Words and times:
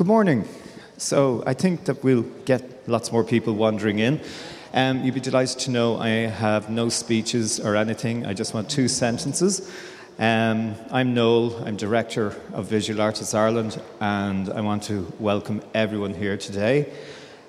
Good 0.00 0.06
morning. 0.06 0.48
So 0.96 1.44
I 1.46 1.52
think 1.52 1.84
that 1.84 2.02
we'll 2.02 2.24
get 2.46 2.88
lots 2.88 3.12
more 3.12 3.22
people 3.22 3.52
wandering 3.52 3.98
in. 3.98 4.18
Um, 4.72 5.04
you'd 5.04 5.12
be 5.12 5.20
delighted 5.20 5.58
to 5.58 5.70
know 5.70 5.98
I 5.98 6.08
have 6.08 6.70
no 6.70 6.88
speeches 6.88 7.60
or 7.60 7.76
anything. 7.76 8.24
I 8.24 8.32
just 8.32 8.54
want 8.54 8.70
two 8.70 8.88
sentences. 8.88 9.70
Um, 10.18 10.74
I'm 10.90 11.12
Noel, 11.12 11.62
I'm 11.66 11.76
Director 11.76 12.34
of 12.54 12.64
Visual 12.64 13.02
Artists 13.02 13.34
Ireland, 13.34 13.78
and 14.00 14.48
I 14.48 14.62
want 14.62 14.84
to 14.84 15.06
welcome 15.18 15.60
everyone 15.74 16.14
here 16.14 16.38
today. 16.38 16.90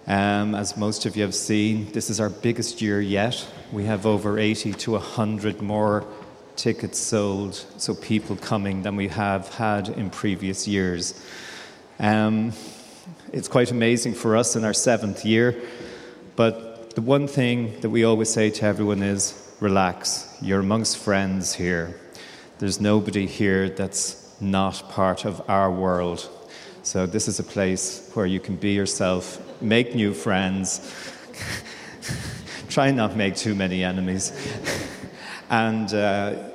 Um, 0.05 0.54
as 0.54 0.75
most 0.75 1.05
of 1.05 1.15
you 1.15 1.23
have 1.23 1.33
seen, 1.33 1.89
this 1.93 2.09
is 2.09 2.20
our 2.20 2.29
biggest 2.29 2.81
year 2.81 2.99
yet. 2.99 3.47
We 3.71 3.86
have 3.86 4.05
over 4.05 4.38
80 4.38 4.73
to 4.73 4.91
100 4.91 5.61
more 5.61 6.05
tickets 6.57 6.99
sold, 6.99 7.65
so 7.77 7.95
people 7.95 8.36
coming 8.36 8.83
than 8.83 8.97
we 8.97 9.07
have 9.07 9.47
had 9.54 9.88
in 9.88 10.09
previous 10.09 10.68
years. 10.68 11.13
Um, 12.02 12.54
it's 13.31 13.47
quite 13.47 13.70
amazing 13.70 14.15
for 14.15 14.35
us 14.35 14.55
in 14.55 14.66
our 14.66 14.73
seventh 14.73 15.23
year, 15.23 15.62
but 16.35 16.95
the 16.95 17.02
one 17.02 17.27
thing 17.27 17.80
that 17.81 17.91
we 17.91 18.05
always 18.05 18.27
say 18.27 18.49
to 18.49 18.66
everyone 18.66 19.03
is 19.03 19.55
relax. 19.59 20.35
You're 20.41 20.62
amongst 20.62 20.98
friends 20.98 21.53
here. 21.53 21.99
There's 22.57 22.81
nobody 22.81 23.27
here 23.27 23.70
that's 23.70 24.35
not 24.41 24.90
part 24.90 25.26
of 25.26 25.48
our 25.48 25.71
world. 25.71 26.27
So, 26.81 27.05
this 27.05 27.27
is 27.27 27.38
a 27.38 27.43
place 27.43 28.09
where 28.15 28.26
you 28.26 28.40
can 28.40 28.55
be 28.55 28.71
yourself, 28.71 29.40
make 29.62 29.93
new 29.93 30.15
friends, 30.15 30.81
try 32.68 32.90
not 32.90 33.15
make 33.15 33.35
too 33.35 33.54
many 33.54 33.84
enemies, 33.84 34.34
and 35.52 35.93
uh, 35.93 36.49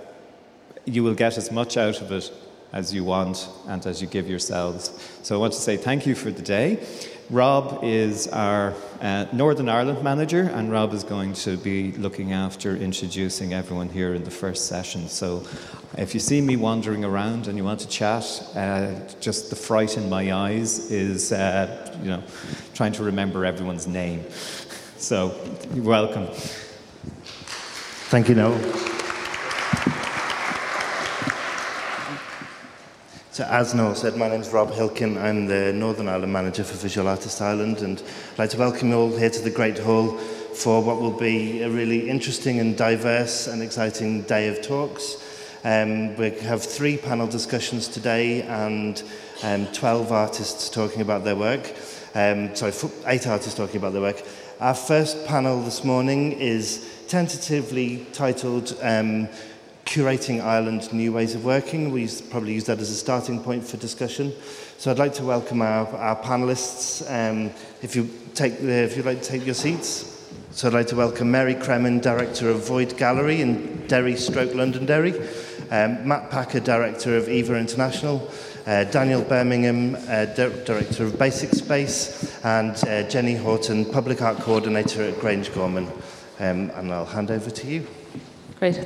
you 0.84 1.04
will 1.04 1.14
get 1.14 1.38
as 1.38 1.52
much 1.52 1.76
out 1.76 2.00
of 2.00 2.10
it 2.10 2.32
as 2.76 2.92
you 2.92 3.02
want 3.04 3.48
and 3.68 3.86
as 3.86 4.02
you 4.02 4.06
give 4.06 4.28
yourselves. 4.28 4.90
So, 5.22 5.34
I 5.34 5.38
want 5.38 5.54
to 5.54 5.58
say 5.58 5.78
thank 5.78 6.06
you 6.06 6.14
for 6.14 6.30
the 6.30 6.42
day. 6.42 6.86
Rob 7.30 7.80
is 7.82 8.28
our 8.28 8.74
uh, 9.00 9.26
Northern 9.32 9.68
Ireland 9.68 10.02
manager, 10.04 10.42
and 10.42 10.70
Rob 10.70 10.92
is 10.92 11.02
going 11.02 11.32
to 11.46 11.56
be 11.56 11.92
looking 11.92 12.32
after 12.32 12.76
introducing 12.76 13.54
everyone 13.54 13.88
here 13.88 14.14
in 14.14 14.24
the 14.24 14.30
first 14.30 14.66
session. 14.66 15.08
So, 15.08 15.42
if 15.96 16.12
you 16.12 16.20
see 16.20 16.42
me 16.42 16.56
wandering 16.56 17.02
around 17.02 17.48
and 17.48 17.56
you 17.56 17.64
want 17.64 17.80
to 17.80 17.88
chat, 17.88 18.24
uh, 18.54 18.92
just 19.20 19.48
the 19.48 19.56
fright 19.56 19.96
in 19.96 20.10
my 20.10 20.32
eyes 20.32 20.90
is, 20.90 21.32
uh, 21.32 21.98
you 22.02 22.10
know, 22.10 22.22
trying 22.74 22.92
to 22.92 23.04
remember 23.04 23.46
everyone's 23.46 23.86
name. 23.86 24.24
So, 24.98 25.38
you're 25.74 25.84
welcome. 25.84 26.26
Thank 28.08 28.30
you, 28.30 28.34
Noel. 28.34 28.95
So 33.36 33.44
as 33.44 33.74
Noel 33.74 33.94
said, 33.94 34.16
my 34.16 34.30
name 34.30 34.40
is 34.40 34.48
Rob 34.48 34.70
Hilkin. 34.70 35.22
I'm 35.22 35.44
the 35.44 35.70
Northern 35.70 36.08
Ireland 36.08 36.32
Manager 36.32 36.64
for 36.64 36.74
Visual 36.78 37.06
Artists 37.06 37.42
Ireland 37.42 37.82
and 37.82 38.02
I'd 38.32 38.38
like 38.38 38.48
to 38.52 38.56
welcome 38.56 38.88
you 38.88 38.96
all 38.96 39.14
here 39.14 39.28
to 39.28 39.42
the 39.42 39.50
Great 39.50 39.76
Hall 39.76 40.16
for 40.16 40.82
what 40.82 41.02
will 41.02 41.12
be 41.12 41.60
a 41.60 41.68
really 41.68 42.08
interesting 42.08 42.60
and 42.60 42.78
diverse 42.78 43.46
and 43.46 43.62
exciting 43.62 44.22
day 44.22 44.48
of 44.48 44.62
talks. 44.62 45.22
Um, 45.64 46.16
we 46.16 46.30
have 46.30 46.62
three 46.62 46.96
panel 46.96 47.26
discussions 47.26 47.88
today 47.88 48.40
and 48.40 49.02
um, 49.42 49.66
12 49.66 50.12
artists 50.12 50.70
talking 50.70 51.02
about 51.02 51.22
their 51.22 51.36
work. 51.36 51.74
Um, 52.14 52.56
sorry, 52.56 52.72
eight 53.04 53.26
artists 53.26 53.52
talking 53.52 53.76
about 53.76 53.92
their 53.92 54.00
work. 54.00 54.22
Our 54.60 54.72
first 54.72 55.26
panel 55.26 55.60
this 55.60 55.84
morning 55.84 56.32
is 56.32 56.90
tentatively 57.06 58.06
titled 58.14 58.78
um, 58.80 59.28
Curating 59.86 60.42
Ireland 60.42 60.92
New 60.92 61.12
Ways 61.12 61.36
of 61.36 61.44
Working. 61.44 61.92
We 61.92 62.08
probably 62.28 62.52
use 62.52 62.64
that 62.64 62.80
as 62.80 62.90
a 62.90 62.94
starting 62.94 63.40
point 63.40 63.64
for 63.64 63.76
discussion. 63.76 64.34
So 64.78 64.90
I'd 64.90 64.98
like 64.98 65.14
to 65.14 65.24
welcome 65.24 65.62
our, 65.62 65.86
our 65.96 66.16
panellists. 66.16 67.02
Um, 67.08 67.52
if, 67.82 67.94
you 67.94 68.10
take 68.34 68.58
the, 68.58 68.82
if 68.82 68.96
you'd 68.96 69.06
like 69.06 69.22
to 69.22 69.28
take 69.28 69.46
your 69.46 69.54
seats. 69.54 70.28
So 70.50 70.66
I'd 70.66 70.74
like 70.74 70.88
to 70.88 70.96
welcome 70.96 71.30
Mary 71.30 71.54
Cremin, 71.54 72.02
Director 72.02 72.50
of 72.50 72.66
Void 72.66 72.98
Gallery 72.98 73.40
in 73.40 73.86
Derry, 73.86 74.16
Stroke 74.16 74.54
Londonderry. 74.54 75.14
Um, 75.70 76.06
Matt 76.06 76.30
Packer, 76.30 76.60
Director 76.60 77.16
of 77.16 77.28
EVA 77.28 77.54
International. 77.56 78.28
Uh, 78.66 78.84
Daniel 78.84 79.22
Birmingham, 79.22 79.94
uh, 80.08 80.26
Director 80.26 81.04
of 81.04 81.16
Basic 81.16 81.50
Space. 81.50 82.38
And 82.44 82.76
uh, 82.88 83.08
Jenny 83.08 83.36
Haughton, 83.36 83.90
Public 83.92 84.20
Art 84.20 84.38
Coordinator 84.38 85.04
at 85.04 85.14
Grangegorman. 85.14 85.90
Um, 86.40 86.70
and 86.74 86.92
I'll 86.92 87.06
hand 87.06 87.30
over 87.30 87.50
to 87.50 87.66
you. 87.66 87.86
Great. 88.58 88.84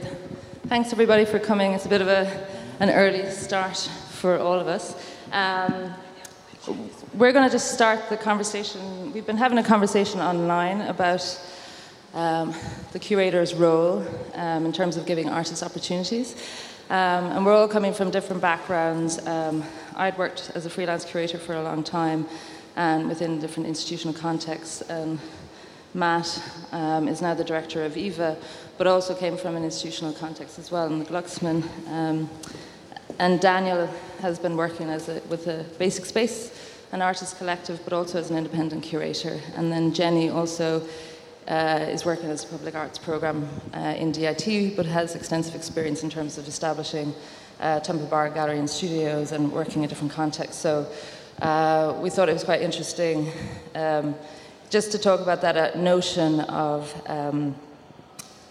Thanks 0.71 0.93
everybody 0.93 1.25
for 1.25 1.41
coming. 1.41 1.73
It's 1.73 1.87
a 1.87 1.89
bit 1.89 2.01
of 2.01 2.07
a, 2.07 2.47
an 2.79 2.91
early 2.91 3.29
start 3.29 3.77
for 3.77 4.39
all 4.39 4.55
of 4.55 4.69
us. 4.69 4.95
Um, 5.33 5.93
we're 7.15 7.33
going 7.33 7.45
to 7.45 7.51
just 7.51 7.73
start 7.73 8.09
the 8.09 8.17
conversation. 8.17 9.13
We've 9.13 9.27
been 9.27 9.37
having 9.37 9.59
a 9.59 9.65
conversation 9.65 10.21
online 10.21 10.83
about 10.83 11.25
um, 12.15 12.55
the 12.93 13.01
curator's 13.01 13.53
role 13.53 14.07
um, 14.35 14.65
in 14.65 14.73
terms 14.73 14.97
of 14.97 15.07
giving 15.07 15.29
artists 15.29 15.65
opportunities. 15.65 16.37
Um, 16.89 17.25
and 17.33 17.45
we're 17.45 17.57
all 17.57 17.67
coming 17.67 17.93
from 17.93 18.13
different 18.13 18.41
backgrounds. 18.41 19.19
Um, 19.27 19.65
I'd 19.97 20.17
worked 20.17 20.53
as 20.55 20.67
a 20.67 20.71
freelance 20.71 21.05
curator 21.05 21.39
for 21.39 21.55
a 21.55 21.65
long 21.65 21.83
time 21.83 22.29
and 22.77 23.09
within 23.09 23.41
different 23.41 23.69
institutional 23.69 24.15
contexts. 24.15 24.83
And 24.83 25.19
Matt 25.95 26.41
um, 26.71 27.09
is 27.09 27.21
now 27.21 27.35
the 27.35 27.43
director 27.43 27.85
of 27.85 27.97
EVA, 27.97 28.37
but 28.81 28.87
also 28.87 29.15
came 29.15 29.37
from 29.37 29.57
an 29.57 29.63
institutional 29.63 30.11
context 30.15 30.59
as 30.59 30.71
well 30.71 30.87
in 30.87 31.01
the 31.01 31.05
Glucksman. 31.05 31.63
Um, 31.89 32.31
and 33.19 33.39
Daniel 33.39 33.87
has 34.23 34.39
been 34.39 34.57
working 34.57 34.89
as 34.89 35.07
a, 35.11 35.21
with 35.29 35.49
a 35.49 35.67
Basic 35.79 36.07
Space, 36.07 36.51
an 36.91 37.03
artist 37.03 37.37
collective, 37.37 37.79
but 37.85 37.93
also 37.93 38.19
as 38.19 38.31
an 38.31 38.39
independent 38.39 38.83
curator. 38.83 39.39
And 39.55 39.71
then 39.71 39.93
Jenny 39.93 40.31
also 40.31 40.83
uh, 41.47 41.89
is 41.91 42.07
working 42.07 42.31
as 42.31 42.45
a 42.45 42.47
public 42.47 42.75
arts 42.75 42.97
program 42.97 43.47
uh, 43.75 43.81
in 43.99 44.13
DIT, 44.13 44.75
but 44.77 44.87
has 44.87 45.15
extensive 45.15 45.55
experience 45.55 46.03
in 46.03 46.09
terms 46.09 46.39
of 46.39 46.49
establishing 46.49 47.13
uh, 47.61 47.81
Temple 47.81 48.07
Bar 48.07 48.31
Gallery 48.31 48.61
and 48.61 48.71
studios 48.71 49.33
and 49.33 49.53
working 49.53 49.83
in 49.83 49.91
different 49.91 50.15
contexts. 50.15 50.59
So 50.59 50.91
uh, 51.43 51.99
we 52.01 52.09
thought 52.09 52.31
it 52.31 52.33
was 52.33 52.45
quite 52.45 52.63
interesting 52.63 53.31
um, 53.75 54.15
just 54.71 54.91
to 54.93 54.99
talk 54.99 55.21
about 55.21 55.43
that 55.43 55.59
uh, 55.59 55.79
notion 55.79 56.41
of. 56.41 56.95
Um, 57.07 57.55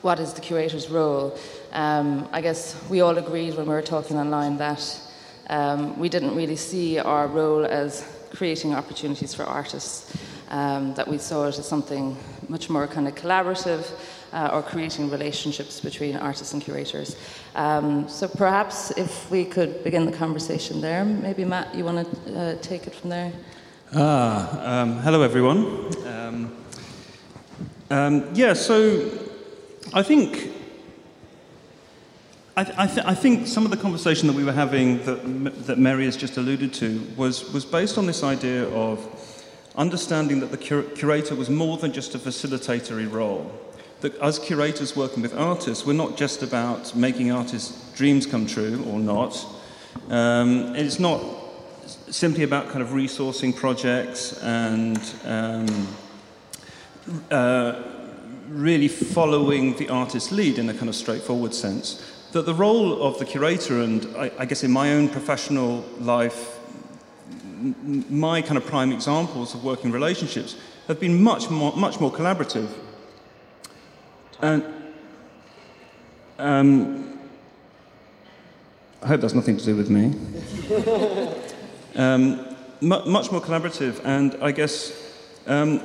what 0.02 0.20
is 0.20 0.34
the 0.34 0.42
curator's 0.42 0.90
role? 0.90 1.38
Um, 1.72 2.28
I 2.32 2.42
guess 2.42 2.76
we 2.90 3.02
all 3.02 3.18
agreed 3.18 3.56
when 3.56 3.68
we 3.68 3.74
were 3.74 3.82
talking 3.82 4.18
online 4.18 4.58
that 4.58 5.02
um, 5.50 5.98
we 6.00 6.10
didn't 6.10 6.36
really 6.36 6.56
see 6.56 7.00
our 7.00 7.28
role 7.28 7.66
as 7.66 8.06
creating 8.32 8.76
opportunities 8.76 9.34
for 9.34 9.44
artists, 9.44 10.16
um, 10.50 10.94
that 10.94 11.08
we 11.08 11.18
saw 11.18 11.46
it 11.46 11.58
as 11.58 11.68
something 11.68 12.16
much 12.48 12.70
more 12.70 12.88
kind 12.88 13.08
of 13.08 13.16
collaborative 13.16 13.92
uh, 14.32 14.50
or 14.54 14.62
creating 14.62 15.10
relationships 15.10 15.80
between 15.80 16.16
artists 16.16 16.54
and 16.54 16.62
curators. 16.62 17.16
Um, 17.56 18.08
so 18.08 18.28
perhaps 18.28 18.92
if 18.92 19.30
we 19.32 19.46
could 19.46 19.84
begin 19.84 20.06
the 20.06 20.12
conversation 20.12 20.82
there, 20.82 21.04
maybe 21.04 21.44
Matt, 21.46 21.74
you 21.76 21.84
want 21.84 22.26
to 22.26 22.40
uh, 22.40 22.56
take 22.62 22.88
it 22.88 22.94
from 22.94 23.10
there? 23.10 23.32
Ah, 23.96 24.82
um, 24.82 25.00
hello 25.00 25.24
everyone. 25.24 25.92
Um, 27.92 28.30
yeah, 28.36 28.54
so 28.54 29.10
I 29.92 30.04
think 30.04 30.52
I, 32.56 32.64
th- 32.64 32.78
I, 32.78 32.88
th- 32.88 33.06
I, 33.08 33.16
think 33.16 33.48
some 33.48 33.66
of 33.66 33.72
the 33.72 33.78
conversation 33.78 34.28
that 34.28 34.36
we 34.36 34.44
were 34.44 34.52
having 34.52 35.04
that, 35.06 35.66
that 35.66 35.80
Mary 35.80 36.06
has 36.06 36.18
just 36.18 36.38
alluded 36.38 36.74
to 36.76 37.02
was, 37.16 37.52
was 37.54 37.66
based 37.66 37.98
on 37.98 38.06
this 38.06 38.22
idea 38.22 38.68
of 38.70 39.00
understanding 39.76 40.42
that 40.42 40.52
the 40.52 40.58
cur- 40.58 40.84
curator 40.84 41.36
was 41.36 41.50
more 41.50 41.78
than 41.78 41.94
just 41.94 42.14
a 42.14 42.20
facilitatory 42.20 43.12
role. 43.12 43.52
That 44.02 44.14
as 44.18 44.38
curators 44.38 44.96
working 44.96 45.24
with 45.24 45.36
artists, 45.36 45.86
we're 45.86 45.94
not 45.94 46.18
just 46.18 46.44
about 46.44 46.94
making 46.96 47.32
artists' 47.32 47.92
dreams 47.96 48.26
come 48.26 48.46
true 48.46 48.84
or 48.92 49.00
not. 49.00 49.44
Um, 50.10 50.76
it's 50.76 51.00
not 51.00 51.24
simply 52.10 52.44
about 52.44 52.70
kind 52.70 52.82
of 52.82 52.90
resourcing 52.90 53.56
projects 53.56 54.38
and 54.44 55.00
um, 55.26 55.88
uh, 57.32 57.99
really 58.50 58.88
following 58.88 59.76
the 59.78 59.90
artist's 59.90 60.32
lead 60.32 60.58
in 60.58 60.70
a 60.70 60.74
kind 60.74 60.90
of 60.90 60.96
straightforward 60.96 61.54
sense. 61.54 62.04
That 62.32 62.46
the 62.46 62.54
role 62.54 63.02
of 63.02 63.18
the 63.20 63.26
curator, 63.26 63.82
and 63.82 64.06
I, 64.18 64.32
I 64.38 64.46
guess 64.46 64.64
in 64.64 64.72
my 64.72 64.94
own 64.94 65.10
professional 65.10 65.86
life, 66.00 66.60
my 68.10 68.42
kind 68.42 68.58
of 68.58 68.66
prime 68.66 68.92
examples 68.92 69.54
of 69.54 69.64
working 69.64 69.92
relationships 69.92 70.56
have 70.88 71.00
been 71.00 71.22
much 71.22 71.50
more, 71.50 71.76
much 71.76 72.00
more 72.00 72.12
collaborative. 72.12 72.70
And 74.42 74.64
um, 76.38 77.20
I 79.02 79.08
hope 79.08 79.22
that's 79.22 79.34
nothing 79.34 79.58
to 79.58 79.66
do 79.66 79.76
with 79.76 79.90
me. 79.90 80.14
um, 81.96 82.56
much 82.82 83.32
more 83.32 83.42
collaborative, 83.42 84.00
and 84.06 84.36
I 84.42 84.52
guess 84.52 84.94
um, 85.48 85.82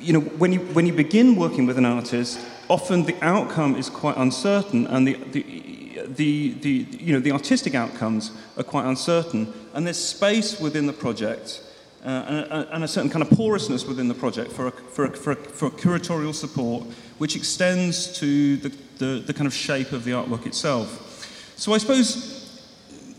you 0.00 0.12
know, 0.12 0.20
when 0.20 0.52
you, 0.52 0.60
when 0.60 0.86
you 0.86 0.92
begin 0.92 1.36
working 1.36 1.66
with 1.66 1.78
an 1.78 1.84
artist, 1.84 2.40
often 2.68 3.04
the 3.04 3.16
outcome 3.22 3.76
is 3.76 3.90
quite 3.90 4.16
uncertain, 4.16 4.86
and 4.86 5.06
the, 5.06 5.14
the, 5.32 6.04
the, 6.08 6.52
the, 6.60 6.70
you 6.90 7.12
know, 7.12 7.20
the 7.20 7.32
artistic 7.32 7.74
outcomes 7.74 8.32
are 8.56 8.62
quite 8.62 8.86
uncertain, 8.86 9.52
and 9.74 9.86
there's 9.86 10.02
space 10.02 10.60
within 10.60 10.86
the 10.86 10.92
project 10.92 11.62
uh, 12.04 12.08
and, 12.08 12.38
a, 12.38 12.74
and, 12.74 12.84
a, 12.84 12.88
certain 12.88 13.10
kind 13.10 13.22
of 13.22 13.30
porousness 13.30 13.84
within 13.84 14.08
the 14.08 14.14
project 14.14 14.50
for, 14.52 14.68
a, 14.68 14.70
for, 14.70 15.04
a, 15.04 15.10
for, 15.10 15.34
for 15.34 15.70
curatorial 15.70 16.34
support, 16.34 16.84
which 17.18 17.36
extends 17.36 18.18
to 18.18 18.56
the, 18.56 18.68
the, 18.96 19.22
the 19.26 19.34
kind 19.34 19.46
of 19.46 19.52
shape 19.52 19.92
of 19.92 20.04
the 20.04 20.12
artwork 20.12 20.46
itself. 20.46 21.54
So 21.56 21.74
I 21.74 21.78
suppose, 21.78 22.64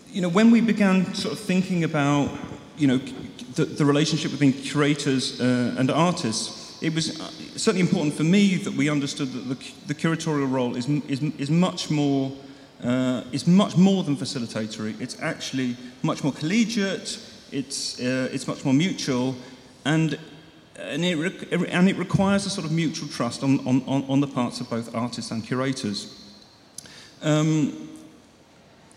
you 0.07 0.21
know, 0.21 0.29
when 0.29 0.49
we 0.49 0.61
began 0.61 1.13
sort 1.13 1.33
of 1.33 1.39
thinking 1.39 1.83
about, 1.83 2.31
you 2.75 2.87
know, 2.87 2.97
the, 3.53 3.65
the 3.65 3.85
relationship 3.85 4.31
between 4.31 4.53
curators 4.53 5.39
uh, 5.39 5.75
and 5.77 5.91
artists, 5.91 6.60
it 6.81 6.93
was 6.93 7.19
uh, 7.19 7.29
certainly 7.55 7.81
important 7.81 8.13
for 8.13 8.23
me 8.23 8.55
that 8.57 8.73
we 8.73 8.89
understood 8.89 9.31
that 9.33 9.47
the, 9.47 9.71
the 9.87 9.93
curatorial 9.93 10.51
role 10.51 10.75
is, 10.75 10.89
is, 11.07 11.21
is 11.37 11.49
much 11.49 11.89
more 11.89 12.31
uh, 12.83 13.23
is 13.31 13.45
much 13.45 13.77
more 13.77 14.03
than 14.03 14.15
facilitatory. 14.15 14.99
It's 14.99 15.21
actually 15.21 15.77
much 16.01 16.23
more 16.23 16.33
collegiate. 16.33 17.19
It's 17.51 17.99
uh, 17.99 18.29
it's 18.31 18.47
much 18.47 18.65
more 18.65 18.73
mutual, 18.73 19.35
and 19.85 20.17
and 20.75 21.05
it, 21.05 21.53
and 21.69 21.89
it 21.89 21.97
requires 21.97 22.45
a 22.45 22.49
sort 22.49 22.65
of 22.65 22.71
mutual 22.71 23.07
trust 23.07 23.43
on, 23.43 23.59
on, 23.67 24.03
on 24.07 24.19
the 24.19 24.27
parts 24.27 24.61
of 24.61 24.69
both 24.69 24.95
artists 24.95 25.31
and 25.31 25.45
curators. 25.45 26.17
Um, 27.21 27.89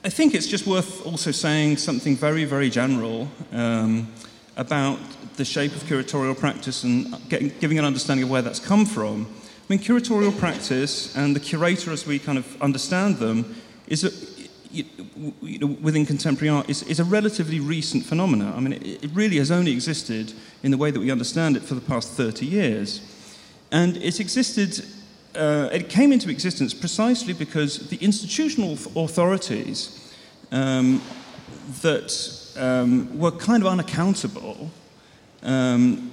I 0.03 0.09
think 0.09 0.35
it's 0.35 0.47
just 0.47 0.67
worth 0.67 1.05
also 1.07 1.31
saying 1.31 1.79
something 1.79 2.17
very, 2.17 2.45
very 2.45 2.71
general 2.71 3.29
um, 3.53 4.13
about 4.57 4.99
the 5.37 5.45
shape 5.45 5.75
of 5.75 5.83
curatorial 5.85 6.39
practice 6.39 6.85
and 6.85 7.17
giving 7.29 7.79
an 7.79 7.85
understanding 7.85 8.25
of 8.25 8.31
where 8.31 8.43
that's 8.43 8.61
come 8.61 8.87
from. 8.87 9.27
I 9.27 9.67
mean, 9.69 9.79
curatorial 9.79 10.37
practice 10.39 11.17
and 11.17 11.35
the 11.35 11.41
curator 11.41 11.91
as 11.91 12.07
we 12.07 12.19
kind 12.19 12.39
of 12.39 12.63
understand 12.63 13.17
them 13.17 13.57
is 13.89 14.05
a, 14.05 14.11
you 14.71 15.59
know, 15.59 15.67
within 15.67 16.07
contemporary 16.07 16.51
art 16.51 16.69
is, 16.69 16.83
is, 16.85 17.01
a 17.01 17.05
relatively 17.05 17.61
recent 17.61 18.05
phenomenon. 18.05 18.53
I 18.55 18.61
mean, 18.61 18.75
it, 18.75 19.05
it, 19.05 19.11
really 19.13 19.39
has 19.39 19.51
only 19.51 19.73
existed 19.73 20.33
in 20.63 20.71
the 20.71 20.77
way 20.77 20.91
that 20.91 21.01
we 21.01 21.11
understand 21.11 21.57
it 21.57 21.63
for 21.63 21.75
the 21.75 21.81
past 21.81 22.11
30 22.11 22.47
years. 22.47 23.01
And 23.73 23.97
it's 23.97 24.21
existed, 24.21 24.85
uh, 25.35 25.69
it 25.73 25.89
came 25.89 26.13
into 26.13 26.29
existence 26.29 26.75
precisely 26.75 27.33
because 27.33 27.89
the 27.89 27.97
institutional 27.97 28.73
authorities 28.97 30.13
um, 30.53 31.01
that 31.83 32.11
um, 32.57 33.19
were 33.19 33.31
kind 33.31 33.63
of 33.63 33.69
unaccountable 33.69 34.71
um, 35.43 36.11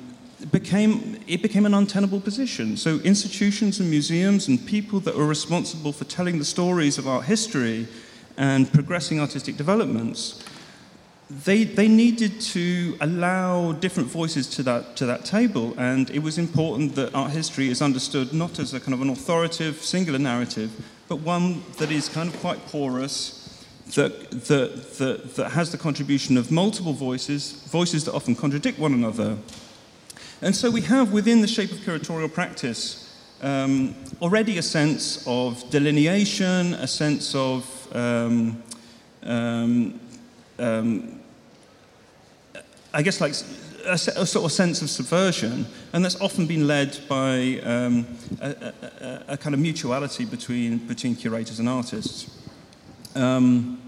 became, 0.52 1.20
it 1.28 1.42
became 1.42 1.66
an 1.66 1.74
untenable 1.74 2.20
position. 2.20 2.78
So 2.78 3.00
institutions 3.00 3.80
and 3.80 3.90
museums 3.90 4.48
and 4.48 4.66
people 4.66 5.00
that 5.02 5.16
were 5.16 5.28
responsible 5.28 5.92
for 5.92 6.06
telling 6.06 6.40
the 6.40 6.46
stories 6.46 6.98
of 6.98 7.08
art 7.08 7.26
history 7.26 7.88
and 8.38 8.72
progressing 8.72 9.20
artistic 9.20 9.58
developments, 9.58 10.44
they, 11.30 11.64
they 11.64 11.88
needed 11.88 12.42
to 12.42 12.98
allow 13.00 13.72
different 13.74 14.10
voices 14.10 14.48
to 14.50 14.64
that, 14.64 14.96
to 14.98 15.06
that 15.06 15.24
table. 15.24 15.74
And 15.78 16.10
it 16.10 16.20
was 16.20 16.38
important 16.38 16.96
that 16.96 17.14
art 17.14 17.32
history 17.32 17.70
is 17.70 17.82
understood 17.82 18.34
not 18.34 18.60
as 18.60 18.74
a 18.74 18.80
kind 18.80 18.94
of 18.94 19.02
an 19.02 19.10
authoritative, 19.10 19.82
singular 19.82 20.20
narrative, 20.20 20.72
but 21.08 21.18
one 21.18 21.64
that 21.78 21.92
is 21.92 22.10
kind 22.10 22.34
of 22.34 22.40
quite 22.42 22.66
porous, 22.68 23.41
that, 23.96 24.32
that, 24.48 24.98
that, 24.98 25.36
that 25.36 25.50
has 25.52 25.72
the 25.72 25.78
contribution 25.78 26.38
of 26.38 26.52
multiple 26.52 26.94
voices, 26.94 27.52
voices 27.70 28.06
that 28.06 28.14
often 28.14 28.36
contradict 28.36 28.80
one 28.80 28.94
another. 28.94 29.38
And 30.42 30.56
so 30.56 30.72
we 30.72 30.82
have 30.82 31.12
within 31.12 31.42
the 31.42 31.48
shape 31.48 31.72
of 31.72 31.78
curatorial 31.80 32.34
practice 32.34 33.08
um, 33.42 33.96
already 34.22 34.58
a 34.58 34.62
sense 34.62 35.26
of 35.28 35.68
delineation, 35.70 36.74
a 36.76 36.88
sense 36.88 37.34
of 37.36 37.96
um, 37.96 38.62
um, 39.24 40.00
um 40.60 41.20
I 42.94 43.02
guess 43.02 43.22
like 43.22 43.34
a, 43.86 43.94
a, 43.94 44.26
sort 44.26 44.46
of 44.46 44.52
sense 44.52 44.82
of 44.82 44.90
subversion, 44.90 45.66
and 45.94 46.04
that's 46.04 46.20
often 46.20 46.46
been 46.46 46.68
led 46.68 47.00
by 47.08 47.60
um, 47.64 48.06
a, 48.42 48.50
a, 48.50 49.24
a, 49.30 49.38
kind 49.38 49.56
of 49.56 49.62
mutuality 49.62 50.26
between, 50.26 50.78
between 50.80 51.16
curators 51.16 51.60
and 51.60 51.70
artists. 51.70 52.30
Um, 53.16 53.81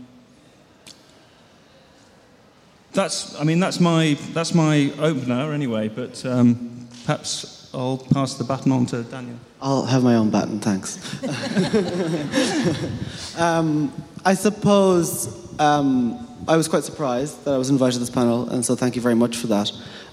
that's, 2.93 3.39
I 3.39 3.43
mean, 3.43 3.59
that's 3.59 3.79
my, 3.79 4.17
that's 4.33 4.53
my 4.53 4.91
opener 4.99 5.51
anyway, 5.51 5.89
but 5.89 6.23
um, 6.25 6.87
perhaps 7.05 7.69
I'll 7.73 7.97
pass 7.97 8.35
the 8.35 8.43
baton 8.43 8.71
on 8.71 8.85
to 8.87 9.03
Daniel. 9.03 9.37
I'll 9.61 9.85
have 9.85 10.03
my 10.03 10.15
own 10.15 10.29
baton, 10.29 10.59
thanks. 10.59 10.99
um, 13.39 13.91
I 14.23 14.35
suppose 14.35 15.59
um, 15.59 16.27
I 16.47 16.57
was 16.57 16.67
quite 16.67 16.83
surprised 16.83 17.45
that 17.45 17.53
I 17.53 17.57
was 17.57 17.69
invited 17.69 17.93
to 17.93 17.99
this 17.99 18.09
panel, 18.09 18.49
and 18.49 18.63
so 18.63 18.75
thank 18.75 18.95
you 18.95 19.01
very 19.01 19.15
much 19.15 19.37
for 19.37 19.47
that. 19.47 19.71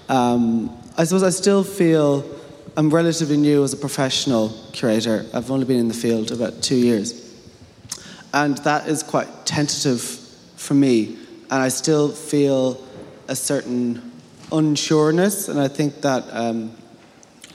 Um, 0.09 0.75
I 0.97 1.03
suppose 1.03 1.23
I 1.23 1.29
still 1.29 1.63
feel 1.63 2.23
I'm 2.77 2.89
relatively 2.89 3.37
new 3.37 3.63
as 3.63 3.73
a 3.73 3.77
professional 3.77 4.49
curator. 4.71 5.25
I've 5.33 5.51
only 5.51 5.65
been 5.65 5.79
in 5.79 5.87
the 5.87 5.93
field 5.93 6.31
about 6.31 6.61
two 6.61 6.77
years. 6.77 7.29
And 8.33 8.57
that 8.59 8.87
is 8.87 9.03
quite 9.03 9.27
tentative 9.45 10.01
for 10.01 10.73
me 10.73 11.17
and 11.51 11.61
I 11.61 11.67
still 11.67 12.09
feel 12.09 12.81
a 13.27 13.35
certain 13.35 14.11
unsureness, 14.51 15.49
and 15.49 15.59
I 15.59 15.67
think 15.67 16.01
that 16.01 16.23
um, 16.31 16.71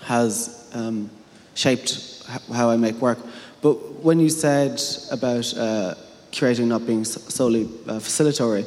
has 0.02 0.70
um, 0.74 1.10
shaped 1.54 2.22
how 2.52 2.68
I 2.68 2.76
make 2.76 2.96
work. 2.96 3.18
But 3.62 3.74
when 4.04 4.20
you 4.20 4.28
said 4.28 4.80
about 5.10 5.52
uh, 5.56 5.94
curating 6.30 6.66
not 6.66 6.86
being 6.86 7.04
solely 7.04 7.64
uh, 7.64 7.98
facilitatory, 7.98 8.66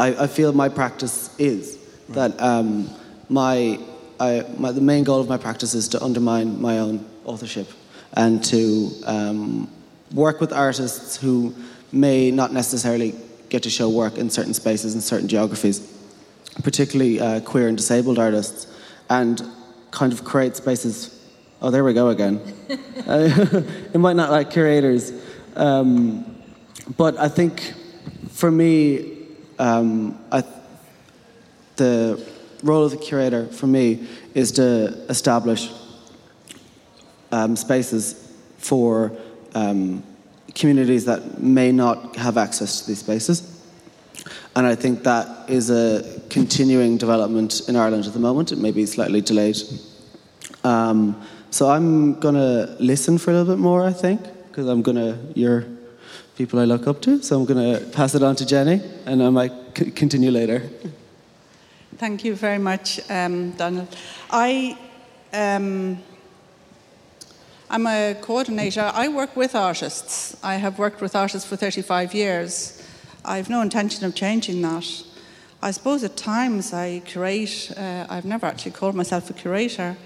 I, 0.00 0.24
I, 0.24 0.26
feel 0.26 0.52
my 0.52 0.68
practice 0.68 1.34
is 1.38 1.78
right. 2.08 2.16
that 2.16 2.42
um, 2.42 2.90
my, 3.28 3.78
I, 4.18 4.44
my, 4.58 4.72
the 4.72 4.80
main 4.80 5.04
goal 5.04 5.20
of 5.20 5.28
my 5.28 5.38
practice 5.38 5.74
is 5.74 5.88
to 5.90 6.02
undermine 6.02 6.60
my 6.60 6.78
own 6.80 7.06
authorship 7.24 7.68
and 8.14 8.44
to 8.44 8.90
um, 9.06 9.70
work 10.12 10.40
with 10.40 10.52
artists 10.52 11.16
who 11.16 11.54
may 11.92 12.30
not 12.30 12.52
necessarily 12.52 13.14
get 13.48 13.62
to 13.62 13.70
show 13.70 13.88
work 13.88 14.18
in 14.18 14.30
certain 14.30 14.54
spaces 14.54 14.94
and 14.94 15.02
certain 15.02 15.28
geographies, 15.28 15.92
particularly 16.62 17.20
uh, 17.20 17.40
queer 17.40 17.68
and 17.68 17.76
disabled 17.76 18.18
artists, 18.18 18.66
and 19.08 19.42
kind 19.90 20.12
of 20.12 20.24
create 20.24 20.56
spaces. 20.56 21.12
Oh, 21.62 21.70
there 21.70 21.84
we 21.84 21.94
go 21.94 22.08
again. 22.08 22.40
uh, 23.06 23.62
it 23.94 23.98
might 23.98 24.16
not 24.16 24.30
like 24.30 24.50
curators, 24.50 25.12
um, 25.54 26.36
but 26.96 27.16
I 27.18 27.28
think 27.28 27.74
for 28.30 28.50
me, 28.50 29.16
um, 29.58 30.18
I, 30.30 30.44
the 31.76 32.22
role 32.62 32.84
of 32.84 32.90
the 32.90 32.96
curator 32.96 33.46
for 33.46 33.66
me 33.66 34.06
is 34.34 34.52
to 34.52 34.88
establish 35.08 35.70
um, 37.32 37.56
spaces 37.56 38.34
for 38.58 39.12
um, 39.54 40.02
communities 40.56 41.04
that 41.04 41.38
may 41.38 41.70
not 41.70 42.16
have 42.16 42.36
access 42.38 42.80
to 42.80 42.86
these 42.88 43.00
spaces. 43.00 43.42
And 44.56 44.66
I 44.66 44.74
think 44.74 45.02
that 45.04 45.50
is 45.50 45.70
a 45.70 46.02
continuing 46.30 46.96
development 46.96 47.68
in 47.68 47.76
Ireland 47.76 48.06
at 48.06 48.14
the 48.14 48.18
moment. 48.18 48.52
It 48.52 48.58
may 48.58 48.72
be 48.72 48.86
slightly 48.86 49.20
delayed. 49.20 49.58
Um, 50.64 51.14
so 51.50 51.68
I'm 51.68 52.18
going 52.18 52.34
to 52.34 52.74
listen 52.80 53.18
for 53.18 53.30
a 53.30 53.34
little 53.34 53.54
bit 53.54 53.60
more, 53.60 53.84
I 53.84 53.92
think, 53.92 54.20
because 54.48 54.66
I'm 54.66 54.82
going 54.82 54.96
to, 54.96 55.18
you're 55.34 55.64
people 56.36 56.58
I 56.58 56.64
look 56.64 56.86
up 56.86 57.02
to. 57.02 57.22
So 57.22 57.38
I'm 57.38 57.44
going 57.44 57.62
to 57.74 57.86
pass 57.90 58.14
it 58.14 58.22
on 58.22 58.34
to 58.36 58.46
Jenny, 58.46 58.80
and 59.04 59.22
I 59.22 59.28
might 59.30 59.52
c- 59.76 59.90
continue 59.90 60.30
later. 60.30 60.62
Thank 61.98 62.24
you 62.24 62.34
very 62.34 62.58
much, 62.58 62.98
um, 63.10 63.52
Donald. 63.52 63.88
I. 64.30 64.78
Um, 65.32 65.98
I'm 67.68 67.84
a 67.88 68.14
coordinator. 68.20 68.92
I 68.94 69.08
work 69.08 69.34
with 69.34 69.56
artists. 69.56 70.36
I 70.40 70.54
have 70.54 70.78
worked 70.78 71.00
with 71.00 71.16
artists 71.16 71.48
for 71.48 71.56
35 71.56 72.14
years. 72.14 72.80
I 73.24 73.38
have 73.38 73.50
no 73.50 73.60
intention 73.60 74.04
of 74.04 74.14
changing 74.14 74.62
that. 74.62 75.02
I 75.60 75.72
suppose 75.72 76.04
at 76.04 76.16
times 76.16 76.72
I 76.72 77.00
curate. 77.04 77.72
Uh, 77.76 78.06
I've 78.08 78.24
never 78.24 78.46
actually 78.46 78.70
called 78.70 78.94
myself 78.94 79.30
a 79.30 79.32
curator. 79.32 79.96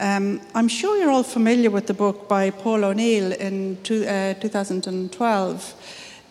Um, 0.00 0.40
I'm 0.56 0.66
sure 0.66 0.98
you're 0.98 1.10
all 1.10 1.22
familiar 1.22 1.70
with 1.70 1.86
the 1.86 1.94
book 1.94 2.28
by 2.28 2.50
Paul 2.50 2.84
O'Neill 2.84 3.30
in 3.32 3.78
two, 3.84 4.04
uh, 4.04 4.34
2012, 4.34 5.74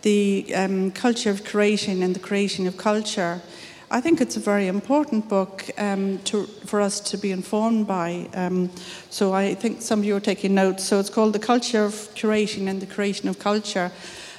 The 0.01 0.53
um, 0.53 0.91
Culture 0.91 1.29
of 1.29 1.45
Curating 1.45 2.03
and 2.03 2.13
the 2.13 2.19
Creation 2.19 2.67
of 2.67 2.75
Culture. 2.75 3.41
I 3.89 4.01
think 4.01 4.19
it's 4.19 4.35
a 4.35 4.41
very 4.41 4.67
important 4.67 5.29
book 5.29 5.63
um, 5.77 6.17
to, 6.25 6.43
for 6.65 6.81
us 6.81 6.99
to 6.99 7.17
be 7.17 7.31
informed 7.31 7.87
by. 7.87 8.27
Um, 8.33 8.69
so 9.09 9.33
I 9.33 9.53
think 9.53 9.81
some 9.81 9.99
of 9.99 10.05
you 10.05 10.13
are 10.17 10.19
taking 10.19 10.53
notes. 10.53 10.83
So 10.83 10.99
it's 10.99 11.09
called 11.09 11.31
The 11.31 11.39
Culture 11.39 11.85
of 11.85 11.93
Curating 12.13 12.67
and 12.67 12.81
the 12.81 12.85
Creation 12.85 13.29
of 13.29 13.39
Culture. 13.39 13.89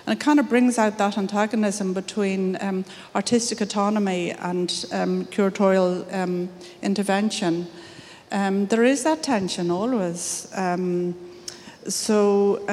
And 0.06 0.18
it 0.18 0.22
kind 0.22 0.38
of 0.38 0.50
brings 0.50 0.76
out 0.76 0.98
that 0.98 1.16
antagonism 1.16 1.94
between 1.94 2.58
um, 2.60 2.84
artistic 3.14 3.62
autonomy 3.62 4.32
and 4.32 4.84
um, 4.92 5.24
curatorial 5.26 6.12
um, 6.12 6.50
intervention. 6.82 7.68
Um, 8.30 8.66
there 8.66 8.84
is 8.84 9.02
that 9.04 9.22
tension 9.22 9.70
always. 9.70 10.46
so 11.88 12.64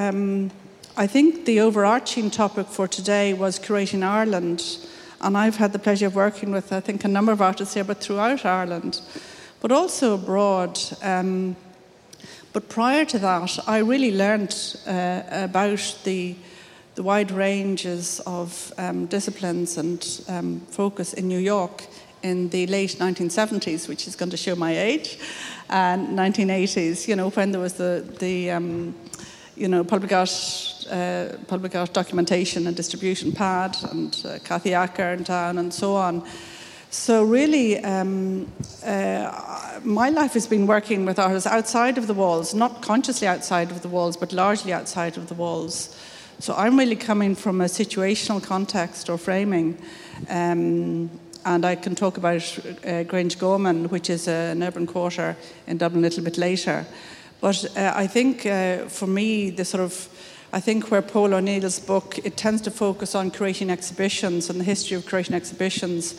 I 0.98 1.06
think 1.06 1.46
the 1.46 1.60
overarching 1.60 2.30
topic 2.30 2.66
for 2.66 2.86
today 2.86 3.32
was 3.32 3.58
curating 3.58 4.02
Ireland. 4.02 4.76
And 5.20 5.36
I've 5.36 5.56
had 5.56 5.72
the 5.72 5.78
pleasure 5.78 6.06
of 6.06 6.14
working 6.14 6.52
with, 6.52 6.72
I 6.72 6.80
think, 6.80 7.04
a 7.04 7.08
number 7.08 7.32
of 7.32 7.40
artists 7.40 7.74
here, 7.74 7.84
but 7.84 7.98
throughout 7.98 8.44
Ireland, 8.44 9.00
but 9.60 9.72
also 9.72 10.14
abroad. 10.14 10.78
Um, 11.02 11.56
but 12.52 12.68
prior 12.68 13.04
to 13.06 13.18
that, 13.18 13.58
I 13.66 13.78
really 13.78 14.16
learned 14.16 14.54
uh, 14.86 15.22
about 15.30 15.98
the, 16.04 16.34
the 16.94 17.02
wide 17.02 17.30
ranges 17.30 18.20
of 18.26 18.72
um, 18.78 19.06
disciplines 19.06 19.78
and 19.78 20.20
um, 20.28 20.60
focus 20.70 21.12
in 21.12 21.28
New 21.28 21.38
York 21.38 21.84
in 22.22 22.48
the 22.48 22.66
late 22.66 22.96
1970s, 22.98 23.88
which 23.88 24.06
is 24.06 24.16
going 24.16 24.30
to 24.30 24.36
show 24.36 24.56
my 24.56 24.76
age, 24.76 25.18
and 25.68 26.18
1980s, 26.18 27.06
you 27.08 27.16
know, 27.16 27.30
when 27.30 27.52
there 27.52 27.60
was 27.60 27.74
the, 27.74 28.04
the 28.18 28.50
um, 28.50 28.94
you 29.56 29.68
know, 29.68 29.82
public 29.82 30.12
art, 30.12 30.86
uh, 30.90 31.28
public 31.48 31.74
art 31.74 31.92
documentation 31.92 32.66
and 32.66 32.76
distribution 32.76 33.32
pad, 33.32 33.76
and 33.90 34.22
uh, 34.24 34.38
Kathy 34.44 34.74
Acker 34.74 35.12
in 35.12 35.24
town, 35.24 35.58
and 35.58 35.72
so 35.72 35.96
on. 35.96 36.22
So 36.90 37.24
really, 37.24 37.82
um, 37.82 38.50
uh, 38.84 39.80
my 39.82 40.08
life 40.08 40.34
has 40.34 40.46
been 40.46 40.66
working 40.66 41.04
with 41.04 41.18
artists 41.18 41.46
outside 41.46 41.98
of 41.98 42.06
the 42.06 42.14
walls, 42.14 42.54
not 42.54 42.82
consciously 42.82 43.26
outside 43.26 43.70
of 43.70 43.82
the 43.82 43.88
walls, 43.88 44.16
but 44.16 44.32
largely 44.32 44.72
outside 44.72 45.16
of 45.16 45.28
the 45.28 45.34
walls. 45.34 45.96
So 46.38 46.54
I'm 46.54 46.78
really 46.78 46.96
coming 46.96 47.34
from 47.34 47.60
a 47.60 47.64
situational 47.64 48.42
context 48.42 49.08
or 49.08 49.18
framing. 49.18 49.78
Um, 50.28 51.10
and 51.44 51.64
I 51.64 51.76
can 51.76 51.94
talk 51.94 52.16
about 52.18 52.36
uh, 52.36 53.04
Grangegorman, 53.04 53.90
which 53.90 54.10
is 54.10 54.28
an 54.28 54.62
urban 54.62 54.86
quarter 54.86 55.36
in 55.66 55.78
Dublin, 55.78 56.04
a 56.04 56.08
little 56.08 56.24
bit 56.24 56.36
later. 56.36 56.84
But 57.40 57.64
uh, 57.76 57.92
I 57.94 58.06
think 58.06 58.46
uh, 58.46 58.86
for 58.88 59.06
me, 59.06 59.50
the 59.50 59.64
sort 59.64 59.82
of 59.82 60.08
I 60.52 60.60
think 60.60 60.90
where 60.90 61.02
Paul 61.02 61.34
O'Neill's 61.34 61.78
book 61.78 62.18
it 62.24 62.36
tends 62.36 62.62
to 62.62 62.70
focus 62.70 63.14
on 63.14 63.30
creating 63.30 63.70
exhibitions 63.70 64.48
and 64.48 64.60
the 64.60 64.64
history 64.64 64.96
of 64.96 65.04
creating 65.04 65.34
exhibitions. 65.34 66.14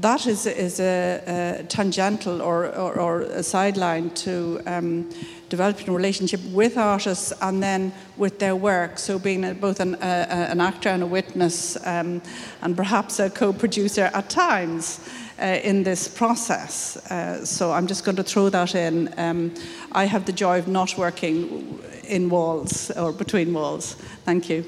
That 0.00 0.26
is, 0.26 0.46
is 0.46 0.80
a, 0.80 1.60
a 1.60 1.62
tangential 1.64 2.42
or, 2.42 2.66
or, 2.74 2.98
or, 2.98 3.20
a 3.20 3.44
sideline 3.44 4.10
to 4.10 4.60
um, 4.66 5.08
developing 5.48 5.88
a 5.88 5.92
relationship 5.92 6.40
with 6.46 6.76
artists 6.76 7.32
and 7.40 7.62
then 7.62 7.92
with 8.16 8.40
their 8.40 8.56
work. 8.56 8.98
So, 8.98 9.20
being 9.20 9.44
a, 9.44 9.54
both 9.54 9.78
an, 9.78 9.94
an, 9.96 10.60
actor 10.60 10.88
and 10.88 11.04
a 11.04 11.06
witness, 11.06 11.76
um, 11.86 12.22
and 12.62 12.76
perhaps 12.76 13.20
a 13.20 13.30
co 13.30 13.52
producer 13.52 14.10
at 14.12 14.28
times. 14.28 14.98
Uh, 15.36 15.58
in 15.64 15.82
this 15.82 16.06
process. 16.06 16.96
Uh, 17.10 17.44
so 17.44 17.72
I'm 17.72 17.88
just 17.88 18.04
going 18.04 18.14
to 18.14 18.22
throw 18.22 18.48
that 18.50 18.76
in. 18.76 19.12
Um, 19.18 19.52
I 19.90 20.04
have 20.04 20.26
the 20.26 20.32
joy 20.32 20.60
of 20.60 20.68
not 20.68 20.96
working 20.96 21.80
in 22.06 22.30
walls 22.30 22.92
or 22.92 23.10
between 23.10 23.52
walls. 23.52 23.94
Thank 24.24 24.48
you. 24.48 24.64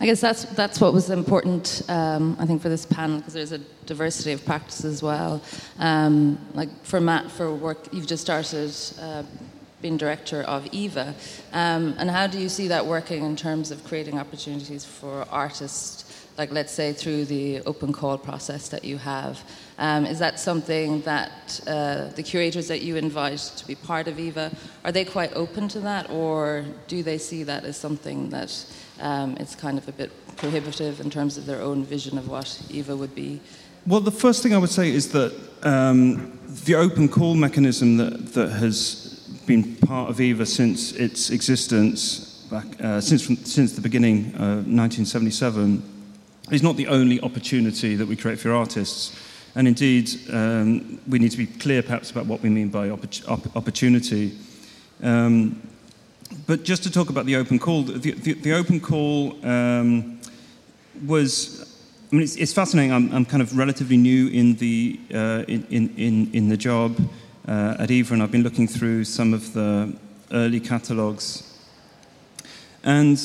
I 0.00 0.06
guess 0.06 0.20
that's 0.20 0.44
that's 0.44 0.80
what 0.80 0.94
was 0.94 1.10
important. 1.10 1.82
Um, 1.88 2.36
I 2.38 2.46
think 2.46 2.62
for 2.62 2.68
this 2.68 2.86
panel 2.86 3.18
because 3.18 3.34
there's 3.34 3.50
a 3.50 3.58
diversity 3.86 4.30
of 4.30 4.44
practice 4.44 4.84
as 4.84 5.02
well. 5.02 5.42
Um, 5.80 6.38
like 6.54 6.70
for 6.84 7.00
Matt, 7.00 7.32
for 7.32 7.52
work 7.52 7.92
you've 7.92 8.06
just 8.06 8.22
started. 8.22 8.72
Uh, 9.00 9.24
being 9.80 9.96
director 9.96 10.42
of 10.42 10.66
EVA, 10.72 11.14
um, 11.52 11.94
and 11.98 12.10
how 12.10 12.26
do 12.26 12.40
you 12.40 12.48
see 12.48 12.66
that 12.66 12.84
working 12.84 13.24
in 13.24 13.36
terms 13.36 13.70
of 13.70 13.84
creating 13.84 14.18
opportunities 14.18 14.84
for 14.84 15.24
artists, 15.30 16.26
like 16.38 16.52
let's 16.52 16.72
say 16.72 16.92
through 16.92 17.24
the 17.24 17.60
open 17.62 17.92
call 17.92 18.16
process 18.16 18.68
that 18.68 18.84
you 18.84 18.96
have? 18.96 19.42
Um, 19.78 20.06
is 20.06 20.18
that 20.20 20.38
something 20.40 21.02
that 21.02 21.60
uh, 21.66 22.06
the 22.14 22.22
curators 22.22 22.68
that 22.68 22.80
you 22.80 22.96
invite 22.96 23.40
to 23.56 23.66
be 23.66 23.74
part 23.74 24.08
of 24.08 24.18
EVA 24.18 24.52
are 24.84 24.92
they 24.92 25.04
quite 25.04 25.32
open 25.34 25.68
to 25.68 25.80
that, 25.80 26.08
or 26.10 26.64
do 26.86 27.02
they 27.02 27.18
see 27.18 27.42
that 27.42 27.64
as 27.64 27.76
something 27.76 28.30
that 28.30 28.64
um, 29.00 29.36
it's 29.38 29.54
kind 29.54 29.76
of 29.78 29.88
a 29.88 29.92
bit 29.92 30.10
prohibitive 30.36 31.00
in 31.00 31.10
terms 31.10 31.36
of 31.36 31.44
their 31.44 31.60
own 31.60 31.84
vision 31.84 32.16
of 32.16 32.28
what 32.28 32.62
EVA 32.70 32.96
would 32.96 33.14
be. 33.14 33.40
Well, 33.86 34.00
the 34.00 34.12
first 34.12 34.42
thing 34.42 34.54
I 34.54 34.58
would 34.58 34.70
say 34.70 34.90
is 34.90 35.10
that 35.12 35.32
um, 35.62 36.38
the 36.64 36.76
open 36.76 37.08
call 37.08 37.34
mechanism 37.34 37.96
that, 37.96 38.34
that 38.34 38.50
has 38.50 39.28
been 39.46 39.76
part 39.76 40.10
of 40.10 40.20
EVA 40.20 40.46
since 40.46 40.92
its 40.92 41.30
existence, 41.30 42.46
back, 42.50 42.66
uh, 42.80 43.00
since, 43.00 43.24
from, 43.24 43.36
since 43.36 43.72
the 43.72 43.80
beginning, 43.80 44.34
uh, 44.34 44.62
1977, 44.66 45.97
is 46.50 46.62
not 46.62 46.76
the 46.76 46.88
only 46.88 47.20
opportunity 47.20 47.96
that 47.96 48.06
we 48.06 48.16
create 48.16 48.38
for 48.38 48.52
artists. 48.52 49.14
And 49.54 49.66
indeed, 49.66 50.10
um, 50.32 51.00
we 51.08 51.18
need 51.18 51.30
to 51.30 51.38
be 51.38 51.46
clear 51.46 51.82
perhaps 51.82 52.10
about 52.10 52.26
what 52.26 52.42
we 52.42 52.48
mean 52.48 52.68
by 52.68 52.90
opp- 52.90 53.04
opp- 53.26 53.56
opportunity. 53.56 54.36
Um, 55.02 55.60
but 56.46 56.62
just 56.62 56.82
to 56.82 56.90
talk 56.90 57.10
about 57.10 57.26
the 57.26 57.36
open 57.36 57.58
call, 57.58 57.82
the, 57.82 58.12
the, 58.12 58.34
the 58.34 58.52
open 58.52 58.80
call 58.80 59.44
um, 59.46 60.20
was. 61.06 61.64
I 62.10 62.14
mean, 62.14 62.22
it's, 62.22 62.36
it's 62.36 62.54
fascinating. 62.54 62.92
I'm, 62.92 63.12
I'm, 63.12 63.24
kind 63.26 63.42
of 63.42 63.56
relatively 63.56 63.98
new 63.98 64.28
in 64.28 64.54
the 64.54 64.98
uh, 65.12 65.44
in, 65.46 65.90
in, 65.96 66.30
in 66.32 66.48
the 66.48 66.56
job 66.56 66.96
uh, 67.46 67.76
at 67.78 67.90
Eva, 67.90 68.14
and 68.14 68.22
I've 68.22 68.30
been 68.30 68.42
looking 68.42 68.66
through 68.66 69.04
some 69.04 69.34
of 69.34 69.52
the 69.52 69.94
early 70.32 70.60
catalogues. 70.60 71.42
And 72.82 73.20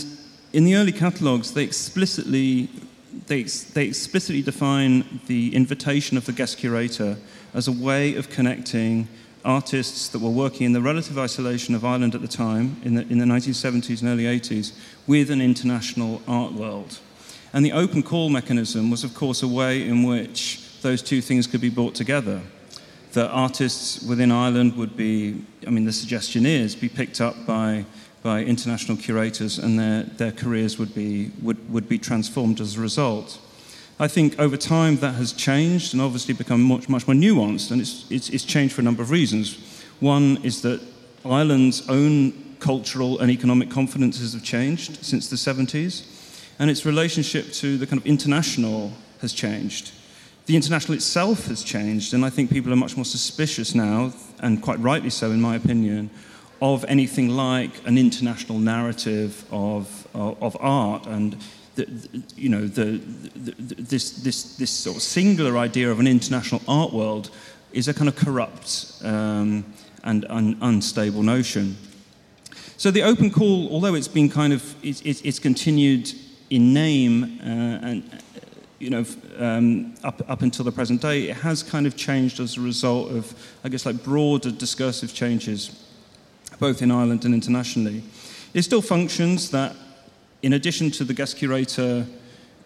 in 0.51 0.65
the 0.65 0.75
early 0.75 0.91
catalogues, 0.91 1.53
they 1.53 1.63
explicitly 1.63 2.69
they, 3.27 3.43
they 3.43 3.85
explicitly 3.85 4.41
define 4.41 5.19
the 5.27 5.55
invitation 5.55 6.17
of 6.17 6.25
the 6.25 6.31
guest 6.31 6.57
curator 6.57 7.17
as 7.53 7.67
a 7.67 7.71
way 7.71 8.15
of 8.15 8.29
connecting 8.29 9.07
artists 9.45 10.07
that 10.09 10.19
were 10.19 10.29
working 10.29 10.65
in 10.65 10.73
the 10.73 10.81
relative 10.81 11.17
isolation 11.17 11.75
of 11.75 11.83
Ireland 11.83 12.15
at 12.15 12.21
the 12.21 12.27
time, 12.27 12.77
in 12.83 12.95
the, 12.95 13.01
in 13.03 13.17
the 13.17 13.25
1970s 13.25 14.01
and 14.01 14.09
early 14.09 14.23
80s, 14.23 14.73
with 15.07 15.29
an 15.29 15.41
international 15.41 16.21
art 16.27 16.53
world. 16.53 16.99
And 17.51 17.63
the 17.65 17.73
open 17.73 18.03
call 18.03 18.29
mechanism 18.29 18.89
was, 18.89 19.03
of 19.03 19.13
course, 19.13 19.43
a 19.43 19.47
way 19.47 19.87
in 19.87 20.03
which 20.03 20.81
those 20.81 21.01
two 21.01 21.21
things 21.21 21.45
could 21.45 21.61
be 21.61 21.69
brought 21.69 21.95
together. 21.95 22.41
That 23.13 23.29
artists 23.29 24.01
within 24.01 24.31
Ireland 24.31 24.75
would 24.75 24.97
be, 24.97 25.45
I 25.67 25.69
mean, 25.69 25.85
the 25.85 25.93
suggestion 25.93 26.45
is, 26.47 26.75
be 26.75 26.89
picked 26.89 27.21
up 27.21 27.45
by, 27.45 27.85
by 28.23 28.41
international 28.41 28.97
curators 28.97 29.59
and 29.59 29.77
their, 29.77 30.03
their 30.03 30.31
careers 30.31 30.79
would 30.79 30.95
be, 30.95 31.29
would, 31.41 31.71
would 31.71 31.89
be 31.89 31.99
transformed 31.99 32.61
as 32.61 32.77
a 32.77 32.81
result. 32.81 33.37
I 33.99 34.07
think 34.07 34.39
over 34.39 34.57
time 34.57 34.97
that 34.97 35.15
has 35.15 35.33
changed 35.33 35.93
and 35.93 36.01
obviously 36.01 36.33
become 36.33 36.63
much, 36.63 36.89
much 36.89 37.05
more 37.05 37.15
nuanced, 37.15 37.69
and 37.69 37.81
it's, 37.81 38.09
it's, 38.09 38.29
it's 38.29 38.45
changed 38.45 38.73
for 38.73 38.81
a 38.81 38.83
number 38.83 39.03
of 39.03 39.11
reasons. 39.11 39.83
One 39.99 40.37
is 40.43 40.61
that 40.63 40.81
Ireland's 41.25 41.87
own 41.89 42.55
cultural 42.59 43.19
and 43.19 43.29
economic 43.29 43.69
confidences 43.69 44.33
have 44.33 44.43
changed 44.43 45.03
since 45.05 45.29
the 45.29 45.35
70s, 45.35 46.05
and 46.59 46.69
its 46.69 46.85
relationship 46.85 47.51
to 47.53 47.77
the 47.77 47.85
kind 47.85 48.01
of 48.01 48.07
international 48.07 48.93
has 49.19 49.33
changed. 49.33 49.91
The 50.45 50.55
international 50.55 50.95
itself 50.95 51.47
has 51.47 51.63
changed, 51.63 52.13
and 52.13 52.25
I 52.25 52.29
think 52.29 52.51
people 52.51 52.71
are 52.71 52.77
much 52.77 52.95
more 52.95 53.05
suspicious 53.05 53.75
now, 53.75 54.13
and 54.39 54.61
quite 54.61 54.79
rightly 54.79 55.09
so, 55.09 55.31
in 55.31 55.41
my 55.41 55.55
opinion, 55.55 56.09
of 56.63 56.85
anything 56.87 57.27
like 57.27 57.85
an 57.85 57.97
international 57.97 58.57
narrative 58.57 59.43
of, 59.51 60.07
of, 60.13 60.41
of 60.41 60.55
art 60.61 61.05
and 61.07 61.35
the, 61.75 61.85
you 62.37 62.47
know, 62.47 62.65
the, 62.65 63.01
the, 63.35 63.51
this, 63.83 64.11
this, 64.11 64.55
this 64.55 64.69
sort 64.69 64.95
of 64.95 65.01
singular 65.01 65.57
idea 65.57 65.91
of 65.91 65.99
an 65.99 66.07
international 66.07 66.61
art 66.65 66.93
world 66.93 67.31
is 67.73 67.89
a 67.89 67.93
kind 67.93 68.07
of 68.07 68.15
corrupt 68.15 68.93
um, 69.03 69.65
and 70.05 70.25
un, 70.29 70.57
unstable 70.61 71.21
notion. 71.21 71.75
So 72.77 72.91
the 72.91 73.03
open 73.03 73.29
call, 73.29 73.67
although 73.69 73.95
it's 73.95 74.07
been 74.07 74.29
kind 74.29 74.53
of, 74.53 74.63
it's, 74.81 75.01
it's 75.01 75.39
continued 75.39 76.13
in 76.49 76.73
name 76.73 77.39
uh, 77.41 77.87
and, 77.87 78.21
you 78.79 78.89
know, 78.89 79.05
um, 79.37 79.95
up, 80.05 80.21
up 80.29 80.41
until 80.43 80.63
the 80.63 80.71
present 80.71 81.01
day, 81.01 81.29
it 81.29 81.35
has 81.35 81.61
kind 81.61 81.85
of 81.85 81.97
changed 81.97 82.39
as 82.39 82.55
a 82.55 82.61
result 82.61 83.11
of, 83.11 83.33
I 83.65 83.69
guess, 83.69 83.85
like 83.85 84.01
broader 84.01 84.49
discursive 84.51 85.13
changes, 85.13 85.82
both 86.59 86.81
in 86.81 86.91
Ireland 86.91 87.25
and 87.25 87.33
internationally. 87.33 88.03
It 88.53 88.63
still 88.63 88.81
functions 88.81 89.49
that 89.51 89.75
in 90.41 90.53
addition 90.53 90.91
to 90.91 91.03
the 91.03 91.13
guest 91.13 91.37
curator 91.37 92.05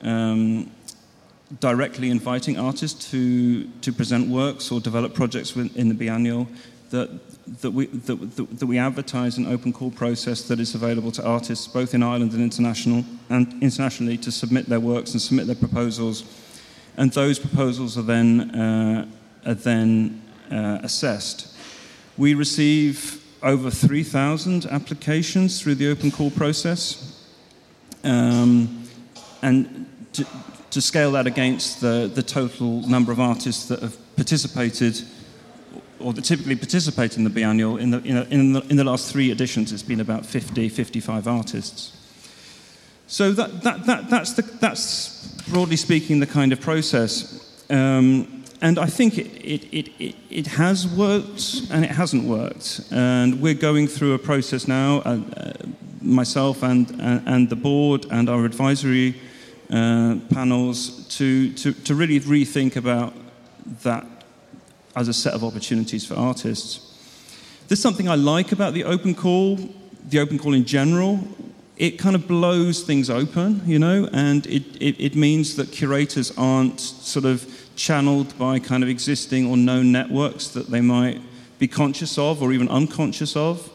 um, 0.02 0.70
directly 1.60 2.10
inviting 2.10 2.60
artists 2.60 3.10
to, 3.12 3.68
to 3.82 3.94
present 3.94 4.28
works 4.28 4.72
or 4.72 4.82
develop 4.82 5.14
projects 5.14 5.56
in 5.56 5.88
the 5.88 5.94
biennial, 5.94 6.48
that, 6.90 7.10
that, 7.62 7.72
we, 7.72 7.86
that, 7.88 8.36
that, 8.60 8.66
we 8.66 8.78
advertise 8.78 9.38
an 9.38 9.46
open 9.48 9.72
call 9.72 9.92
process 9.92 10.44
that 10.44 10.60
is 10.60 10.76
available 10.76 11.12
to 11.12 11.26
artists 11.26 11.68
both 11.68 11.94
in 11.94 12.04
Ireland 12.04 12.34
and, 12.34 12.42
international, 12.42 13.06
and 13.30 13.62
internationally 13.62 14.18
to 14.18 14.32
submit 14.32 14.68
their 14.68 14.80
works 14.80 15.12
and 15.12 15.22
submit 15.22 15.48
their 15.48 15.56
proposals. 15.56 16.24
And 16.98 17.12
those 17.12 17.40
proposals 17.40 17.98
are 17.98 18.04
then, 18.04 18.52
uh, 18.52 19.08
are 19.46 19.54
then 19.54 20.22
uh, 20.52 20.80
assessed. 20.82 21.56
We 22.18 22.34
receive 22.34 23.24
over 23.44 23.70
3,000 23.70 24.66
applications 24.66 25.62
through 25.62 25.76
the 25.76 25.90
open 25.90 26.12
call 26.12 26.32
process. 26.32 27.26
Um, 28.04 28.84
and 29.42 29.86
to, 30.14 30.26
to, 30.72 30.82
scale 30.82 31.12
that 31.12 31.28
against 31.28 31.82
the, 31.82 32.10
the 32.14 32.24
total 32.24 32.88
number 32.88 33.12
of 33.12 33.20
artists 33.20 33.68
that 33.68 33.82
have 33.82 33.98
participated 34.16 35.02
or 36.00 36.14
that 36.14 36.24
typically 36.24 36.56
participate 36.56 37.18
in 37.18 37.24
the 37.24 37.30
biennial, 37.30 37.78
in 37.78 37.92
the, 37.92 37.98
in, 38.04 38.18
in, 38.32 38.54
the, 38.54 38.62
in 38.70 38.78
the 38.78 38.84
last 38.84 39.12
three 39.12 39.32
editions, 39.32 39.72
it's 39.74 39.84
been 39.84 40.00
about 40.00 40.26
50, 40.26 40.70
55 40.70 41.28
artists. 41.28 41.92
So 43.08 43.32
that, 43.32 43.64
that, 43.64 43.86
that, 43.86 44.10
that's, 44.10 44.34
the, 44.34 44.42
that's, 44.42 45.32
broadly 45.50 45.78
speaking, 45.78 46.20
the 46.20 46.28
kind 46.28 46.52
of 46.52 46.62
process. 46.62 47.66
Um, 47.70 48.37
and 48.62 48.80
I 48.80 48.88
think 48.88 49.18
it, 49.18 49.28
it, 49.44 49.92
it, 50.00 50.16
it, 50.30 50.48
has 50.48 50.88
worked 50.88 51.62
and 51.70 51.86
it 51.86 51.92
hasn't 51.92 52.24
worked. 52.24 52.82
And 52.92 53.40
we're 53.40 53.54
going 53.54 53.88
through 53.88 54.14
a 54.14 54.20
process 54.20 54.68
now, 54.68 54.98
uh, 55.00 55.20
uh, 55.38 55.54
myself 56.02 56.64
and, 56.64 56.90
and, 57.00 57.28
and, 57.28 57.50
the 57.50 57.56
board 57.56 58.08
and 58.10 58.30
our 58.30 58.46
advisory 58.46 59.16
uh, 59.70 60.18
panels, 60.32 61.06
to, 61.18 61.54
to, 61.54 61.74
to 61.74 61.94
really 61.94 62.20
rethink 62.20 62.76
about 62.78 63.14
that 63.84 64.06
as 64.96 65.08
a 65.08 65.14
set 65.14 65.34
of 65.34 65.44
opportunities 65.44 66.06
for 66.06 66.16
artists. 66.16 66.84
There's 67.68 67.82
something 67.82 68.10
I 68.10 68.16
like 68.16 68.52
about 68.54 68.74
the 68.74 68.86
open 68.86 69.14
call, 69.14 69.58
the 70.10 70.20
open 70.20 70.40
call 70.40 70.54
in 70.54 70.66
general, 70.66 71.20
it 71.78 72.00
kind 72.00 72.16
of 72.16 72.28
blows 72.28 72.82
things 72.82 73.10
open, 73.10 73.62
you 73.66 73.78
know, 73.78 74.10
and 74.12 74.48
it, 74.48 74.64
it, 74.82 75.00
it, 75.00 75.16
means 75.16 75.56
that 75.58 75.72
curators 75.72 76.36
aren't 76.36 76.80
sort 76.80 77.26
of 77.26 77.46
channeled 77.78 78.38
by 78.38 78.60
kind 78.60 78.84
of 78.84 78.90
existing 78.90 79.48
or 79.48 79.56
known 79.56 79.92
networks 79.94 80.50
that 80.50 80.70
they 80.70 80.82
might 80.82 81.22
be 81.60 81.68
conscious 81.68 82.18
of 82.18 82.42
or 82.42 82.52
even 82.52 82.68
unconscious 82.68 83.38
of. 83.38 83.70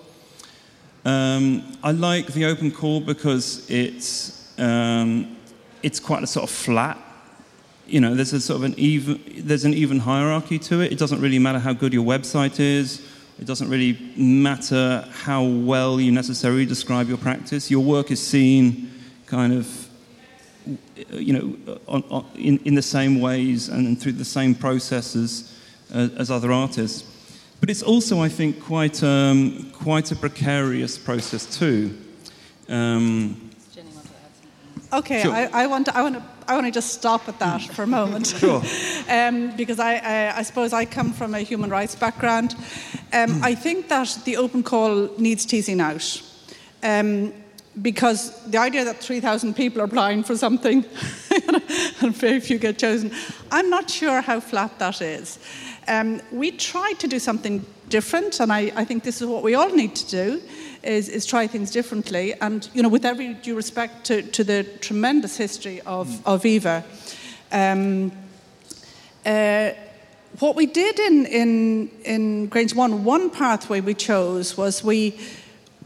Um, 1.04 1.78
I 1.82 1.92
like 1.92 2.26
the 2.26 2.44
open 2.44 2.70
call 2.70 3.00
because 3.00 3.68
it's, 3.70 4.52
um, 4.58 5.36
it's 5.82 5.98
quite 5.98 6.22
a 6.22 6.26
sort 6.26 6.44
of 6.44 6.50
flat. 6.50 6.98
You 7.86 8.00
know, 8.00 8.14
there's 8.14 8.34
a 8.34 8.40
sort 8.40 8.58
of 8.58 8.64
an 8.64 8.74
even, 8.76 9.22
there's 9.38 9.64
an 9.64 9.72
even 9.72 10.00
hierarchy 10.00 10.58
to 10.58 10.82
it. 10.82 10.92
It 10.92 10.98
doesn't 10.98 11.20
really 11.20 11.38
matter 11.38 11.58
how 11.58 11.72
good 11.72 11.94
your 11.94 12.04
website 12.04 12.60
is 12.60 13.02
it 13.42 13.46
doesn't 13.46 13.68
really 13.68 13.98
matter 14.16 15.04
how 15.10 15.42
well 15.42 16.00
you 16.00 16.12
necessarily 16.12 16.64
describe 16.64 17.08
your 17.08 17.18
practice. 17.18 17.70
Your 17.70 17.82
work 17.82 18.10
is 18.10 18.24
seen 18.24 18.90
kind 19.26 19.52
of, 19.52 19.81
you 21.10 21.32
know, 21.32 21.76
on, 21.88 22.04
on, 22.10 22.26
in, 22.34 22.58
in 22.64 22.74
the 22.74 22.82
same 22.82 23.20
ways 23.20 23.68
and 23.68 24.00
through 24.00 24.12
the 24.12 24.24
same 24.24 24.54
processes 24.54 25.58
uh, 25.94 26.08
as 26.16 26.30
other 26.30 26.52
artists. 26.52 27.08
But 27.60 27.70
it's 27.70 27.82
also, 27.82 28.20
I 28.20 28.28
think, 28.28 28.60
quite, 28.60 29.02
um, 29.02 29.70
quite 29.72 30.10
a 30.10 30.16
precarious 30.16 30.98
process 30.98 31.46
too. 31.46 31.96
Um, 32.68 33.50
Okay, 34.92 35.22
sure. 35.22 35.32
I, 35.32 35.48
I, 35.52 35.66
want 35.68 35.86
to, 35.86 35.96
I, 35.96 36.02
want 36.02 36.16
to, 36.16 36.22
I 36.46 36.54
want 36.54 36.66
to 36.66 36.70
just 36.70 36.92
stop 36.92 37.26
at 37.26 37.38
that 37.38 37.62
for 37.62 37.82
a 37.82 37.86
moment. 37.86 38.26
sure. 38.38 38.62
um, 39.08 39.56
because 39.56 39.78
I, 39.78 39.94
I, 39.94 40.38
I, 40.38 40.42
suppose 40.42 40.74
I 40.74 40.84
come 40.84 41.14
from 41.14 41.34
a 41.34 41.40
human 41.40 41.70
rights 41.70 41.94
background. 41.94 42.54
Um, 43.10 43.42
I 43.42 43.54
think 43.54 43.88
that 43.88 44.18
the 44.26 44.36
open 44.36 44.62
call 44.62 45.08
needs 45.16 45.46
teasing 45.46 45.80
out. 45.80 46.22
Um, 46.82 47.32
because 47.80 48.38
the 48.44 48.58
idea 48.58 48.84
that 48.84 48.98
3,000 48.98 49.54
people 49.54 49.80
are 49.80 49.84
applying 49.84 50.22
for 50.22 50.36
something 50.36 50.84
and 52.00 52.14
very 52.14 52.40
few 52.40 52.58
get 52.58 52.78
chosen, 52.78 53.10
I'm 53.50 53.70
not 53.70 53.88
sure 53.88 54.20
how 54.20 54.40
flat 54.40 54.78
that 54.78 55.00
is. 55.00 55.38
Um, 55.88 56.20
we 56.30 56.50
tried 56.50 56.98
to 57.00 57.08
do 57.08 57.18
something 57.18 57.64
different, 57.88 58.40
and 58.40 58.52
I, 58.52 58.72
I 58.76 58.84
think 58.84 59.04
this 59.04 59.22
is 59.22 59.26
what 59.26 59.42
we 59.42 59.54
all 59.54 59.70
need 59.70 59.96
to 59.96 60.10
do 60.10 60.42
is, 60.82 61.08
is 61.08 61.24
try 61.24 61.46
things 61.46 61.70
differently. 61.70 62.34
And, 62.40 62.68
you 62.74 62.82
know, 62.82 62.88
with 62.88 63.04
every 63.04 63.34
due 63.34 63.56
respect 63.56 64.04
to, 64.06 64.22
to 64.22 64.44
the 64.44 64.64
tremendous 64.80 65.36
history 65.36 65.80
of, 65.82 66.08
mm. 66.08 66.20
of 66.26 66.44
Eva, 66.44 66.84
um, 67.52 68.12
uh, 69.24 69.70
what 70.38 70.56
we 70.56 70.66
did 70.66 70.98
in, 70.98 71.26
in, 71.26 71.88
in 72.04 72.46
Grange 72.46 72.74
1, 72.74 73.04
one 73.04 73.30
pathway 73.30 73.80
we 73.80 73.94
chose 73.94 74.56
was 74.56 74.82
we, 74.82 75.18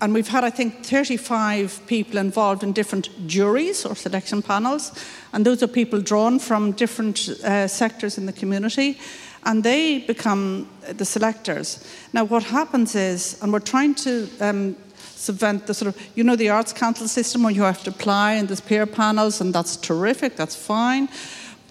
and 0.01 0.13
we've 0.13 0.29
had, 0.29 0.45
I 0.45 0.51
think, 0.51 0.85
35 0.85 1.83
people 1.87 2.19
involved 2.19 2.63
in 2.63 2.73
different 2.73 3.09
juries 3.27 3.87
or 3.87 3.95
selection 3.95 4.43
panels, 4.43 4.93
and 5.33 5.45
those 5.45 5.63
are 5.63 5.69
people 5.69 6.01
drawn 6.01 6.39
from 6.39 6.73
different 6.73 7.29
uh, 7.29 7.67
sectors 7.67 8.19
in 8.19 8.27
the 8.27 8.33
community 8.33 8.99
and 9.47 9.63
they 9.63 10.01
become 10.01 10.69
the 10.89 11.05
selectors. 11.05 11.87
Now, 12.13 12.25
what 12.25 12.43
happens 12.43 12.95
is, 12.95 13.41
and 13.41 13.53
we're 13.53 13.61
trying 13.61 13.95
to 13.95 14.29
um, 14.41 14.77
subvent 14.97 15.67
the 15.69 15.73
sort 15.73 15.95
of, 15.95 16.03
you 16.17 16.25
know, 16.25 16.37
the 16.37 16.51
Arts 16.51 16.73
Council 16.73 17.07
system 17.07 17.45
where 17.45 17.53
you 17.53 17.63
have 17.63 17.83
to 17.85 17.91
apply 17.91 18.33
and 18.33 18.49
there's 18.49 18.61
peer 18.61 18.87
panels, 18.87 19.41
and 19.41 19.55
that's 19.55 19.77
terrific, 19.77 20.37
that's 20.37 20.57
fine. 20.57 21.09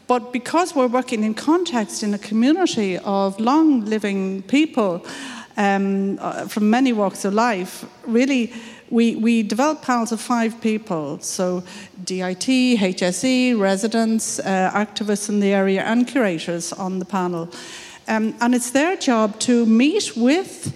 But 0.08 0.32
because 0.32 0.74
we're 0.74 0.88
working 0.88 1.24
in 1.24 1.34
context 1.34 2.02
in 2.02 2.14
a 2.14 2.18
community 2.18 2.98
of 3.00 3.40
long 3.40 3.84
living 3.86 4.44
people 4.44 5.06
um, 5.58 6.18
uh, 6.22 6.48
from 6.48 6.70
many 6.70 6.94
walks 6.94 7.26
of 7.26 7.34
life, 7.34 7.86
really, 8.06 8.54
we, 8.90 9.16
we 9.16 9.44
develop 9.44 9.82
panels 9.82 10.12
of 10.12 10.22
five 10.22 10.60
people. 10.62 11.20
So, 11.20 11.64
DIT, 12.04 12.48
HSE, 12.80 13.60
residents, 13.60 14.40
uh, 14.40 14.72
activists 14.74 15.30
in 15.30 15.40
the 15.40 15.54
area, 15.54 15.82
and 15.84 16.08
curators 16.08 16.74
on 16.74 17.00
the 17.00 17.06
panel. 17.06 17.50
Um, 18.08 18.36
and 18.42 18.54
it's 18.54 18.72
their 18.72 18.96
job 18.96 19.40
to 19.42 19.66
meet 19.66 20.16
with 20.16 20.74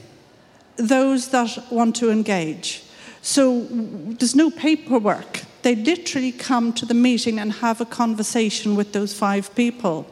those 0.78 1.28
that 1.30 1.72
want 1.72 1.96
to 1.98 2.10
engage. 2.10 2.84
So 3.22 3.68
there's 3.70 4.36
no 4.36 4.50
paperwork. 4.50 5.42
They 5.62 5.76
literally 5.76 6.32
come 6.32 6.74
to 6.74 6.86
the 6.86 6.94
meeting 6.94 7.38
and 7.38 7.52
have 7.54 7.82
a 7.82 7.86
conversation 7.86 8.76
with 8.76 8.94
those 8.94 9.13
five 9.13 9.54
people. 9.56 10.08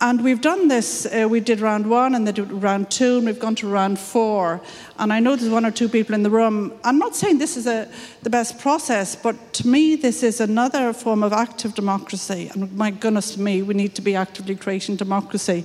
And 0.00 0.22
we've 0.22 0.42
done 0.42 0.68
this, 0.68 1.06
uh, 1.06 1.26
we 1.28 1.40
did 1.40 1.60
round 1.60 1.88
one 1.88 2.14
and 2.14 2.26
then 2.26 2.34
did 2.34 2.52
round 2.52 2.90
two, 2.90 3.16
and 3.16 3.26
we've 3.26 3.38
gone 3.38 3.54
to 3.56 3.68
round 3.68 3.98
four. 3.98 4.60
And 4.98 5.10
I 5.10 5.20
know 5.20 5.36
there's 5.36 5.50
one 5.50 5.64
or 5.64 5.70
two 5.70 5.88
people 5.88 6.14
in 6.14 6.22
the 6.22 6.28
room. 6.28 6.72
I'm 6.84 6.98
not 6.98 7.16
saying 7.16 7.38
this 7.38 7.56
is 7.56 7.66
a, 7.66 7.88
the 8.22 8.28
best 8.28 8.58
process, 8.58 9.16
but 9.16 9.54
to 9.54 9.66
me, 9.66 9.96
this 9.96 10.22
is 10.22 10.40
another 10.40 10.92
form 10.92 11.22
of 11.22 11.32
active 11.32 11.74
democracy. 11.74 12.50
And 12.52 12.70
my 12.76 12.90
goodness 12.90 13.38
me, 13.38 13.62
we 13.62 13.72
need 13.72 13.94
to 13.94 14.02
be 14.02 14.14
actively 14.14 14.54
creating 14.54 14.96
democracy. 14.96 15.64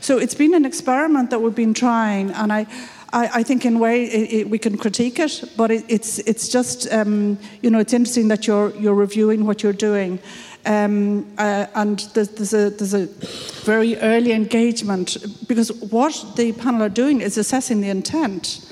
So 0.00 0.16
it's 0.16 0.34
been 0.34 0.54
an 0.54 0.64
experiment 0.64 1.28
that 1.30 1.42
we've 1.42 1.54
been 1.54 1.74
trying, 1.74 2.30
and 2.30 2.52
I, 2.52 2.66
I, 3.12 3.30
I 3.34 3.42
think 3.42 3.64
in 3.64 3.76
a 3.76 3.78
way 3.78 4.04
it, 4.04 4.32
it, 4.32 4.50
we 4.50 4.58
can 4.58 4.78
critique 4.78 5.18
it, 5.18 5.44
but 5.56 5.70
it, 5.70 5.84
it's 5.88 6.18
it's 6.20 6.48
just 6.48 6.90
um, 6.92 7.38
you 7.62 7.70
know 7.70 7.78
it's 7.80 7.92
interesting 7.92 8.28
that 8.28 8.46
you're 8.46 8.70
you're 8.76 8.94
reviewing 8.94 9.44
what 9.44 9.62
you're 9.62 9.72
doing. 9.72 10.20
Um, 10.68 11.32
uh, 11.38 11.66
and 11.74 11.98
there's, 12.12 12.28
there's, 12.28 12.52
a, 12.52 12.68
there's 12.68 12.92
a 12.92 13.06
very 13.64 13.96
early 13.96 14.32
engagement 14.32 15.16
because 15.48 15.72
what 15.90 16.36
the 16.36 16.52
panel 16.52 16.82
are 16.82 16.90
doing 16.90 17.22
is 17.22 17.38
assessing 17.38 17.80
the 17.80 17.88
intent. 17.88 18.70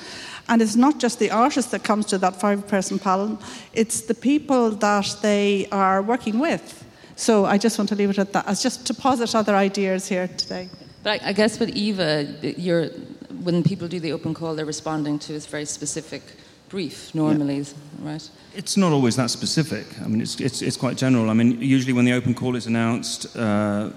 And 0.50 0.60
it's 0.60 0.76
not 0.76 1.00
just 1.00 1.18
the 1.18 1.30
artist 1.30 1.70
that 1.70 1.84
comes 1.84 2.04
to 2.06 2.18
that 2.18 2.38
five 2.38 2.68
person 2.68 2.98
panel, 2.98 3.40
it's 3.72 4.02
the 4.02 4.14
people 4.14 4.70
that 4.72 5.16
they 5.22 5.68
are 5.72 6.02
working 6.02 6.38
with. 6.38 6.84
So 7.16 7.46
I 7.46 7.56
just 7.56 7.78
want 7.78 7.88
to 7.88 7.94
leave 7.94 8.10
it 8.10 8.18
at 8.18 8.32
that, 8.34 8.46
as 8.46 8.62
just 8.62 8.86
to 8.88 8.94
posit 8.94 9.34
other 9.34 9.56
ideas 9.56 10.06
here 10.06 10.28
today. 10.28 10.68
But 11.02 11.22
I, 11.22 11.30
I 11.30 11.32
guess 11.32 11.58
with 11.58 11.70
Eva, 11.70 12.24
when 13.42 13.62
people 13.62 13.88
do 13.88 14.00
the 14.00 14.12
open 14.12 14.34
call, 14.34 14.54
they're 14.54 14.66
responding 14.66 15.18
to 15.20 15.36
a 15.36 15.38
very 15.38 15.64
specific 15.64 16.22
brief 16.76 17.14
normally, 17.14 17.60
yeah. 17.60 18.10
right? 18.10 18.30
It's 18.54 18.76
not 18.76 18.92
always 18.92 19.16
that 19.16 19.30
specific. 19.30 19.86
I 20.04 20.08
mean, 20.08 20.20
it's, 20.20 20.38
it's, 20.40 20.60
it's 20.60 20.76
quite 20.76 20.98
general. 20.98 21.30
I 21.30 21.32
mean, 21.32 21.58
usually 21.76 21.94
when 21.94 22.04
the 22.04 22.12
open 22.12 22.34
call 22.34 22.54
is 22.54 22.66
announced, 22.66 23.34
uh, 23.34 23.88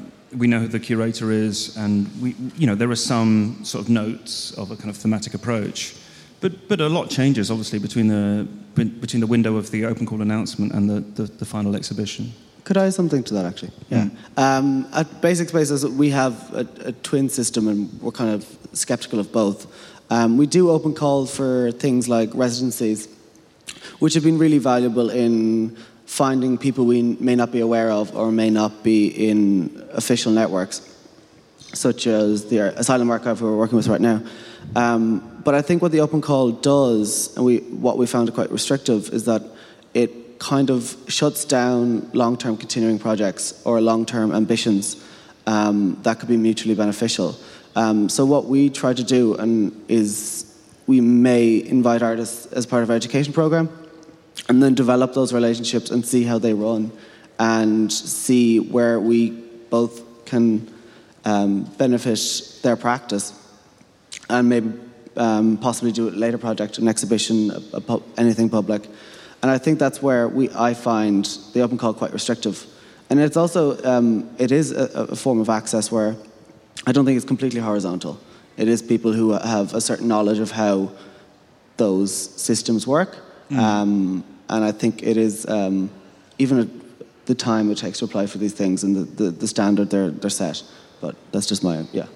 we 0.42 0.48
know 0.48 0.60
who 0.60 0.70
the 0.70 0.80
curator 0.80 1.30
is, 1.30 1.76
and 1.76 2.08
we, 2.22 2.36
you 2.56 2.68
know, 2.68 2.76
there 2.76 2.90
are 2.90 3.04
some 3.14 3.60
sort 3.64 3.84
of 3.84 3.90
notes 3.90 4.54
of 4.58 4.72
a 4.72 4.78
kind 4.78 4.90
of 4.90 4.96
thematic 4.96 5.34
approach. 5.34 5.96
But, 6.40 6.70
but 6.70 6.80
a 6.80 6.88
lot 6.88 7.10
changes, 7.10 7.52
obviously, 7.52 7.80
between 7.80 8.08
the, 8.08 8.48
between 8.76 9.20
the 9.20 9.28
window 9.36 9.58
of 9.58 9.72
the 9.72 9.84
open 9.86 10.06
call 10.06 10.22
announcement 10.22 10.72
and 10.72 10.90
the, 10.90 11.02
the, 11.18 11.24
the 11.24 11.46
final 11.46 11.76
exhibition. 11.76 12.32
Could 12.64 12.78
I 12.78 12.86
add 12.86 12.94
something 12.94 13.24
to 13.24 13.34
that, 13.34 13.46
actually? 13.46 13.72
Yeah. 13.90 14.10
Um, 14.38 14.88
at 14.94 15.22
Basic 15.22 15.50
Spaces, 15.50 15.86
we 15.86 16.12
have 16.12 16.34
a, 16.54 16.68
a, 16.90 16.92
twin 16.92 17.28
system, 17.28 17.68
and 17.68 18.02
we're 18.02 18.12
kind 18.12 18.30
of 18.30 18.46
skeptical 18.74 19.20
of 19.20 19.32
both. 19.32 19.68
Um, 20.10 20.38
we 20.38 20.48
do 20.48 20.70
open 20.72 20.94
calls 20.94 21.36
for 21.36 21.72
things 21.72 22.10
like 22.10 22.30
residencies, 22.34 23.08
which 24.00 24.14
have 24.16 24.24
been 24.24 24.38
really 24.38 24.58
valuable 24.58 25.10
in 25.10 25.78
finding 26.06 26.58
people 26.58 26.86
we 26.86 27.02
may 27.02 27.36
not 27.36 27.52
be 27.52 27.60
aware 27.60 27.92
of 27.92 28.16
or 28.16 28.32
may 28.32 28.50
not 28.50 28.84
be 28.84 29.08
in 29.08 29.88
official 29.92 30.32
networks, 30.32 30.82
such 31.74 32.08
as 32.08 32.46
the 32.46 32.60
Asylum 32.80 33.12
Archive, 33.12 33.42
we're 33.42 33.56
working 33.56 33.76
with 33.76 33.88
right 33.88 34.02
now. 34.02 34.24
Um, 34.76 35.42
but 35.44 35.54
I 35.54 35.62
think 35.62 35.82
what 35.82 35.92
the 35.92 36.02
open 36.02 36.22
call 36.22 36.52
does, 36.52 37.36
and 37.36 37.46
we, 37.46 37.58
what 37.58 37.98
we 37.98 38.08
found 38.08 38.34
quite 38.34 38.52
restrictive, 38.52 39.10
is 39.14 39.26
that 39.26 39.44
it 39.94 40.40
kind 40.40 40.72
of 40.72 40.96
shuts 41.08 41.46
down 41.46 42.10
long 42.14 42.38
term 42.38 42.58
continuing 42.58 42.98
projects 42.98 43.62
or 43.66 43.80
long 43.80 44.06
term 44.06 44.34
ambitions 44.34 45.04
um, 45.50 45.98
that 46.04 46.20
could 46.20 46.30
be 46.30 46.38
mutually 46.38 46.76
beneficial. 46.76 47.36
Um, 47.80 48.10
so 48.10 48.26
what 48.26 48.44
we 48.44 48.70
try 48.70 48.94
to 48.94 49.04
do 49.06 49.36
and 49.36 49.72
is 49.88 50.54
we 50.86 51.00
may 51.00 51.64
invite 51.66 52.02
artists 52.02 52.46
as 52.48 52.66
part 52.66 52.84
of 52.84 52.90
our 52.90 52.96
education 52.98 53.32
program 53.32 53.70
and 54.50 54.62
then 54.62 54.76
develop 54.76 55.14
those 55.14 55.32
relationships 55.32 55.90
and 55.90 56.06
see 56.06 56.26
how 56.26 56.40
they 56.40 56.54
run 56.54 56.92
and 57.40 57.90
see 57.90 58.60
where 58.60 59.00
we 59.00 59.30
both 59.70 60.26
can 60.26 60.68
um, 61.24 61.64
benefit 61.78 62.20
their 62.64 62.76
practice 62.76 63.32
and 64.30 64.50
maybe 64.50 64.74
um, 65.16 65.58
possibly 65.58 65.94
do 65.94 66.10
a 66.10 66.12
later 66.12 66.38
project, 66.38 66.80
an 66.80 66.90
exhibition, 66.90 67.50
a, 67.50 67.78
a 67.78 67.80
pu- 67.80 68.04
anything 68.18 68.50
public. 68.50 68.88
And 69.42 69.50
I 69.50 69.58
think 69.58 69.80
that's 69.80 70.02
where 70.02 70.28
we, 70.28 70.50
I 70.50 70.74
find 70.74 71.24
the 71.54 71.62
open 71.62 71.78
call 71.78 71.94
quite 71.94 72.12
restrictive. 72.12 72.66
And 73.10 73.22
it's 73.22 73.38
also, 73.38 73.82
um, 73.86 74.30
it 74.38 74.52
is 74.52 74.74
a, 74.74 75.14
a 75.14 75.16
form 75.16 75.40
of 75.40 75.50
access 75.50 75.90
where 75.90 76.18
I 76.88 76.92
don't 76.92 77.06
think 77.06 77.18
it's 77.18 77.26
completely 77.26 77.60
horizontal. 77.60 78.20
It 78.58 78.68
is 78.68 78.82
people 78.82 79.14
who 79.14 79.32
have 79.32 79.74
a 79.74 79.82
certain 79.82 80.08
knowledge 80.08 80.40
of 80.40 80.52
how 80.52 80.92
those 81.78 82.14
systems 82.14 82.86
work. 82.86 83.18
Mm. 83.50 83.58
Um, 83.58 84.24
and 84.50 84.64
I 84.64 84.72
think 84.72 85.04
it 85.04 85.18
is, 85.18 85.48
um, 85.48 85.90
even 86.38 86.60
at 86.60 86.68
the 87.26 87.36
time 87.36 87.72
it 87.72 87.78
takes 87.78 88.00
to 88.00 88.06
apply 88.06 88.26
for 88.28 88.38
these 88.38 88.54
things 88.54 88.84
and 88.84 88.96
the, 88.96 89.24
the, 89.24 89.32
the 89.32 89.48
standard 89.48 89.90
they're, 89.90 90.10
they're 90.10 90.30
set. 90.30 90.64
But 91.02 91.16
that's 91.32 91.46
just 91.46 91.64
my, 91.64 91.86
yeah. 91.94 92.08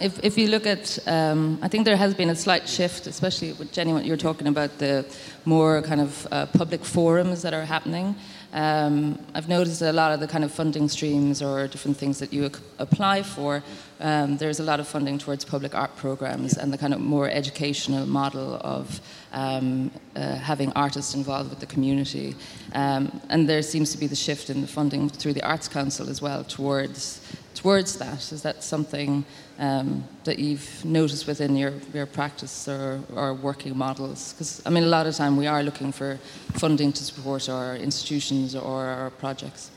If, 0.00 0.22
if 0.22 0.38
you 0.38 0.48
look 0.48 0.66
at, 0.66 0.98
um, 1.06 1.58
I 1.62 1.68
think 1.68 1.84
there 1.84 1.96
has 1.96 2.14
been 2.14 2.30
a 2.30 2.36
slight 2.36 2.68
shift, 2.68 3.06
especially 3.06 3.54
with 3.54 3.72
Jenny, 3.72 3.92
what 3.92 4.04
you're 4.04 4.16
talking 4.16 4.46
about, 4.46 4.78
the 4.78 5.04
more 5.44 5.82
kind 5.82 6.00
of 6.00 6.26
uh, 6.30 6.46
public 6.46 6.84
forums 6.84 7.42
that 7.42 7.54
are 7.54 7.64
happening. 7.64 8.14
Um, 8.52 9.18
I've 9.34 9.48
noticed 9.48 9.82
a 9.82 9.92
lot 9.92 10.12
of 10.12 10.20
the 10.20 10.26
kind 10.26 10.42
of 10.42 10.52
funding 10.52 10.88
streams 10.88 11.42
or 11.42 11.68
different 11.68 11.96
things 11.96 12.18
that 12.18 12.32
you 12.32 12.50
apply 12.78 13.22
for, 13.22 13.62
um, 14.00 14.36
there's 14.36 14.60
a 14.60 14.62
lot 14.62 14.80
of 14.80 14.88
funding 14.88 15.18
towards 15.18 15.44
public 15.44 15.74
art 15.74 15.94
programs 15.96 16.56
and 16.56 16.72
the 16.72 16.78
kind 16.78 16.94
of 16.94 17.00
more 17.00 17.28
educational 17.28 18.06
model 18.06 18.58
of 18.62 19.00
um, 19.32 19.90
uh, 20.16 20.36
having 20.36 20.72
artists 20.72 21.14
involved 21.14 21.50
with 21.50 21.60
the 21.60 21.66
community. 21.66 22.34
Um, 22.74 23.20
and 23.28 23.48
there 23.48 23.62
seems 23.62 23.92
to 23.92 23.98
be 23.98 24.06
the 24.06 24.16
shift 24.16 24.50
in 24.50 24.60
the 24.60 24.66
funding 24.66 25.08
through 25.08 25.34
the 25.34 25.42
Arts 25.42 25.68
Council 25.68 26.08
as 26.08 26.22
well 26.22 26.44
towards 26.44 27.20
towards 27.58 27.98
that? 27.98 28.32
Is 28.32 28.42
that 28.42 28.62
something 28.62 29.24
um, 29.58 30.04
that 30.24 30.38
you've 30.38 30.84
noticed 30.84 31.26
within 31.26 31.56
your, 31.56 31.72
your 31.92 32.06
practice 32.06 32.68
or, 32.68 33.00
or 33.14 33.34
working 33.34 33.76
models? 33.76 34.32
Because, 34.32 34.62
I 34.64 34.70
mean, 34.70 34.84
a 34.84 34.88
lot 34.88 35.06
of 35.06 35.14
time 35.14 35.36
we 35.36 35.46
are 35.46 35.62
looking 35.62 35.92
for 35.92 36.18
funding 36.54 36.92
to 36.92 37.04
support 37.04 37.48
our 37.48 37.76
institutions 37.76 38.54
or 38.54 38.86
our 38.86 39.10
projects. 39.10 39.70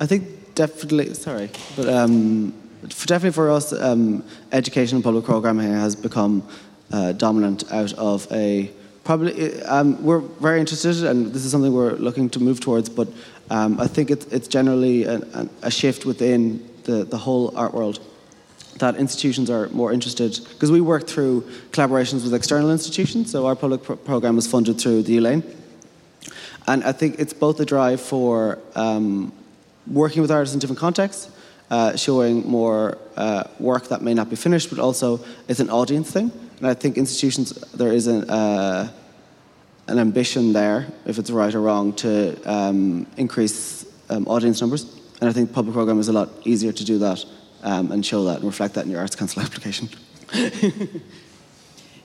I 0.00 0.06
think 0.06 0.54
definitely, 0.54 1.14
sorry, 1.14 1.50
but 1.76 1.88
um, 1.88 2.52
for 2.88 3.06
definitely 3.06 3.32
for 3.32 3.50
us, 3.50 3.72
um, 3.72 4.24
education 4.50 4.96
and 4.96 5.04
public 5.04 5.24
programming 5.24 5.70
has 5.72 5.94
become 5.94 6.46
uh, 6.90 7.12
dominant 7.12 7.70
out 7.72 7.92
of 7.94 8.26
a 8.32 8.70
probably 9.04 9.62
um, 9.64 10.02
we're 10.02 10.20
very 10.20 10.60
interested 10.60 11.04
and 11.04 11.32
this 11.32 11.44
is 11.44 11.50
something 11.50 11.72
we're 11.72 11.94
looking 11.94 12.30
to 12.30 12.38
move 12.38 12.60
towards 12.60 12.88
but 12.88 13.08
um, 13.50 13.80
I 13.80 13.86
think 13.86 14.10
it's, 14.10 14.26
it's 14.26 14.46
generally 14.46 15.04
a, 15.04 15.20
a, 15.62 15.70
shift 15.70 16.06
within 16.06 16.64
the, 16.84 17.04
the 17.04 17.16
whole 17.16 17.56
art 17.56 17.74
world 17.74 17.98
that 18.82 18.96
institutions 18.96 19.48
are 19.48 19.68
more 19.68 19.92
interested 19.92 20.40
because 20.50 20.70
we 20.70 20.80
work 20.80 21.06
through 21.06 21.42
collaborations 21.70 22.24
with 22.24 22.34
external 22.34 22.70
institutions 22.70 23.30
so 23.30 23.46
our 23.46 23.56
public 23.56 23.82
pro- 23.82 23.96
program 23.96 24.36
is 24.36 24.46
funded 24.46 24.80
through 24.80 25.02
the 25.04 25.16
Elaine. 25.18 25.42
And 26.66 26.82
I 26.84 26.92
think 26.92 27.18
it's 27.18 27.32
both 27.32 27.60
a 27.60 27.64
drive 27.64 28.00
for 28.00 28.58
um, 28.74 29.32
working 29.86 30.20
with 30.20 30.30
artists 30.30 30.54
in 30.54 30.58
different 30.60 30.80
contexts 30.80 31.30
uh, 31.70 31.96
showing 31.96 32.44
more 32.46 32.98
uh, 33.16 33.44
work 33.60 33.84
that 33.88 34.02
may 34.02 34.14
not 34.14 34.28
be 34.28 34.36
finished 34.36 34.68
but 34.68 34.78
also 34.80 35.20
it's 35.48 35.60
an 35.60 35.70
audience 35.70 36.10
thing. 36.10 36.32
And 36.58 36.66
I 36.66 36.74
think 36.74 36.98
institutions 36.98 37.50
there 37.72 37.92
is 37.92 38.08
an, 38.08 38.28
uh, 38.28 38.90
an 39.86 39.98
ambition 39.98 40.52
there 40.52 40.88
if 41.06 41.18
it's 41.20 41.30
right 41.30 41.54
or 41.54 41.60
wrong 41.60 41.92
to 42.04 42.10
um, 42.44 43.06
increase 43.16 43.86
um, 44.10 44.26
audience 44.26 44.60
numbers. 44.60 44.82
And 45.20 45.30
I 45.30 45.32
think 45.32 45.52
public 45.52 45.72
program 45.72 46.00
is 46.00 46.08
a 46.08 46.12
lot 46.12 46.28
easier 46.44 46.72
to 46.72 46.84
do 46.84 46.98
that 46.98 47.24
um, 47.62 47.92
and 47.92 48.04
show 48.04 48.24
that 48.24 48.36
and 48.36 48.44
reflect 48.44 48.74
that 48.74 48.84
in 48.84 48.90
your 48.90 49.00
Arts 49.00 49.16
Council 49.16 49.42
application. 49.46 49.88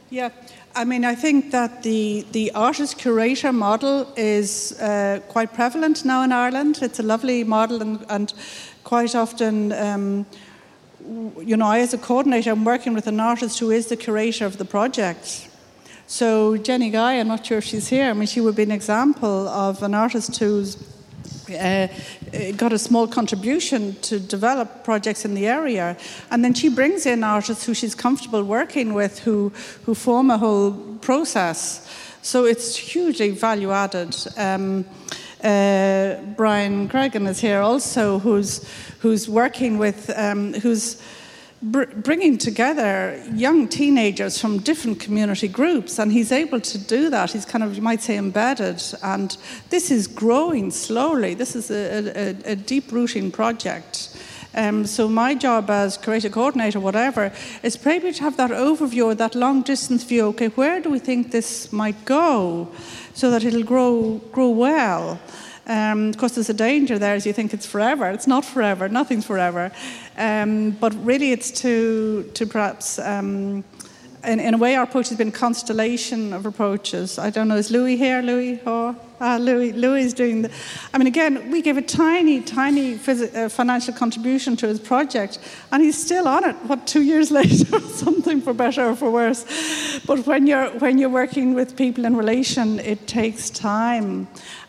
yeah, 0.10 0.30
I 0.76 0.86
mean, 0.86 1.06
I 1.06 1.16
think 1.16 1.52
that 1.52 1.84
the, 1.84 2.26
the 2.32 2.52
artist 2.52 2.98
curator 2.98 3.52
model 3.52 4.12
is 4.16 4.80
uh, 4.80 5.22
quite 5.28 5.54
prevalent 5.54 6.06
now 6.06 6.24
in 6.24 6.32
Ireland. 6.32 6.80
It's 6.82 7.00
a 7.00 7.04
lovely 7.04 7.44
model, 7.44 7.82
and, 7.82 8.06
and 8.10 8.34
quite 8.84 9.16
often, 9.16 9.72
um, 9.74 10.26
you 11.40 11.58
know, 11.58 11.66
I 11.66 11.80
as 11.80 11.94
a 11.94 11.98
coordinator, 11.98 12.52
I'm 12.52 12.66
working 12.66 12.94
with 12.94 13.08
an 13.08 13.20
artist 13.20 13.60
who 13.60 13.72
is 13.72 13.88
the 13.88 13.98
curator 13.98 14.46
of 14.46 14.58
the 14.58 14.66
project. 14.66 15.50
So 16.06 16.56
Jenny 16.58 16.90
Guy, 16.90 17.20
I'm 17.20 17.28
not 17.28 17.46
sure 17.46 17.58
if 17.58 17.66
she's 17.66 17.90
here. 17.90 18.10
I 18.10 18.14
mean, 18.14 18.28
she 18.28 18.40
would 18.40 18.56
be 18.56 18.64
an 18.64 18.72
example 18.72 19.48
of 19.50 19.84
an 19.84 19.94
artist 19.94 20.38
who's 20.38 20.78
uh, 21.50 21.88
got 22.56 22.74
a 22.74 22.78
small 22.78 23.08
contribution 23.08 23.96
to 24.02 24.20
develop 24.20 24.84
projects 24.84 25.26
in 25.26 25.34
the 25.34 25.48
area. 25.48 25.98
And 26.32 26.44
then 26.44 26.54
she 26.54 26.70
brings 26.70 27.06
in 27.06 27.24
artists 27.24 27.66
who 27.66 27.74
she's 27.74 27.96
comfortable 27.96 28.44
working 28.44 28.94
with, 28.94 29.20
who, 29.20 29.52
who 29.86 29.96
form 29.96 30.32
a 30.32 30.38
whole 30.38 30.72
process. 31.02 31.88
So 32.22 32.46
it's 32.46 32.76
hugely 32.76 33.32
value 33.32 33.72
added. 33.72 34.16
Um, 34.38 34.86
uh, 35.44 36.16
Brian 36.36 36.90
Gregan 36.90 37.28
is 37.28 37.40
here 37.40 37.62
also, 37.62 38.20
who's, 38.20 38.68
who's 39.00 39.30
working 39.30 39.78
with, 39.78 40.10
um, 40.16 40.54
who's 40.54 41.02
br- 41.62 41.86
bringing 41.96 42.38
together 42.38 43.22
young 43.34 43.68
teenagers 43.68 44.40
from 44.40 44.60
different 44.60 45.00
community 45.00 45.48
groups, 45.48 46.00
and 46.00 46.12
he's 46.12 46.32
able 46.32 46.60
to 46.62 46.78
do 46.78 47.10
that. 47.10 47.32
He's 47.32 47.46
kind 47.46 47.64
of, 47.64 47.76
you 47.76 47.82
might 47.82 48.02
say, 48.02 48.18
embedded, 48.18 48.82
and 49.04 49.38
this 49.70 49.92
is 49.92 50.08
growing 50.08 50.72
slowly. 50.72 51.34
This 51.34 51.56
is 51.56 51.72
a, 51.72 52.46
a, 52.46 52.52
a 52.52 52.56
deep 52.56 52.92
rooting 52.92 53.32
project. 53.32 54.10
Um, 54.56 54.88
so 54.88 55.08
my 55.08 55.36
job 55.36 55.70
as 55.70 55.98
creative 55.98 56.32
coordinator, 56.32 56.80
whatever, 56.80 57.32
is 57.62 57.84
maybe 57.86 58.12
to 58.12 58.24
have 58.24 58.38
that 58.38 58.50
overview 58.50 59.16
that 59.16 59.36
long 59.36 59.62
distance 59.62 60.04
view. 60.04 60.28
Okay, 60.28 60.48
where 60.48 60.82
do 60.82 60.90
we 60.90 61.00
think 61.00 61.32
this 61.32 61.72
might 61.72 62.06
go, 62.06 62.68
so 63.14 63.30
that 63.30 63.44
it'll 63.44 63.64
grow 63.64 64.20
grow 64.32 64.50
well. 64.50 65.20
Um, 65.68 66.10
of 66.10 66.18
course, 66.18 66.36
there's 66.36 66.50
a 66.50 66.54
danger 66.54 66.98
there 66.98 67.14
as 67.14 67.26
you 67.26 67.34
think 67.34 67.54
it's 67.54 67.66
forever. 67.66 68.10
It's 68.10 68.28
not 68.28 68.46
forever, 68.46 68.88
nothing's 68.88 69.26
forever. 69.26 69.72
Um, 70.18 70.72
but 70.72 70.94
really, 71.06 71.34
it's 71.34 71.52
to, 71.62 72.24
to 72.34 72.46
perhaps, 72.46 73.00
um, 73.00 73.66
in, 74.24 74.40
in, 74.40 74.54
a 74.54 74.58
way, 74.58 74.76
our 74.76 74.84
approach 74.84 75.10
has 75.10 75.18
been 75.18 75.32
constellation 75.32 76.32
of 76.32 76.46
approaches. 76.46 77.20
I 77.20 77.30
don't 77.30 77.50
know, 77.50 77.58
is 77.58 77.70
Louis 77.70 77.98
here? 77.98 78.22
Louis? 78.22 78.62
Oh, 78.66 78.96
ah, 79.20 79.38
Louis, 79.38 79.74
Louis 79.74 80.06
is 80.06 80.14
doing 80.14 80.44
the. 80.44 80.52
I 80.94 80.98
mean, 80.98 81.08
again, 81.08 81.52
we 81.52 81.62
gave 81.62 81.76
a 81.76 81.82
tiny, 81.82 82.42
tiny 82.42 82.96
phys- 82.96 83.36
uh, 83.36 83.50
financial 83.50 83.94
contribution 83.94 84.56
to 84.58 84.68
his 84.68 84.80
project, 84.80 85.40
and 85.74 85.84
he's 85.84 86.02
still 86.02 86.30
on 86.30 86.46
it, 86.46 86.56
what, 86.68 86.88
two 86.88 87.02
years 87.02 87.30
later, 87.40 87.80
something 87.82 88.40
for 88.40 88.54
better 88.54 88.86
or 88.86 88.96
for 88.96 89.12
worse. 89.12 90.00
But 90.06 90.26
when 90.26 90.48
you're, 90.48 90.70
when 90.80 90.98
you're 90.98 91.10
working 91.10 91.54
with 91.54 91.76
people 91.76 92.06
in 92.06 92.16
relation, 92.16 92.80
it 92.80 93.06
takes 93.06 93.50
time. 93.50 94.28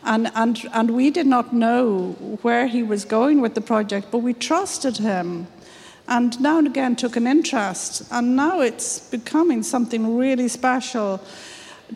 And, 0.08 0.30
and, 0.34 0.58
and 0.72 0.92
we 0.92 1.10
did 1.10 1.26
not 1.26 1.52
know 1.52 2.12
where 2.40 2.66
he 2.66 2.82
was 2.82 3.04
going 3.04 3.42
with 3.42 3.54
the 3.54 3.60
project, 3.60 4.10
but 4.10 4.18
we 4.18 4.32
trusted 4.32 4.96
him. 4.96 5.46
And 6.08 6.40
now 6.40 6.56
and 6.56 6.66
again 6.66 6.96
took 6.96 7.16
an 7.16 7.26
interest. 7.26 8.02
And 8.10 8.34
now 8.34 8.60
it's 8.60 9.00
becoming 9.10 9.62
something 9.62 10.16
really 10.16 10.48
special 10.48 11.20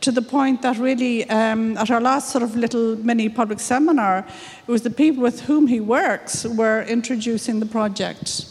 to 0.02 0.12
the 0.12 0.20
point 0.20 0.60
that 0.60 0.76
really, 0.76 1.28
um, 1.30 1.78
at 1.78 1.90
our 1.90 2.02
last 2.02 2.28
sort 2.28 2.44
of 2.44 2.54
little 2.54 2.96
mini 2.96 3.30
public 3.30 3.60
seminar, 3.60 4.26
it 4.68 4.70
was 4.70 4.82
the 4.82 4.90
people 4.90 5.22
with 5.22 5.40
whom 5.40 5.66
he 5.66 5.80
works 5.80 6.44
were 6.44 6.82
introducing 6.82 7.60
the 7.60 7.66
project. 7.66 8.44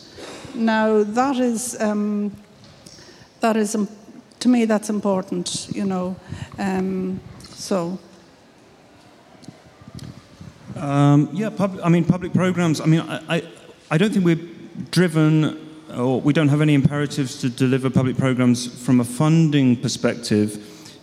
Now, 0.56 1.04
that 1.04 1.38
is, 1.38 1.80
um, 1.80 2.36
that 3.42 3.56
is 3.58 3.78
to 4.40 4.50
me, 4.50 4.66
that's 4.66 4.90
important, 4.90 5.68
you 5.72 5.86
know. 5.86 6.16
Um, 6.58 7.20
so. 7.50 8.00
Um, 10.82 11.30
yeah, 11.32 11.52
I 11.84 11.90
mean, 11.90 12.04
public 12.04 12.34
programs. 12.34 12.82
I 12.82 12.86
mean, 12.86 13.02
I, 13.02 13.36
I, 13.36 13.44
I, 13.92 13.98
don't 14.00 14.12
think 14.12 14.26
we're 14.26 14.40
driven 14.90 15.86
or 15.96 16.20
we 16.20 16.34
don't 16.34 16.48
have 16.48 16.60
any 16.60 16.74
imperatives 16.74 17.40
to 17.42 17.50
deliver 17.50 17.92
public 17.92 18.18
programs 18.18 18.84
from 18.84 19.00
a 19.00 19.04
funding 19.04 19.80
perspective 19.80 20.58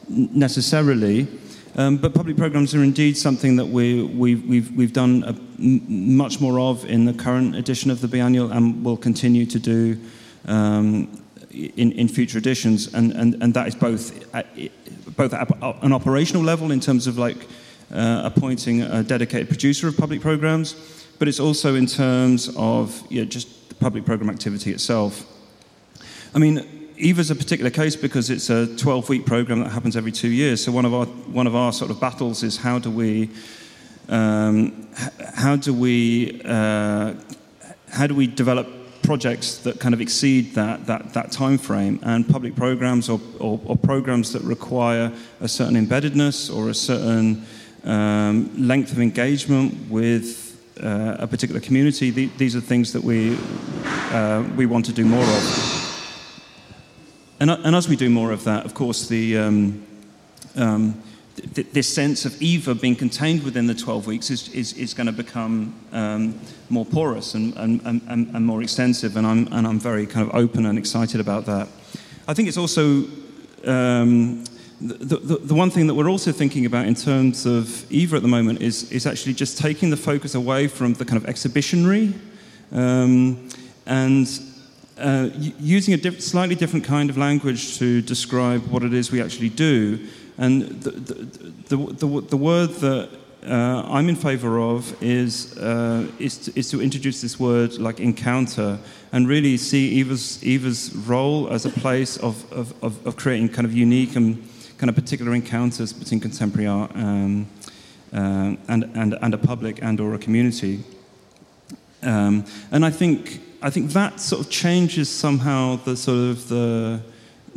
necessarily. 0.08 1.28
Um, 1.76 1.96
but 1.96 2.12
public 2.12 2.36
programs 2.36 2.74
are 2.74 2.82
indeed 2.82 3.16
something 3.16 3.54
that 3.54 3.66
we, 3.66 4.02
we've, 4.02 4.44
we've, 4.48 4.72
we've 4.72 4.92
done 4.92 5.22
a, 5.22 5.28
m- 5.62 6.16
much 6.16 6.40
more 6.40 6.58
of 6.58 6.84
in 6.86 7.04
the 7.04 7.14
current 7.14 7.54
edition 7.54 7.88
of 7.92 8.00
the 8.00 8.08
biennial 8.08 8.50
and 8.50 8.84
will 8.84 8.96
continue 8.96 9.46
to 9.46 9.60
do 9.60 9.96
um, 10.46 11.22
in, 11.52 11.92
in 11.92 12.08
future 12.08 12.38
editions. 12.38 12.92
And, 12.94 13.12
and, 13.12 13.40
and 13.40 13.54
that 13.54 13.68
is 13.68 13.76
both 13.76 14.34
at, 14.34 14.48
both 15.16 15.32
at 15.32 15.48
an 15.62 15.92
operational 15.92 16.42
level 16.42 16.72
in 16.72 16.80
terms 16.80 17.06
of 17.06 17.16
like 17.16 17.36
uh, 17.36 17.46
appointing 17.90 18.83
a 18.83 19.03
dedicated 19.03 19.48
producer 19.48 19.88
of 19.88 19.96
public 19.96 20.20
programs, 20.20 20.74
but 21.18 21.29
it's 21.29 21.40
also 21.40 21.74
in 21.74 21.87
terms 21.87 22.55
of 22.57 23.03
you 23.11 23.20
know, 23.20 23.24
just 23.27 23.68
the 23.68 23.74
public 23.74 24.05
program 24.05 24.31
activity 24.31 24.72
itself. 24.72 25.27
I 26.35 26.38
mean, 26.38 26.92
EVA's 26.96 27.31
a 27.31 27.37
particular 27.37 27.70
case 27.70 27.96
because 27.96 28.29
it's 28.31 28.51
a 28.51 28.66
12-week 28.66 29.24
program 29.24 29.61
that 29.61 29.70
happens 29.70 29.96
every 29.96 30.12
two 30.12 30.29
years. 30.29 30.64
So 30.64 30.72
one 30.72 30.85
of 30.85 30.94
our 30.94 31.07
one 31.07 31.46
of 31.46 31.55
our 31.55 31.72
sort 31.72 31.90
of 31.90 32.01
battles 32.01 32.42
is 32.42 32.57
how 32.57 32.79
do 32.79 32.90
we 32.90 33.31
um, 34.09 34.88
how 35.35 35.57
do 35.57 35.72
we 35.72 36.42
uh, 36.44 37.14
how 37.90 38.07
do 38.07 38.14
we 38.14 38.27
develop 38.27 38.66
projects 39.03 39.59
that 39.59 39.81
kind 39.81 39.94
of 39.94 40.03
exceed 40.03 40.55
that, 40.55 40.85
that, 40.87 41.14
that 41.14 41.33
time 41.33 41.57
frame 41.57 41.98
and 42.03 42.29
public 42.29 42.55
programs 42.55 43.09
or, 43.09 43.18
or, 43.38 43.59
or 43.64 43.74
programs 43.74 44.35
that 44.35 44.42
require 44.42 45.11
a 45.40 45.48
certain 45.48 45.77
embeddedness 45.77 46.55
or 46.55 46.68
a 46.68 46.74
certain 46.74 47.42
um, 47.84 48.50
length 48.56 48.92
of 48.92 49.00
engagement 49.00 49.90
with 49.90 50.48
uh, 50.82 51.16
a 51.18 51.26
particular 51.26 51.60
community, 51.60 52.10
the, 52.10 52.26
these 52.36 52.54
are 52.54 52.60
things 52.60 52.92
that 52.92 53.02
we, 53.02 53.36
uh, 54.12 54.44
we 54.56 54.66
want 54.66 54.84
to 54.86 54.92
do 54.92 55.04
more 55.04 55.22
of. 55.22 55.74
And, 57.40 57.50
and, 57.50 57.76
as 57.76 57.88
we 57.88 57.96
do 57.96 58.10
more 58.10 58.32
of 58.32 58.44
that, 58.44 58.64
of 58.64 58.74
course, 58.74 59.06
the, 59.08 59.38
um, 59.38 59.86
um, 60.56 61.02
th- 61.54 61.68
this 61.72 61.92
sense 61.92 62.24
of 62.24 62.40
either 62.42 62.74
being 62.74 62.96
contained 62.96 63.44
within 63.44 63.66
the 63.66 63.74
12 63.74 64.06
weeks 64.06 64.30
is, 64.30 64.48
is, 64.48 64.72
is 64.72 64.94
going 64.94 65.06
to 65.06 65.12
become 65.12 65.74
um, 65.92 66.38
more 66.68 66.84
porous 66.84 67.34
and, 67.34 67.56
and, 67.56 67.80
and, 67.84 68.02
and, 68.08 68.44
more 68.44 68.62
extensive, 68.62 69.16
and 69.16 69.26
I'm, 69.26 69.46
and 69.52 69.66
I'm 69.66 69.78
very 69.78 70.06
kind 70.06 70.28
of 70.28 70.34
open 70.34 70.66
and 70.66 70.76
excited 70.78 71.20
about 71.20 71.46
that. 71.46 71.68
I 72.26 72.34
think 72.34 72.48
it's 72.48 72.58
also 72.58 73.04
um, 73.64 74.44
the, 74.80 75.16
the, 75.16 75.54
one 75.54 75.70
thing 75.70 75.88
that 75.88 75.94
we're 75.94 76.08
also 76.08 76.30
thinking 76.30 76.64
about 76.64 76.86
in 76.86 76.94
terms 76.94 77.46
of 77.46 77.90
EVA 77.90 78.16
at 78.16 78.22
the 78.22 78.28
moment 78.28 78.62
is, 78.62 78.90
is 78.92 79.06
actually 79.06 79.34
just 79.34 79.58
taking 79.58 79.90
the 79.90 79.96
focus 79.96 80.36
away 80.36 80.68
from 80.68 80.94
the 80.94 81.04
kind 81.04 81.20
of 81.20 81.28
exhibitionary 81.28 82.14
um, 82.70 83.48
and 83.86 84.40
uh, 84.96 85.30
using 85.58 85.94
a 85.94 85.96
diff- 85.96 86.22
slightly 86.22 86.54
different 86.54 86.84
kind 86.84 87.10
of 87.10 87.16
language 87.16 87.76
to 87.78 88.00
describe 88.02 88.64
what 88.68 88.84
it 88.84 88.94
is 88.94 89.10
we 89.10 89.20
actually 89.20 89.48
do. 89.48 89.98
And 90.38 90.62
the, 90.82 90.90
the, 90.90 91.76
the, 91.76 92.20
the 92.20 92.36
word 92.36 92.70
that 92.74 93.10
uh, 93.44 93.82
I'm 93.86 94.08
in 94.08 94.16
favor 94.16 94.60
of 94.60 95.00
is, 95.02 95.58
uh, 95.58 96.06
is, 96.20 96.38
to, 96.38 96.58
is 96.58 96.70
to 96.70 96.80
introduce 96.80 97.20
this 97.20 97.40
word 97.40 97.78
like 97.78 97.98
encounter 97.98 98.78
and 99.10 99.26
really 99.26 99.56
see 99.56 99.88
Eva's, 99.88 100.42
Eva's 100.44 100.94
role 100.94 101.48
as 101.48 101.66
a 101.66 101.70
place 101.70 102.16
of, 102.18 102.52
of, 102.52 102.72
of, 102.84 103.04
of 103.04 103.16
creating 103.16 103.48
kind 103.48 103.64
of 103.64 103.72
unique 103.72 104.14
and 104.14 104.40
kind 104.78 104.88
of 104.88 104.94
particular 104.94 105.34
encounters 105.34 105.92
between 105.92 106.20
contemporary 106.20 106.66
art 106.66 106.90
um, 106.94 107.46
uh, 108.12 108.54
and, 108.68 108.84
and, 108.94 109.18
and 109.20 109.34
a 109.34 109.38
public 109.38 109.82
and 109.82 110.00
or 110.00 110.14
a 110.14 110.18
community. 110.18 110.82
Um, 112.02 112.44
and 112.70 112.84
I 112.84 112.90
think, 112.90 113.42
I 113.60 113.70
think 113.70 113.90
that 113.92 114.20
sort 114.20 114.40
of 114.40 114.50
changes 114.50 115.10
somehow 115.10 115.76
the 115.84 115.96
sort 115.96 116.18
of 116.30 116.48
the, 116.48 117.02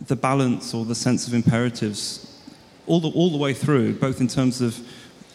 the 0.08 0.16
balance 0.16 0.74
or 0.74 0.84
the 0.84 0.96
sense 0.96 1.28
of 1.28 1.34
imperatives 1.34 2.28
all 2.88 3.00
the, 3.00 3.10
all 3.10 3.30
the 3.30 3.38
way 3.38 3.54
through, 3.54 3.94
both 3.94 4.20
in 4.20 4.28
terms 4.28 4.60
of 4.60 4.78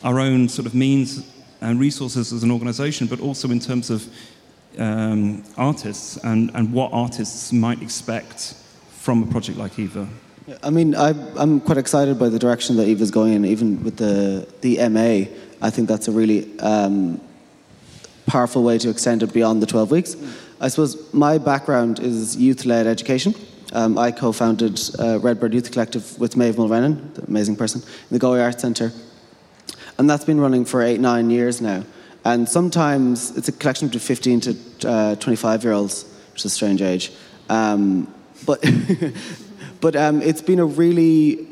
our 0.02 0.18
own 0.18 0.48
sort 0.48 0.66
of 0.66 0.74
means 0.74 1.24
and 1.60 1.80
resources 1.80 2.32
as 2.32 2.42
an 2.42 2.50
organization, 2.50 3.06
but 3.06 3.20
also 3.20 3.48
in 3.50 3.60
terms 3.60 3.90
of 3.90 4.06
um, 4.78 5.42
artists 5.56 6.18
and, 6.18 6.50
and 6.54 6.72
what 6.72 6.92
artists 6.92 7.52
might 7.52 7.80
expect 7.80 8.54
from 8.90 9.22
a 9.22 9.26
project 9.26 9.56
like 9.56 9.78
EVA. 9.78 10.06
I 10.62 10.70
mean, 10.70 10.94
I, 10.94 11.08
am 11.42 11.60
quite 11.60 11.76
excited 11.76 12.20
by 12.20 12.28
the 12.28 12.38
direction 12.38 12.76
that 12.76 12.86
EVA's 12.86 13.10
going 13.10 13.32
in, 13.32 13.44
even 13.44 13.82
with 13.82 13.96
the, 13.96 14.46
the 14.60 14.88
MA. 14.88 15.28
I 15.60 15.70
think 15.70 15.88
that's 15.88 16.06
a 16.06 16.12
really 16.12 16.58
um, 16.60 17.20
powerful 18.26 18.62
way 18.62 18.78
to 18.78 18.88
extend 18.88 19.24
it 19.24 19.32
beyond 19.32 19.60
the 19.60 19.66
12 19.66 19.90
weeks. 19.90 20.16
I 20.60 20.68
suppose 20.68 21.12
my 21.12 21.38
background 21.38 21.98
is 21.98 22.36
youth 22.36 22.64
led 22.64 22.86
education. 22.86 23.34
Um, 23.72 23.98
I 23.98 24.12
co 24.12 24.30
founded 24.30 24.80
uh, 25.00 25.18
Redbird 25.18 25.52
Youth 25.52 25.72
Collective 25.72 26.16
with 26.20 26.36
Maeve 26.36 26.58
Mulrennan, 26.58 27.14
the 27.14 27.22
amazing 27.22 27.56
person, 27.56 27.82
in 27.82 27.88
the 28.10 28.20
Galway 28.20 28.40
Arts 28.40 28.62
Centre. 28.62 28.92
And 29.98 30.08
that's 30.08 30.24
been 30.24 30.38
running 30.38 30.64
for 30.64 30.80
eight, 30.80 31.00
nine 31.00 31.28
years 31.28 31.60
now. 31.60 31.82
And 32.24 32.48
sometimes 32.48 33.36
it's 33.36 33.48
a 33.48 33.52
collection 33.52 33.88
of 33.92 34.00
15 34.00 34.40
to 34.40 34.56
uh, 34.88 35.16
25 35.16 35.64
year 35.64 35.72
olds, 35.72 36.04
which 36.32 36.42
is 36.42 36.52
a 36.52 36.54
strange 36.54 36.82
age. 36.82 37.10
Um, 37.48 38.12
but 38.44 38.64
but 39.80 39.96
um, 39.96 40.22
it's 40.22 40.42
been 40.42 40.58
a 40.58 40.66
really. 40.66 41.48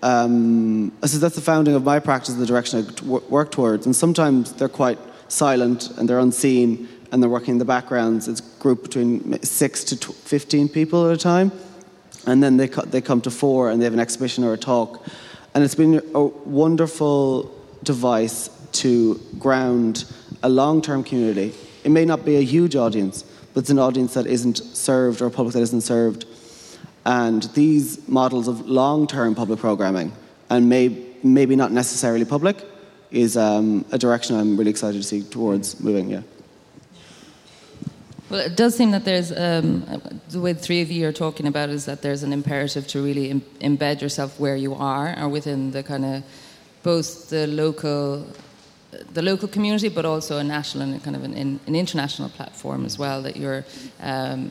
Um, 0.00 0.92
so 1.04 1.18
that's 1.18 1.34
the 1.34 1.40
founding 1.40 1.74
of 1.74 1.82
my 1.82 1.98
practice, 1.98 2.34
the 2.34 2.46
direction 2.46 2.86
I 2.86 3.02
work 3.28 3.50
towards. 3.50 3.84
And 3.84 3.96
sometimes 3.96 4.52
they're 4.52 4.68
quite 4.68 4.98
silent 5.26 5.90
and 5.98 6.08
they're 6.08 6.20
unseen 6.20 6.88
and 7.10 7.22
they're 7.22 7.30
working 7.30 7.52
in 7.52 7.58
the 7.58 7.64
backgrounds. 7.64 8.28
It's 8.28 8.40
a 8.40 8.62
group 8.62 8.82
between 8.82 9.42
six 9.42 9.82
to 9.84 9.96
15 9.96 10.68
people 10.68 11.08
at 11.08 11.14
a 11.14 11.18
time. 11.18 11.50
And 12.26 12.42
then 12.42 12.58
they, 12.58 12.66
they 12.66 13.00
come 13.00 13.20
to 13.22 13.30
four 13.30 13.70
and 13.70 13.80
they 13.80 13.84
have 13.84 13.94
an 13.94 14.00
exhibition 14.00 14.44
or 14.44 14.52
a 14.52 14.58
talk. 14.58 15.04
And 15.54 15.64
it's 15.64 15.74
been 15.74 16.02
a 16.14 16.24
wonderful 16.24 17.54
device 17.82 18.50
to 18.72 19.20
ground 19.38 20.04
a 20.42 20.48
long 20.48 20.82
term 20.82 21.02
community. 21.02 21.54
It 21.84 21.90
may 21.90 22.04
not 22.04 22.24
be 22.24 22.36
a 22.36 22.42
huge 22.42 22.76
audience, 22.76 23.24
but 23.54 23.60
it's 23.60 23.70
an 23.70 23.78
audience 23.78 24.14
that 24.14 24.26
isn't 24.26 24.58
served 24.58 25.22
or 25.22 25.26
a 25.26 25.30
public 25.30 25.54
that 25.54 25.62
isn't 25.62 25.80
served. 25.80 26.26
And 27.08 27.44
these 27.54 28.06
models 28.06 28.48
of 28.48 28.68
long 28.68 29.06
term 29.06 29.34
public 29.34 29.58
programming, 29.60 30.12
and 30.50 30.68
may, 30.68 30.94
maybe 31.22 31.56
not 31.56 31.72
necessarily 31.72 32.26
public, 32.26 32.58
is 33.10 33.34
um, 33.34 33.86
a 33.90 33.96
direction 33.96 34.36
I'm 34.36 34.58
really 34.58 34.70
excited 34.70 34.98
to 34.98 35.02
see 35.02 35.22
towards 35.22 35.80
moving. 35.80 36.10
Yeah. 36.10 36.20
Well, 38.28 38.40
it 38.40 38.58
does 38.58 38.76
seem 38.76 38.90
that 38.90 39.06
there's 39.06 39.32
um, 39.32 40.02
the 40.28 40.38
way 40.38 40.52
the 40.52 40.60
three 40.60 40.82
of 40.82 40.90
you 40.90 41.08
are 41.08 41.12
talking 41.12 41.46
about 41.46 41.70
is 41.70 41.86
that 41.86 42.02
there's 42.02 42.22
an 42.22 42.34
imperative 42.34 42.86
to 42.88 43.02
really 43.02 43.30
Im- 43.30 43.40
embed 43.62 44.02
yourself 44.02 44.38
where 44.38 44.56
you 44.56 44.74
are, 44.74 45.18
or 45.18 45.30
within 45.30 45.70
the 45.70 45.82
kind 45.82 46.04
of 46.04 46.22
both 46.82 47.30
the 47.30 47.46
local, 47.46 48.26
the 49.14 49.22
local 49.22 49.48
community, 49.48 49.88
but 49.88 50.04
also 50.04 50.36
a 50.36 50.44
national 50.44 50.82
and 50.82 51.02
kind 51.02 51.16
of 51.16 51.24
an, 51.24 51.58
an 51.66 51.74
international 51.74 52.28
platform 52.28 52.84
as 52.84 52.98
well. 52.98 53.22
That 53.22 53.38
you're 53.38 53.64
um, 54.02 54.50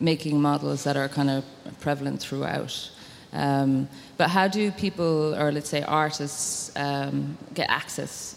making 0.00 0.40
models 0.40 0.84
that 0.84 0.96
are 0.96 1.08
kind 1.08 1.30
of 1.30 1.44
prevalent 1.80 2.20
throughout. 2.20 2.90
Um, 3.32 3.88
but 4.16 4.30
how 4.30 4.46
do 4.48 4.70
people, 4.70 5.34
or 5.34 5.50
let's 5.50 5.68
say 5.68 5.82
artists, 5.82 6.70
um, 6.76 7.36
get 7.52 7.68
access 7.68 8.36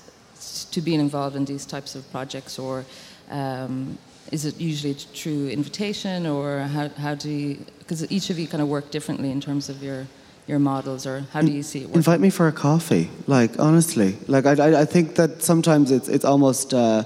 to 0.72 0.82
being 0.82 1.00
involved 1.00 1.36
in 1.36 1.46
these 1.46 1.66
types 1.66 1.96
of 1.96 2.10
projects, 2.12 2.58
or 2.58 2.84
um, 3.30 3.98
is 4.32 4.46
it 4.46 4.60
usually 4.60 4.94
through 4.94 5.50
invitation, 5.50 6.26
or 6.26 6.60
how, 6.60 6.90
how 6.90 7.16
do 7.16 7.30
you? 7.30 7.66
Because 7.80 8.12
each 8.12 8.30
of 8.30 8.40
you 8.40 8.48
kind 8.48 8.62
of 8.62 8.68
work 8.68 8.90
differently 8.92 9.30
in 9.32 9.40
terms 9.40 9.70
of 9.70 9.84
your 9.84 10.08
your 10.48 10.60
models, 10.60 11.06
or 11.06 11.26
how 11.32 11.42
do 11.42 11.52
you 11.52 11.62
see 11.62 11.84
it? 11.84 11.94
Invite 11.94 12.22
me 12.22 12.30
for 12.30 12.48
a 12.48 12.52
coffee. 12.52 13.10
Like 13.28 13.60
honestly, 13.60 14.18
like 14.28 14.46
I, 14.46 14.82
I 14.82 14.86
think 14.86 15.16
that 15.16 15.44
sometimes 15.44 15.92
it's 15.92 16.08
it's 16.08 16.26
almost. 16.26 16.74
Uh, 16.74 17.04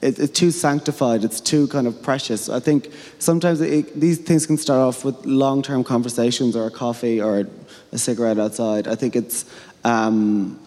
it, 0.00 0.18
it's 0.18 0.38
too 0.38 0.50
sanctified. 0.50 1.24
It's 1.24 1.40
too 1.40 1.66
kind 1.68 1.86
of 1.86 2.02
precious. 2.02 2.48
I 2.48 2.60
think 2.60 2.90
sometimes 3.18 3.60
it, 3.60 3.98
these 3.98 4.18
things 4.18 4.46
can 4.46 4.56
start 4.56 4.80
off 4.80 5.04
with 5.04 5.24
long-term 5.26 5.84
conversations, 5.84 6.54
or 6.56 6.66
a 6.66 6.70
coffee, 6.70 7.20
or 7.20 7.46
a 7.92 7.98
cigarette 7.98 8.38
outside. 8.38 8.86
I 8.86 8.94
think 8.94 9.16
it's 9.16 9.44
um, 9.84 10.58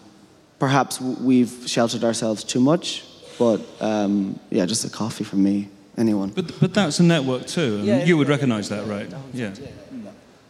perhaps 0.58 1.00
we've 1.00 1.64
sheltered 1.66 2.04
ourselves 2.04 2.44
too 2.44 2.60
much, 2.60 3.04
but 3.38 3.60
um, 3.80 4.38
yeah, 4.50 4.66
just 4.66 4.84
a 4.84 4.90
coffee 4.90 5.24
from 5.24 5.42
me 5.42 5.68
anyone. 5.96 6.30
But, 6.30 6.60
but 6.60 6.74
that's 6.74 7.00
a 7.00 7.02
network 7.02 7.46
too, 7.46 7.78
and 7.78 7.86
yeah, 7.86 8.04
you 8.04 8.16
would 8.16 8.28
recognise 8.28 8.68
that, 8.68 8.86
right? 8.86 9.12
Yeah. 9.32 9.54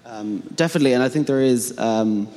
Um, 0.05 0.41
definitely, 0.55 0.93
and 0.93 1.03
I 1.03 1.09
think 1.09 1.27
there 1.27 1.41
is. 1.41 1.79
Um, 1.79 2.29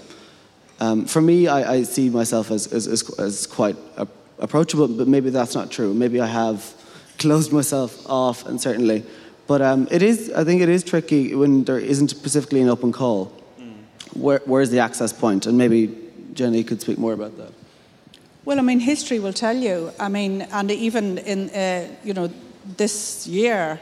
um, 0.79 1.05
for 1.05 1.21
me, 1.21 1.47
I, 1.47 1.75
I, 1.75 1.83
see 1.83 2.09
myself 2.09 2.51
as, 2.51 2.67
as, 2.73 2.85
as, 2.85 3.09
as 3.17 3.47
quite 3.47 3.77
a, 3.95 4.05
approachable, 4.39 4.87
but 4.87 5.07
maybe 5.07 5.29
that's 5.29 5.55
not 5.55 5.71
true. 5.71 5.93
Maybe 5.93 6.19
I 6.19 6.27
have 6.27 6.73
closed 7.17 7.51
myself 7.51 8.07
off, 8.09 8.45
and 8.45 8.59
certainly. 8.59 9.03
But 9.47 9.61
um, 9.61 9.87
it 9.91 10.01
is, 10.01 10.31
I 10.33 10.43
think 10.43 10.61
it 10.61 10.69
is 10.69 10.83
tricky 10.83 11.35
when 11.35 11.63
there 11.63 11.79
isn't 11.79 12.09
specifically 12.09 12.61
an 12.61 12.69
open 12.69 12.91
call. 12.91 13.31
Mm. 13.59 13.75
Where, 14.13 14.41
where's 14.45 14.69
the 14.69 14.79
access 14.79 15.13
point? 15.13 15.45
And 15.45 15.57
maybe 15.57 15.95
Jenny 16.33 16.63
could 16.63 16.81
speak 16.81 16.97
more 16.97 17.13
about 17.13 17.37
that. 17.37 17.53
Well, 18.43 18.59
I 18.59 18.61
mean, 18.61 18.79
history 18.79 19.19
will 19.19 19.33
tell 19.33 19.55
you. 19.55 19.91
I 19.99 20.09
mean, 20.09 20.43
and 20.51 20.69
even 20.71 21.17
in, 21.19 21.49
uh, 21.49 21.87
you 22.03 22.13
know, 22.13 22.29
this 22.77 23.25
year, 23.27 23.79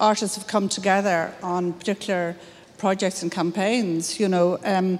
artists 0.00 0.36
have 0.36 0.46
come 0.46 0.68
together 0.68 1.32
on 1.42 1.72
particular 1.72 2.36
projects 2.78 3.22
and 3.22 3.32
campaigns. 3.32 4.20
You 4.20 4.28
know, 4.28 4.58
um, 4.64 4.98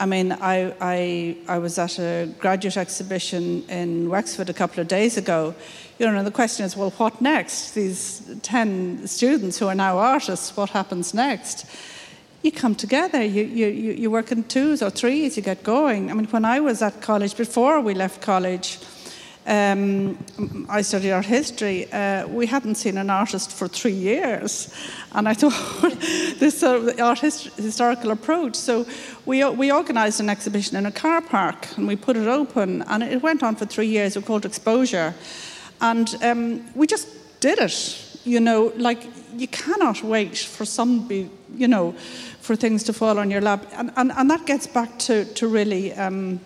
I 0.00 0.06
mean, 0.06 0.32
I, 0.32 0.74
I, 0.80 1.36
I 1.46 1.58
was 1.58 1.78
at 1.78 1.98
a 1.98 2.28
graduate 2.38 2.76
exhibition 2.76 3.62
in 3.68 4.08
Wexford 4.08 4.50
a 4.50 4.52
couple 4.52 4.80
of 4.80 4.88
days 4.88 5.16
ago. 5.16 5.54
You 5.98 6.10
know, 6.10 6.24
the 6.24 6.32
question 6.32 6.66
is, 6.66 6.76
well, 6.76 6.90
what 6.90 7.20
next? 7.20 7.74
These 7.74 8.38
10 8.42 9.06
students 9.06 9.58
who 9.58 9.68
are 9.68 9.74
now 9.74 9.98
artists, 9.98 10.56
what 10.56 10.70
happens 10.70 11.14
next? 11.14 11.66
You 12.42 12.50
come 12.50 12.74
together, 12.74 13.22
you, 13.22 13.44
you, 13.44 13.66
you 13.68 14.10
work 14.10 14.32
in 14.32 14.44
twos 14.44 14.82
or 14.82 14.90
threes, 14.90 15.36
you 15.36 15.42
get 15.42 15.62
going. 15.62 16.10
I 16.10 16.14
mean, 16.14 16.26
when 16.26 16.44
I 16.44 16.60
was 16.60 16.82
at 16.82 17.00
college, 17.00 17.36
before 17.36 17.80
we 17.80 17.94
left 17.94 18.20
college, 18.20 18.78
um, 19.46 20.18
I 20.68 20.82
studied 20.82 21.12
art 21.12 21.26
history. 21.26 21.92
Uh, 21.92 22.26
we 22.28 22.46
hadn't 22.46 22.76
seen 22.76 22.98
an 22.98 23.10
artist 23.10 23.50
for 23.50 23.68
three 23.68 23.92
years, 23.92 24.72
and 25.12 25.28
I 25.28 25.34
thought 25.40 25.52
this 26.38 26.60
sort 26.60 26.82
of 26.82 27.00
art 27.00 27.20
hist- 27.20 27.54
historical 27.56 28.10
approach. 28.10 28.56
So 28.56 28.86
we 29.26 29.44
we 29.44 29.72
organised 29.72 30.20
an 30.20 30.30
exhibition 30.30 30.76
in 30.76 30.86
a 30.86 30.92
car 30.92 31.20
park, 31.20 31.68
and 31.76 31.86
we 31.88 31.96
put 31.96 32.16
it 32.16 32.26
open, 32.26 32.82
and 32.82 33.02
it 33.02 33.22
went 33.22 33.42
on 33.42 33.56
for 33.56 33.66
three 33.66 33.88
years. 33.88 34.16
We 34.16 34.22
called 34.22 34.46
Exposure, 34.46 35.14
and 35.80 36.16
um, 36.22 36.64
we 36.74 36.86
just 36.86 37.08
did 37.40 37.58
it. 37.58 38.00
you 38.24 38.40
know, 38.40 38.72
like 38.76 39.06
you 39.36 39.46
cannot 39.48 40.02
wait 40.02 40.36
for 40.38 40.64
some, 40.64 41.06
be, 41.06 41.30
you 41.54 41.68
know, 41.68 41.92
for 42.40 42.56
things 42.56 42.82
to 42.84 42.92
fall 42.92 43.18
on 43.18 43.30
your 43.30 43.40
lap. 43.40 43.66
And, 43.74 43.92
and, 43.96 44.12
and 44.12 44.30
that 44.30 44.46
gets 44.46 44.66
back 44.66 44.98
to, 45.00 45.24
to 45.34 45.46
really, 45.46 45.92
um, 45.92 46.40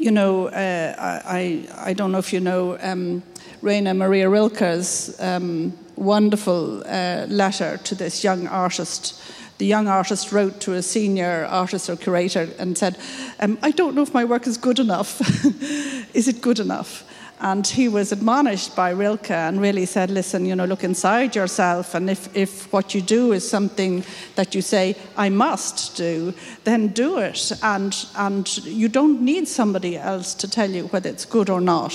you 0.00 0.10
know, 0.10 0.48
uh, 0.48 1.20
I, 1.26 1.68
I 1.76 1.92
don't 1.92 2.10
know 2.10 2.18
if 2.18 2.32
you 2.32 2.40
know 2.40 2.78
um, 2.80 3.22
Rainer 3.60 3.92
Maria 3.92 4.28
Rilke's 4.30 5.20
um, 5.20 5.76
wonderful 5.96 6.82
uh, 6.86 7.26
letter 7.28 7.76
to 7.84 7.94
this 7.94 8.24
young 8.24 8.48
artist. 8.48 9.22
The 9.58 9.66
young 9.66 9.88
artist 9.88 10.32
wrote 10.32 10.58
to 10.62 10.72
a 10.72 10.82
senior 10.82 11.46
artist 11.50 11.90
or 11.90 11.96
curator 11.96 12.48
and 12.58 12.78
said, 12.78 12.96
um, 13.40 13.58
I 13.62 13.72
don't 13.72 13.94
know 13.94 14.00
if 14.00 14.14
my 14.14 14.24
work 14.24 14.46
is 14.46 14.56
good 14.56 14.78
enough. 14.78 15.20
is 16.14 16.28
it 16.28 16.40
good 16.40 16.58
enough? 16.58 17.04
And 17.40 17.66
he 17.66 17.88
was 17.88 18.12
admonished 18.12 18.76
by 18.76 18.90
Rilke 18.90 19.30
and 19.30 19.60
really 19.60 19.86
said, 19.86 20.10
listen, 20.10 20.44
you 20.44 20.54
know, 20.54 20.66
look 20.66 20.84
inside 20.84 21.34
yourself. 21.34 21.94
And 21.94 22.10
if, 22.10 22.34
if 22.36 22.70
what 22.70 22.94
you 22.94 23.00
do 23.00 23.32
is 23.32 23.48
something 23.48 24.04
that 24.34 24.54
you 24.54 24.60
say, 24.60 24.94
I 25.16 25.30
must 25.30 25.96
do, 25.96 26.34
then 26.64 26.88
do 26.88 27.18
it. 27.18 27.50
And, 27.62 27.96
and 28.16 28.64
you 28.66 28.88
don't 28.88 29.22
need 29.22 29.48
somebody 29.48 29.96
else 29.96 30.34
to 30.34 30.50
tell 30.50 30.70
you 30.70 30.88
whether 30.88 31.08
it's 31.08 31.24
good 31.24 31.48
or 31.48 31.62
not. 31.62 31.92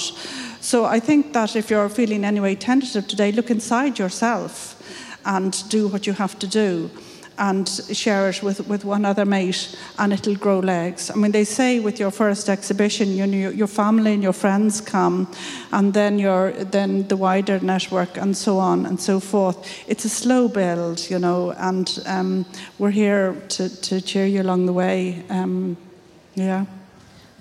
So 0.62 0.86
I 0.86 1.00
think 1.00 1.34
that 1.34 1.56
if 1.56 1.70
you're 1.70 1.90
feeling 1.90 2.26
anyway 2.26 2.56
tentative 2.56 3.08
today, 3.08 3.32
look 3.32 3.52
inside 3.52 4.00
yourself 4.00 4.82
and 5.26 5.68
do 5.70 5.88
what 5.88 6.08
you 6.08 6.14
have 6.14 6.40
to 6.40 6.48
do 6.48 6.90
and 7.38 7.68
share 7.92 8.30
it 8.30 8.42
with, 8.42 8.68
with 8.68 8.86
one 8.86 9.06
other 9.06 9.26
mate 9.26 9.78
and 9.98 10.14
it'll 10.14 10.36
grow 10.36 10.60
legs. 10.60 11.10
I 11.10 11.16
mean, 11.16 11.32
they 11.32 11.44
say 11.44 11.80
with 11.80 12.00
your 12.00 12.12
first 12.12 12.50
exhibition, 12.50 13.10
you 13.10 13.28
know, 13.28 13.50
your 13.50 13.68
family 13.68 14.14
and 14.14 14.24
your 14.24 14.34
friends 14.34 14.82
come 14.82 15.32
and 15.72 15.94
then, 15.94 16.20
your, 16.20 16.52
then 16.52 17.08
the 17.08 17.18
wider 17.18 17.60
network 17.60 18.18
and 18.18 18.36
so 18.36 18.58
on 18.58 18.86
and 18.86 19.00
so 19.00 19.20
forth. 19.20 19.58
It's 19.88 20.06
a 20.06 20.10
slow 20.10 20.48
build, 20.48 21.10
you 21.10 21.20
know, 21.20 21.52
and 21.58 22.00
um, 22.06 22.46
we're 22.80 22.92
here 22.92 23.36
to, 23.50 23.70
to 23.82 24.02
cheer 24.02 24.26
you 24.26 24.42
along 24.42 24.66
the 24.66 24.74
way. 24.74 25.24
Um, 25.30 25.78
yeah. 26.36 26.66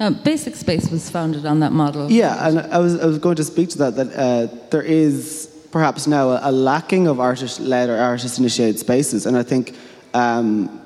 Uh, 0.00 0.11
Basic 0.11 0.57
Space 0.57 0.90
was 0.90 1.09
founded 1.09 1.46
on 1.46 1.61
that 1.61 1.72
model. 1.72 2.11
Yeah, 2.11 2.48
and 2.48 2.59
I 2.61 2.78
was, 2.78 3.00
I 3.00 3.07
was 3.07 3.18
going 3.18 3.37
to 3.37 3.44
speak 3.44 3.68
to 3.70 3.78
that, 3.78 3.94
that 3.94 4.12
uh, 4.16 4.54
there 4.70 4.83
is 4.83 5.53
perhaps 5.74 6.06
now 6.06 6.30
a, 6.30 6.38
a 6.50 6.52
lacking 6.52 7.08
of 7.08 7.18
artist-led 7.18 7.90
or 7.90 7.96
artist-initiated 7.96 8.78
spaces, 8.78 9.26
and 9.26 9.37
I 9.37 9.42
think 9.42 9.74
um, 10.14 10.80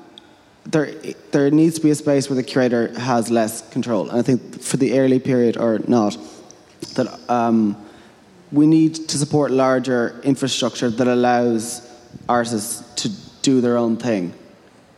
there, 0.65 0.91
there 1.29 1.51
needs 1.51 1.75
to 1.75 1.81
be 1.81 1.91
a 1.91 1.95
space 1.95 2.27
where 2.27 2.35
the 2.35 2.41
curator 2.53 2.91
has 2.99 3.29
less 3.29 3.61
control. 3.69 4.09
And 4.09 4.17
I 4.17 4.23
think 4.23 4.39
for 4.59 4.77
the 4.77 4.99
early 4.99 5.19
period 5.19 5.57
or 5.57 5.77
not, 5.87 6.17
that 6.95 7.07
um, 7.29 7.77
we 8.51 8.65
need 8.65 8.95
to 9.09 9.15
support 9.19 9.51
larger 9.51 10.19
infrastructure 10.23 10.89
that 10.89 11.07
allows 11.07 11.87
artists 12.27 12.81
to 12.95 13.09
do 13.43 13.61
their 13.61 13.77
own 13.77 13.95
thing, 13.95 14.33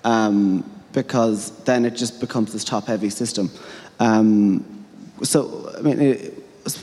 um, 0.06 0.63
because 0.93 1.51
then 1.65 1.84
it 1.84 1.97
just 1.97 2.21
becomes 2.21 2.54
this 2.54 2.63
top-heavy 2.63 3.10
system. 3.10 3.51
Um, 3.99 4.86
so, 5.21 5.69
I 5.77 5.82
mean, 5.82 6.40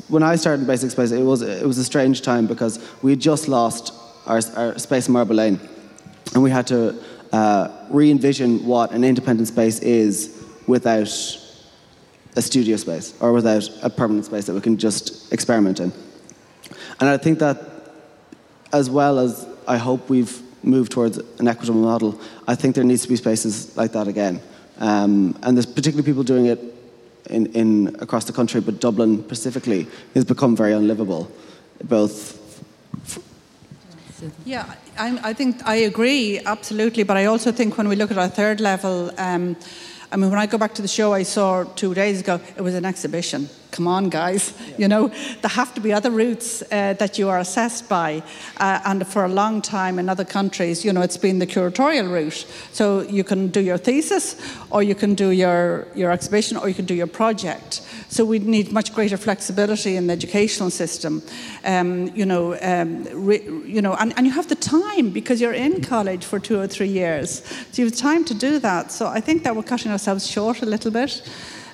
when 0.09 0.23
I 0.23 0.37
started 0.37 0.67
Basic 0.67 0.91
Space, 0.91 1.13
it 1.13 1.23
was 1.23 1.43
it 1.43 1.67
was 1.67 1.79
a 1.79 1.85
strange 1.85 2.23
time 2.23 2.47
because 2.47 2.79
we 3.03 3.13
had 3.13 3.21
just 3.21 3.49
lost 3.49 3.93
our, 4.27 4.41
our 4.57 4.79
space 4.79 5.07
in 5.09 5.13
Marble 5.13 5.37
Lane, 5.37 5.61
and 6.35 6.43
we 6.43 6.51
had 6.51 6.67
to 6.69 7.01
uh, 7.33 7.69
re 7.91 8.11
envision 8.11 8.65
what 8.67 8.91
an 8.93 9.05
independent 9.05 9.49
space 9.49 9.79
is 9.81 10.45
without 10.67 11.09
a 12.37 12.43
studio 12.43 12.77
space 12.77 13.15
or 13.21 13.33
without 13.33 13.69
a 13.83 13.91
permanent 13.91 14.27
space 14.27 14.47
that 14.47 14.55
we 14.55 14.61
can 14.61 14.77
just 14.77 15.33
experiment 15.33 15.81
in. 15.81 15.93
And 17.01 17.09
I 17.09 17.17
think 17.17 17.39
that, 17.39 17.59
as 18.73 18.91
well 18.91 19.19
as 19.19 19.47
I 19.67 19.77
hope 19.77 20.09
we've 20.09 20.43
moved 20.63 20.93
towards 20.93 21.19
an 21.19 21.49
equitable 21.49 21.81
model, 21.81 22.21
I 22.47 22.55
think 22.55 22.75
there 22.75 22.85
needs 22.85 23.03
to 23.03 23.09
be 23.09 23.17
spaces 23.17 23.77
like 23.77 23.93
that 23.93 24.09
again. 24.09 24.41
Um, 24.79 25.39
and 25.43 25.57
there's 25.57 25.67
particularly 25.67 26.05
people 26.05 26.23
doing 26.23 26.47
it 26.47 26.59
in, 27.29 27.47
in 27.47 27.97
across 28.01 28.25
the 28.25 28.33
country, 28.33 28.61
but 28.61 28.81
Dublin 28.81 29.25
specifically 29.25 29.87
has 30.15 30.25
become 30.25 30.57
very 30.57 30.73
unlivable, 30.73 31.31
both. 31.85 32.37
Yeah, 34.45 34.75
I, 34.99 35.31
I, 35.31 35.33
think 35.33 35.65
I 35.65 35.77
agree 35.77 36.41
absolutely, 36.45 37.05
but 37.05 37.17
I 37.17 37.27
also 37.27 37.53
think 37.53 37.79
when 37.79 37.89
we 37.89 37.97
look 37.97 38.11
at 38.11 38.19
our 38.19 38.29
third 38.29 38.61
level. 38.61 39.13
Um, 39.17 39.57
I 40.11 40.17
mean, 40.17 40.31
when 40.31 40.39
I 40.39 40.47
go 40.47 40.59
back 40.59 40.75
to 40.75 40.83
the 40.83 40.89
show 40.89 41.13
I 41.13 41.23
saw 41.23 41.65
two 41.65 41.95
days 41.95 42.21
ago, 42.21 42.41
it 42.57 42.63
was 42.63 42.75
an 42.75 42.85
exhibition. 42.85 43.49
Come 43.71 43.87
on, 43.87 44.09
guys. 44.09 44.55
Yeah. 44.61 44.75
You 44.79 44.89
know, 44.89 45.09
there 45.09 45.51
have 45.51 45.75
to 45.75 45.81
be 45.81 45.93
other 45.93 46.11
routes 46.11 46.63
uh, 46.63 46.95
that 46.95 47.19
you 47.19 47.29
are 47.29 47.39
assessed 47.39 47.89
by. 47.89 48.23
Uh, 48.57 48.81
and 48.85 49.07
for 49.07 49.25
a 49.25 49.29
long 49.29 49.61
time 49.63 49.99
in 49.99 50.09
other 50.09 50.25
countries, 50.25 50.85
you 50.85 50.93
know, 50.93 51.03
it's 51.03 51.19
been 51.19 51.39
the 51.39 51.47
curatorial 51.47 52.11
route. 52.11 52.47
So 52.73 53.03
you 53.03 53.25
can 53.25 53.49
do 53.49 53.61
your 53.61 53.79
thesis, 53.79 54.37
or 54.71 54.83
you 54.83 54.95
can 54.95 55.15
do 55.15 55.31
your, 55.31 55.87
your 55.95 56.11
exhibition, 56.11 56.57
or 56.57 56.69
you 56.69 56.75
can 56.75 56.87
do 56.87 56.95
your 56.95 57.07
project. 57.07 57.83
So 58.09 58.25
we 58.25 58.39
need 58.39 58.73
much 58.73 58.95
greater 58.95 59.19
flexibility 59.19 59.97
in 59.97 60.07
the 60.07 60.15
educational 60.15 60.71
system. 60.71 61.23
Um, 61.65 62.09
you 62.17 62.25
know, 62.25 62.59
um, 62.63 63.05
re, 63.13 63.43
you 63.67 63.83
know, 63.83 63.95
and, 63.95 64.15
and 64.17 64.27
you 64.27 64.33
have 64.33 64.49
the 64.49 64.55
time 64.55 65.11
because 65.11 65.43
you're 65.43 65.53
in 65.53 65.83
college 65.83 66.25
for 66.25 66.39
two 66.39 66.59
or 66.59 66.67
three 66.67 66.89
years. 66.89 67.45
So 67.73 67.83
you 67.83 67.85
have 67.85 67.97
time 67.97 68.25
to 68.25 68.35
do 68.35 68.59
that. 68.61 68.93
So 68.93 69.07
I 69.07 69.21
think 69.21 69.45
that 69.45 69.55
we're 69.55 69.63
cutting 69.63 69.93
ourselves 69.93 70.27
short 70.27 70.63
a 70.63 70.67
little 70.67 70.91
bit. 70.91 71.23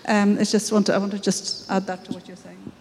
Um, 0.06 0.38
I 0.38 0.44
just 0.44 0.70
want 0.70 0.86
to, 0.86 0.94
I 0.94 0.98
want 0.98 1.12
to 1.12 1.18
just 1.18 1.70
add 1.70 1.86
that 1.86 2.04
to 2.04 2.12
what 2.12 2.28
you're 2.28 2.36
saying. 2.36 2.72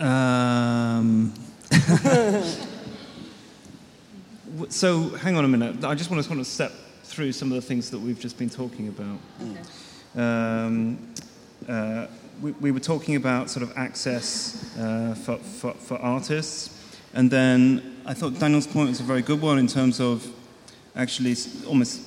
Um, 0.00 1.32
so 4.68 5.10
hang 5.10 5.36
on 5.36 5.44
a 5.44 5.48
minute. 5.48 5.84
I 5.84 5.94
just 5.94 6.10
want 6.10 6.22
to 6.22 6.28
kind 6.28 6.40
of 6.40 6.46
step 6.46 6.72
through 7.04 7.32
some 7.32 7.52
of 7.52 7.54
the 7.54 7.62
things 7.62 7.90
that 7.90 8.00
we've 8.00 8.18
just 8.18 8.36
been 8.36 8.50
talking 8.50 8.88
about. 8.88 9.18
Um, 10.16 11.14
uh, 11.68 12.08
we, 12.42 12.50
we, 12.52 12.70
were 12.72 12.80
talking 12.80 13.14
about 13.14 13.50
sort 13.50 13.62
of 13.62 13.72
access 13.76 14.76
uh, 14.76 15.14
for, 15.14 15.36
for, 15.36 15.74
for, 15.74 15.98
artists, 15.98 16.98
and 17.14 17.30
then 17.30 18.02
I 18.04 18.14
thought 18.14 18.38
Daniel's 18.38 18.66
point 18.66 18.88
was 18.88 19.00
a 19.00 19.04
very 19.04 19.22
good 19.22 19.40
one 19.40 19.58
in 19.58 19.68
terms 19.68 20.00
of 20.00 20.26
actually 20.96 21.36
almost 21.66 22.02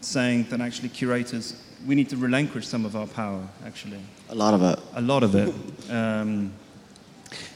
saying 0.00 0.44
that 0.50 0.60
actually 0.60 0.90
curators 0.90 1.60
we 1.86 1.94
need 1.94 2.08
to 2.10 2.16
relinquish 2.16 2.66
some 2.66 2.84
of 2.84 2.96
our 2.96 3.06
power. 3.06 3.46
Actually, 3.64 4.00
a 4.28 4.34
lot 4.34 4.54
of 4.54 4.62
it. 4.62 4.78
A 4.94 5.00
lot 5.00 5.22
of 5.22 5.34
it. 5.34 5.54
Um, 5.90 6.52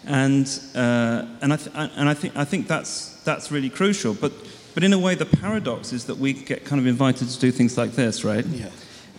and 0.07 0.47
uh, 0.75 1.27
and 1.43 1.53
I 1.53 1.57
th- 1.57 1.75
and 1.75 2.09
I 2.09 2.15
think 2.15 2.37
I 2.37 2.45
think 2.45 2.67
that's 2.67 3.23
that's 3.25 3.51
really 3.51 3.71
crucial. 3.71 4.15
But 4.15 4.33
but 4.75 4.85
in 4.85 4.93
a 4.93 4.99
way, 4.99 5.15
the 5.15 5.27
paradox 5.27 5.93
is 5.93 6.05
that 6.07 6.19
we 6.19 6.33
get 6.33 6.65
kind 6.65 6.81
of 6.81 6.87
invited 6.87 7.29
to 7.29 7.39
do 7.39 7.51
things 7.51 7.77
like 7.77 7.93
this, 7.93 8.25
right? 8.25 8.47
Yeah 8.47 8.71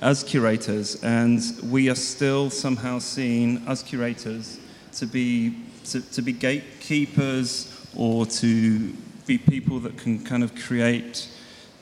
as 0.02 0.24
curators, 0.24 1.02
and 1.04 1.40
we 1.70 1.90
are 1.90 1.96
still 1.96 2.50
somehow 2.50 2.98
seen 2.98 3.64
as 3.68 3.84
curators 3.84 4.60
to 4.94 5.06
be 5.06 5.56
to, 5.86 6.02
to 6.12 6.22
be 6.22 6.32
gatekeepers 6.32 7.88
or 7.96 8.26
to 8.26 8.94
be 9.26 9.38
people 9.38 9.80
that 9.80 9.98
can 9.98 10.24
kind 10.24 10.44
of 10.44 10.56
create 10.56 11.30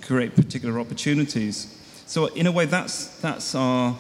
create 0.02 0.36
particular 0.36 0.80
opportunities. 0.80 1.76
So 2.10 2.26
in 2.26 2.48
a 2.48 2.52
way, 2.52 2.65
that's 2.65 3.06
that's 3.19 3.54
our 3.54 3.95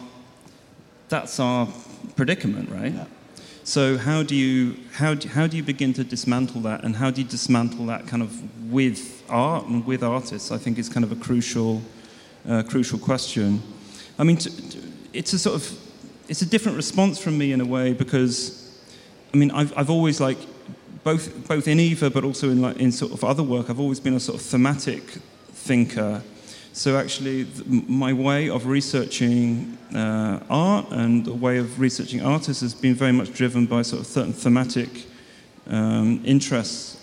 that's 1.09 1.39
our 1.39 1.67
predicament, 2.15 2.71
right? 2.71 2.91
Yeah. 2.91 3.05
So 3.63 3.99
how 3.99 4.23
do 4.23 4.35
you 4.35 4.77
how 4.93 5.13
do, 5.13 5.29
how 5.29 5.45
do 5.45 5.55
you 5.55 5.61
begin 5.61 5.93
to 5.93 6.03
dismantle 6.03 6.61
that, 6.61 6.83
and 6.83 6.95
how 6.95 7.11
do 7.11 7.21
you 7.21 7.27
dismantle 7.27 7.85
that 7.85 8.07
kind 8.07 8.23
of 8.23 8.71
with 8.71 9.23
art 9.29 9.67
and 9.67 9.85
with 9.85 10.01
artists? 10.01 10.51
I 10.51 10.57
think 10.57 10.79
is 10.79 10.89
kind 10.89 11.03
of 11.03 11.11
a 11.11 11.15
crucial 11.17 11.83
uh, 12.49 12.63
crucial 12.63 12.97
question. 12.97 13.61
I 14.17 14.23
mean, 14.23 14.39
it's 15.13 15.33
a 15.33 15.37
sort 15.37 15.57
of 15.57 15.79
it's 16.27 16.41
a 16.41 16.47
different 16.47 16.77
response 16.77 17.19
from 17.19 17.37
me 17.37 17.51
in 17.51 17.61
a 17.61 17.65
way 17.65 17.93
because 17.93 18.75
I 19.31 19.37
mean 19.37 19.51
I've 19.51 19.71
I've 19.77 19.91
always 19.91 20.19
like 20.19 20.39
both 21.03 21.47
both 21.47 21.67
in 21.67 21.79
Eva 21.79 22.09
but 22.09 22.23
also 22.23 22.49
in 22.49 22.59
like 22.59 22.77
in 22.77 22.91
sort 22.91 23.11
of 23.11 23.23
other 23.23 23.43
work 23.43 23.69
I've 23.69 23.79
always 23.79 23.99
been 23.99 24.15
a 24.15 24.19
sort 24.19 24.41
of 24.41 24.45
thematic 24.47 25.03
thinker. 25.51 26.23
So 26.73 26.97
actually, 26.97 27.47
my 27.65 28.13
way 28.13 28.49
of 28.49 28.67
researching 28.67 29.77
uh, 29.93 30.39
art 30.49 30.85
and 30.91 31.25
the 31.25 31.33
way 31.33 31.57
of 31.57 31.79
researching 31.79 32.21
artists 32.21 32.61
has 32.61 32.73
been 32.73 32.93
very 32.93 33.11
much 33.11 33.33
driven 33.33 33.65
by 33.65 33.81
sort 33.81 34.01
of 34.01 34.07
certain 34.07 34.33
thematic 34.33 34.89
um, 35.67 36.21
interests, 36.23 36.97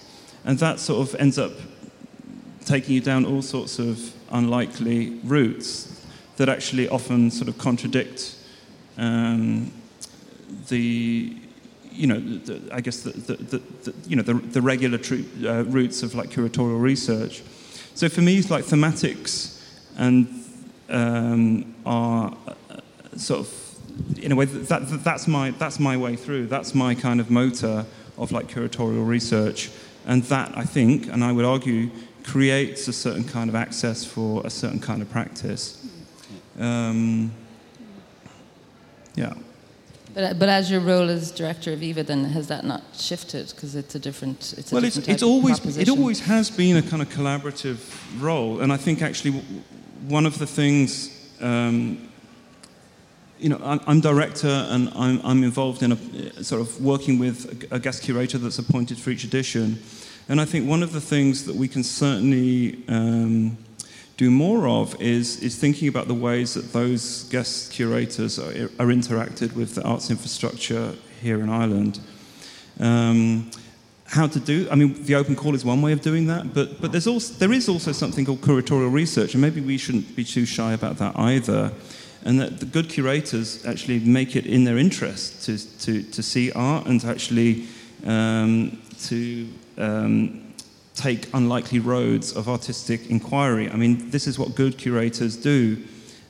and 0.44 0.58
that 0.60 0.78
sort 0.78 1.08
of 1.08 1.20
ends 1.20 1.38
up 1.38 1.52
taking 2.64 2.94
you 2.94 3.00
down 3.00 3.24
all 3.24 3.42
sorts 3.42 3.78
of 3.78 4.12
unlikely 4.30 5.20
routes 5.24 6.04
that 6.36 6.48
actually 6.48 6.88
often 6.88 7.30
sort 7.30 7.48
of 7.48 7.58
contradict 7.58 8.36
um, 8.98 9.70
the 10.68 11.36
you 11.90 12.06
know, 12.06 12.20
the, 12.20 12.60
I 12.72 12.82
guess 12.82 13.00
the, 13.00 13.10
the, 13.10 13.58
the, 13.84 13.94
you 14.06 14.16
know 14.16 14.22
the, 14.22 14.34
the 14.34 14.60
regular 14.60 14.98
tr- 14.98 15.14
uh, 15.44 15.62
routes 15.64 16.02
of 16.02 16.14
like 16.14 16.28
curatorial 16.28 16.80
research. 16.80 17.42
So 17.94 18.08
for 18.08 18.20
me, 18.20 18.36
it's 18.36 18.50
like 18.50 18.64
thematics 18.64 19.55
and 19.96 20.44
um, 20.88 21.74
are 21.84 22.36
uh, 22.48 22.76
sort 23.16 23.40
of 23.40 23.62
in 24.18 24.32
a 24.32 24.36
way 24.36 24.44
that, 24.44 24.68
that, 24.68 25.04
that's 25.04 25.26
my 25.26 25.50
that's 25.52 25.78
my 25.78 25.96
way 25.96 26.16
through. 26.16 26.46
That's 26.46 26.74
my 26.74 26.94
kind 26.94 27.20
of 27.20 27.30
motor 27.30 27.84
of 28.18 28.32
like 28.32 28.46
curatorial 28.48 29.06
research. 29.06 29.70
And 30.06 30.22
that, 30.24 30.56
I 30.56 30.64
think, 30.64 31.08
and 31.08 31.24
I 31.24 31.32
would 31.32 31.44
argue, 31.44 31.90
creates 32.22 32.86
a 32.88 32.92
certain 32.92 33.24
kind 33.24 33.48
of 33.48 33.56
access 33.56 34.04
for 34.04 34.46
a 34.46 34.50
certain 34.50 34.78
kind 34.78 35.02
of 35.02 35.10
practice. 35.10 35.84
Um, 36.58 37.32
yeah. 39.16 39.34
But, 40.14 40.38
but 40.38 40.48
as 40.48 40.70
your 40.70 40.80
role 40.80 41.10
as 41.10 41.30
director 41.30 41.72
of 41.72 41.82
EVA, 41.82 42.04
then 42.04 42.24
has 42.24 42.46
that 42.48 42.64
not 42.64 42.82
shifted 42.94 43.50
because 43.50 43.74
it's 43.74 43.94
a 43.94 43.98
different? 43.98 44.54
It's 44.56 44.72
a 44.72 44.76
well, 44.76 44.82
different 44.82 45.08
it's, 45.08 45.14
it's 45.14 45.22
always 45.22 45.76
it 45.76 45.88
always 45.90 46.20
has 46.20 46.50
been 46.50 46.76
a 46.76 46.82
kind 46.82 47.02
of 47.02 47.08
collaborative 47.10 47.78
role, 48.18 48.60
and 48.60 48.72
I 48.72 48.78
think 48.78 49.02
actually 49.02 49.42
one 50.08 50.26
of 50.26 50.38
the 50.38 50.46
things. 50.46 51.10
Um, 51.40 52.08
you 53.38 53.50
know, 53.50 53.60
I'm, 53.62 53.80
I'm 53.86 54.00
director 54.00 54.66
and 54.70 54.88
I'm, 54.94 55.20
I'm, 55.22 55.44
involved 55.44 55.82
in 55.82 55.92
a 55.92 56.42
sort 56.42 56.62
of 56.62 56.82
working 56.82 57.18
with 57.18 57.66
a, 57.70 57.78
guest 57.78 58.02
curator 58.02 58.38
that's 58.38 58.58
appointed 58.58 58.98
for 58.98 59.10
each 59.10 59.24
edition. 59.24 59.78
And 60.28 60.40
I 60.40 60.46
think 60.46 60.66
one 60.66 60.82
of 60.82 60.92
the 60.92 61.00
things 61.00 61.44
that 61.44 61.54
we 61.54 61.68
can 61.68 61.84
certainly 61.84 62.82
um, 62.88 63.58
do 64.16 64.30
more 64.30 64.66
of 64.66 65.00
is, 65.00 65.42
is 65.42 65.56
thinking 65.56 65.88
about 65.88 66.08
the 66.08 66.14
ways 66.14 66.54
that 66.54 66.72
those 66.72 67.24
guest 67.24 67.72
curators 67.72 68.38
are, 68.38 68.50
are 68.80 68.86
interacted 68.86 69.54
with 69.54 69.74
the 69.74 69.82
arts 69.82 70.10
infrastructure 70.10 70.94
here 71.20 71.40
in 71.40 71.50
Ireland. 71.50 72.00
Um, 72.80 73.50
how 74.08 74.26
to 74.28 74.38
do, 74.38 74.68
I 74.70 74.76
mean, 74.76 75.02
the 75.04 75.16
open 75.16 75.34
call 75.34 75.54
is 75.54 75.64
one 75.64 75.82
way 75.82 75.92
of 75.92 76.00
doing 76.00 76.26
that, 76.28 76.54
but, 76.54 76.80
but 76.80 76.92
there's 76.92 77.06
also, 77.06 77.34
there 77.34 77.52
is 77.52 77.68
also 77.68 77.92
something 77.92 78.24
called 78.24 78.40
curatorial 78.40 78.92
research, 78.92 79.34
and 79.34 79.40
maybe 79.40 79.60
we 79.60 79.78
shouldn't 79.78 80.14
be 80.14 80.24
too 80.24 80.46
shy 80.46 80.72
about 80.72 80.98
that 80.98 81.18
either. 81.18 81.72
And 82.24 82.40
that 82.40 82.58
the 82.58 82.66
good 82.66 82.88
curators 82.88 83.64
actually 83.64 84.00
make 84.00 84.34
it 84.34 84.46
in 84.46 84.64
their 84.64 84.78
interest 84.78 85.44
to, 85.44 85.58
to, 85.80 86.02
to 86.02 86.22
see 86.22 86.50
art 86.52 86.86
and 86.86 87.04
actually 87.04 87.66
um, 88.04 88.80
to 89.02 89.48
um, 89.78 90.52
take 90.94 91.28
unlikely 91.34 91.78
roads 91.78 92.32
of 92.32 92.48
artistic 92.48 93.10
inquiry. 93.10 93.70
I 93.70 93.76
mean, 93.76 94.10
this 94.10 94.26
is 94.26 94.38
what 94.38 94.56
good 94.56 94.76
curators 94.76 95.36
do, 95.36 95.82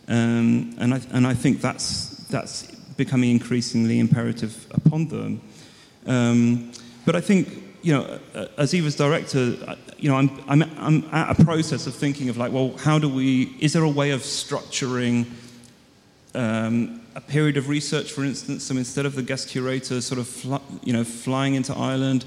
um, 0.08 0.74
and, 0.78 0.94
I, 0.94 1.00
and 1.12 1.26
I 1.26 1.34
think 1.34 1.60
that's, 1.60 2.10
that's 2.28 2.64
becoming 2.96 3.30
increasingly 3.30 3.98
imperative 3.98 4.66
upon 4.72 5.08
them. 5.08 5.40
Um, 6.06 6.72
but 7.04 7.16
I 7.16 7.20
think, 7.20 7.48
you 7.86 7.92
know, 7.92 8.18
as 8.58 8.74
Eva's 8.74 8.96
director, 8.96 9.54
you 9.96 10.10
know, 10.10 10.16
I'm, 10.16 10.28
I'm, 10.48 10.62
I'm 10.76 11.04
at 11.12 11.38
a 11.38 11.44
process 11.44 11.86
of 11.86 11.94
thinking 11.94 12.28
of 12.28 12.36
like, 12.36 12.50
well, 12.50 12.76
how 12.78 12.98
do 12.98 13.08
we, 13.08 13.56
is 13.60 13.74
there 13.74 13.84
a 13.84 13.88
way 13.88 14.10
of 14.10 14.22
structuring 14.22 15.26
um, 16.34 17.00
a 17.14 17.20
period 17.20 17.56
of 17.56 17.68
research, 17.68 18.10
for 18.10 18.24
instance, 18.24 18.64
so 18.64 18.76
instead 18.76 19.06
of 19.06 19.14
the 19.14 19.22
guest 19.22 19.48
curator 19.48 20.00
sort 20.00 20.18
of, 20.18 20.60
you 20.82 20.92
know, 20.92 21.04
flying 21.04 21.54
into 21.54 21.72
Ireland, 21.76 22.24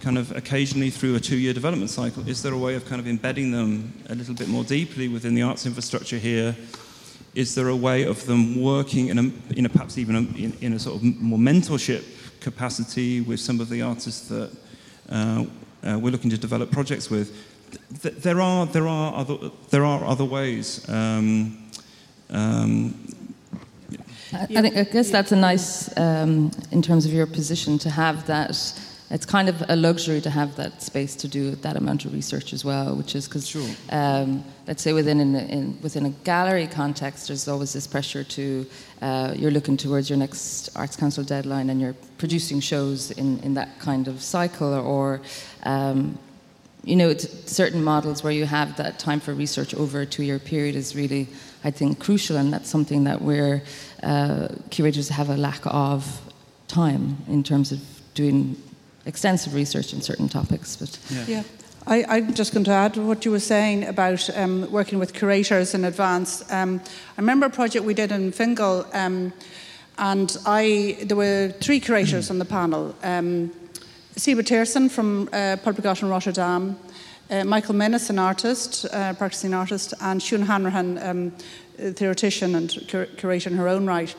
kind 0.00 0.16
of 0.16 0.34
occasionally 0.34 0.88
through 0.88 1.14
a 1.14 1.20
two-year 1.20 1.52
development 1.52 1.90
cycle, 1.90 2.26
is 2.26 2.42
there 2.42 2.54
a 2.54 2.58
way 2.58 2.74
of 2.74 2.86
kind 2.86 2.98
of 2.98 3.06
embedding 3.06 3.50
them 3.50 3.92
a 4.08 4.14
little 4.14 4.34
bit 4.34 4.48
more 4.48 4.64
deeply 4.64 5.08
within 5.08 5.34
the 5.34 5.42
arts 5.42 5.66
infrastructure 5.66 6.16
here? 6.16 6.56
Is 7.34 7.54
there 7.54 7.68
a 7.68 7.76
way 7.76 8.04
of 8.04 8.24
them 8.24 8.62
working 8.62 9.08
in 9.08 9.18
a, 9.18 9.58
in 9.58 9.66
a 9.66 9.68
perhaps 9.68 9.98
even 9.98 10.16
a, 10.16 10.20
in, 10.20 10.56
in, 10.62 10.72
a 10.72 10.78
sort 10.78 10.96
of 10.96 11.02
more 11.02 11.38
mentorship 11.38 12.02
capacity 12.40 13.20
with 13.20 13.40
some 13.40 13.60
of 13.60 13.68
the 13.68 13.82
artists 13.82 14.28
that 14.28 14.44
uh, 14.44 14.46
uh, 14.46 14.65
we're 15.08 16.10
looking 16.10 16.30
to 16.30 16.38
develop 16.38 16.70
projects 16.70 17.10
with? 17.10 17.34
Th- 18.02 18.14
there 18.14 18.40
are 18.40 18.66
there 18.66 18.86
are 18.88 19.14
other 19.14 19.50
there 19.70 19.84
are 19.84 20.04
other 20.04 20.24
ways. 20.24 20.88
Um, 20.88 21.58
um, 22.30 22.94
I, 24.32 24.42
I, 24.42 24.46
think, 24.46 24.76
I 24.76 24.84
guess 24.84 25.10
that's 25.10 25.32
a 25.32 25.36
nice, 25.36 25.96
um, 25.96 26.50
in 26.72 26.82
terms 26.82 27.06
of 27.06 27.12
your 27.12 27.26
position, 27.26 27.78
to 27.78 27.90
have 27.90 28.26
that 28.26 28.56
it's 29.10 29.24
kind 29.24 29.48
of 29.48 29.62
a 29.68 29.76
luxury 29.76 30.20
to 30.20 30.30
have 30.30 30.56
that 30.56 30.82
space 30.82 31.14
to 31.16 31.28
do 31.28 31.52
that 31.52 31.76
amount 31.76 32.04
of 32.04 32.12
research 32.12 32.52
as 32.52 32.64
well, 32.64 32.96
which 32.96 33.14
is 33.14 33.28
because, 33.28 33.46
sure. 33.46 33.68
um, 33.90 34.42
let's 34.66 34.82
say 34.82 34.92
within 34.92 35.20
in, 35.20 35.36
in, 35.36 35.78
within 35.80 36.06
a 36.06 36.10
gallery 36.24 36.66
context, 36.66 37.28
there's 37.28 37.46
always 37.46 37.72
this 37.72 37.86
pressure 37.86 38.24
to 38.24 38.66
uh, 39.02 39.32
you're 39.36 39.52
looking 39.52 39.76
towards 39.76 40.10
your 40.10 40.18
next 40.18 40.70
Arts 40.76 40.96
Council 40.96 41.22
deadline 41.22 41.70
and 41.70 41.80
you're 41.80 41.94
producing 42.18 42.58
shows 42.58 43.12
in, 43.12 43.38
in 43.40 43.54
that 43.54 43.78
kind 43.78 44.08
of 44.08 44.20
cycle, 44.20 44.74
or 44.74 45.20
um, 45.62 46.18
you 46.82 46.96
know, 46.96 47.14
certain 47.16 47.82
models 47.82 48.24
where 48.24 48.32
you 48.32 48.44
have 48.44 48.76
that 48.76 48.98
time 48.98 49.20
for 49.20 49.34
research 49.34 49.74
over 49.74 50.00
a 50.00 50.06
two-year 50.06 50.38
period 50.38 50.74
is 50.74 50.96
really, 50.96 51.28
I 51.62 51.70
think, 51.70 52.00
crucial, 52.00 52.36
and 52.36 52.52
that's 52.52 52.68
something 52.68 53.04
that 53.04 53.22
we're 53.22 53.62
uh, 54.02 54.48
curators 54.70 55.08
have 55.10 55.28
a 55.28 55.36
lack 55.36 55.60
of 55.64 56.20
time 56.68 57.18
in 57.28 57.42
terms 57.42 57.70
of 57.70 57.80
doing 58.14 58.56
extensive 59.06 59.54
research 59.54 59.92
in 59.92 60.02
certain 60.02 60.28
topics. 60.28 60.76
But 60.76 60.98
yeah. 61.10 61.24
yeah. 61.26 61.42
I, 61.88 62.18
am 62.18 62.34
just 62.34 62.52
going 62.52 62.64
to 62.64 62.72
add 62.72 62.96
what 62.96 63.24
you 63.24 63.30
were 63.30 63.38
saying 63.38 63.84
about 63.84 64.28
um, 64.36 64.70
working 64.72 64.98
with 64.98 65.14
curators 65.14 65.72
in 65.72 65.84
advance. 65.84 66.42
Um, 66.50 66.80
I 67.16 67.20
remember 67.20 67.46
a 67.46 67.50
project 67.50 67.84
we 67.84 67.94
did 67.94 68.10
in 68.10 68.32
Fingal, 68.32 68.84
um, 68.92 69.32
and 69.96 70.36
I 70.44 70.98
there 71.04 71.16
were 71.16 71.54
three 71.60 71.78
curators 71.78 72.28
on 72.28 72.40
the 72.40 72.44
panel. 72.44 72.94
Um, 73.04 73.52
Siba 74.16 74.42
Tierson 74.42 74.90
from 74.90 75.28
uh, 75.32 75.58
Public 75.62 75.86
Art 75.86 76.02
in 76.02 76.08
Rotterdam, 76.08 76.76
uh, 77.30 77.44
Michael 77.44 77.74
Minnis, 77.74 78.10
an 78.10 78.18
artist, 78.18 78.86
uh, 78.92 79.12
practicing 79.14 79.54
artist, 79.54 79.94
and 80.00 80.20
Siún 80.20 80.44
Hanrahan, 80.44 80.98
um, 80.98 81.30
theoretician 81.94 82.56
and 82.56 82.84
cur- 82.88 83.06
curator 83.16 83.50
in 83.50 83.56
her 83.56 83.68
own 83.68 83.86
right. 83.86 84.14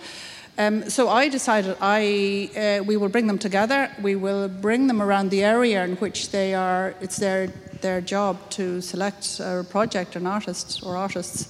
Um, 0.59 0.89
so 0.89 1.09
I 1.09 1.29
decided 1.29 1.77
I, 1.81 2.49
uh, 2.55 2.83
we 2.83 2.97
will 2.97 3.09
bring 3.09 3.27
them 3.27 3.37
together. 3.37 3.91
We 4.01 4.15
will 4.15 4.47
bring 4.47 4.87
them 4.87 5.01
around 5.01 5.29
the 5.29 5.43
area 5.43 5.83
in 5.83 5.97
which 5.97 6.31
they 6.31 6.55
are. 6.55 6.95
It's 6.99 7.17
their 7.17 7.51
their 7.81 8.01
job 8.01 8.49
to 8.49 8.81
select 8.81 9.39
a 9.39 9.65
project, 9.69 10.15
an 10.15 10.27
artist 10.27 10.81
or 10.83 10.97
artists. 10.97 11.47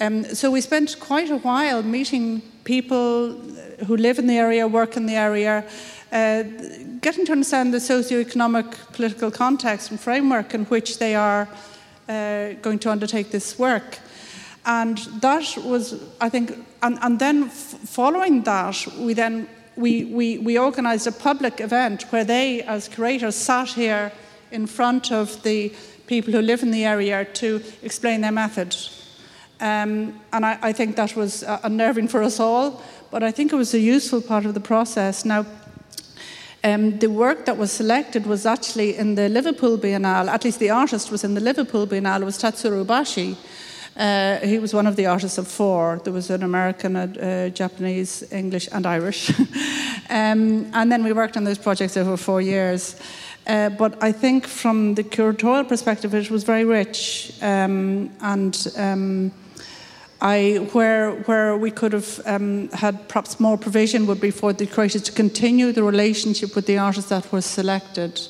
Um, 0.00 0.24
so 0.34 0.50
we 0.50 0.60
spent 0.60 1.00
quite 1.00 1.30
a 1.30 1.38
while 1.38 1.82
meeting 1.82 2.42
people 2.64 3.32
who 3.86 3.96
live 3.96 4.18
in 4.18 4.26
the 4.26 4.38
area, 4.38 4.66
work 4.66 4.96
in 4.96 5.06
the 5.06 5.16
area, 5.16 5.64
uh, 6.12 6.42
getting 7.00 7.24
to 7.26 7.32
understand 7.32 7.72
the 7.72 7.80
socio-economic, 7.80 8.66
political 8.92 9.30
context 9.30 9.90
and 9.90 10.00
framework 10.00 10.54
in 10.54 10.64
which 10.66 10.98
they 10.98 11.14
are 11.14 11.48
uh, 12.08 12.52
going 12.62 12.78
to 12.78 12.90
undertake 12.90 13.30
this 13.30 13.58
work. 13.58 13.98
And 14.64 14.98
that 15.20 15.56
was, 15.64 15.94
I 16.20 16.28
think, 16.28 16.52
and, 16.86 16.98
and 17.02 17.18
then 17.18 17.48
following 17.48 18.42
that, 18.44 18.86
we 18.98 19.12
then 19.12 19.48
we, 19.76 20.04
we, 20.04 20.38
we 20.38 20.58
organised 20.58 21.06
a 21.06 21.12
public 21.12 21.60
event 21.60 22.04
where 22.10 22.24
they, 22.24 22.62
as 22.62 22.88
curators, 22.88 23.34
sat 23.34 23.68
here 23.68 24.12
in 24.50 24.66
front 24.66 25.12
of 25.12 25.42
the 25.42 25.74
people 26.06 26.32
who 26.32 26.40
live 26.40 26.62
in 26.62 26.70
the 26.70 26.84
area 26.84 27.24
to 27.24 27.60
explain 27.82 28.20
their 28.20 28.32
method. 28.32 28.74
Um, 29.60 30.20
and 30.32 30.46
I, 30.46 30.58
I, 30.62 30.72
think 30.72 30.96
that 30.96 31.16
was 31.16 31.42
uh, 31.42 31.60
unnerving 31.64 32.08
for 32.08 32.22
us 32.22 32.38
all, 32.38 32.82
but 33.10 33.22
I 33.22 33.32
think 33.32 33.52
it 33.52 33.56
was 33.56 33.74
a 33.74 33.80
useful 33.80 34.22
part 34.22 34.44
of 34.44 34.54
the 34.54 34.60
process. 34.60 35.24
Now, 35.24 35.44
um, 36.62 36.98
the 36.98 37.10
work 37.10 37.46
that 37.46 37.56
was 37.56 37.72
selected 37.72 38.26
was 38.26 38.46
actually 38.46 38.96
in 38.96 39.14
the 39.14 39.28
Liverpool 39.28 39.78
Biennale, 39.78 40.28
at 40.28 40.44
least 40.44 40.58
the 40.58 40.70
artist 40.70 41.10
was 41.10 41.24
in 41.24 41.34
the 41.34 41.40
Liverpool 41.40 41.86
Biennale, 41.86 42.24
was 42.24 42.38
Tatsuro 42.38 42.86
Bashi. 42.86 43.36
Uh, 43.96 44.38
he 44.40 44.58
was 44.58 44.74
one 44.74 44.86
of 44.86 44.96
the 44.96 45.06
artists 45.06 45.38
of 45.38 45.48
four. 45.48 46.00
There 46.04 46.12
was 46.12 46.28
an 46.28 46.42
American, 46.42 46.96
a, 46.96 47.50
Japanese, 47.50 48.22
English, 48.30 48.68
and 48.70 48.86
Irish. 48.86 49.30
um, 50.10 50.70
and 50.74 50.92
then 50.92 51.02
we 51.02 51.12
worked 51.12 51.36
on 51.36 51.44
those 51.44 51.58
projects 51.58 51.96
over 51.96 52.16
four 52.16 52.42
years. 52.42 53.00
Uh, 53.46 53.70
but 53.70 54.02
I 54.02 54.12
think 54.12 54.46
from 54.46 54.96
the 54.96 55.04
curatorial 55.04 55.66
perspective, 55.66 56.14
it 56.14 56.30
was 56.30 56.44
very 56.44 56.64
rich. 56.64 57.32
Um, 57.40 58.10
and 58.20 58.66
um, 58.76 59.32
I, 60.20 60.68
where, 60.72 61.12
where 61.22 61.56
we 61.56 61.70
could 61.70 61.94
have 61.94 62.20
um, 62.26 62.68
had 62.70 63.08
perhaps 63.08 63.40
more 63.40 63.56
provision 63.56 64.06
would 64.06 64.20
be 64.20 64.30
for 64.30 64.52
the 64.52 64.66
curators 64.66 65.02
to 65.02 65.12
continue 65.12 65.72
the 65.72 65.82
relationship 65.82 66.54
with 66.54 66.66
the 66.66 66.76
artists 66.76 67.08
that 67.08 67.32
were 67.32 67.40
selected. 67.40 68.20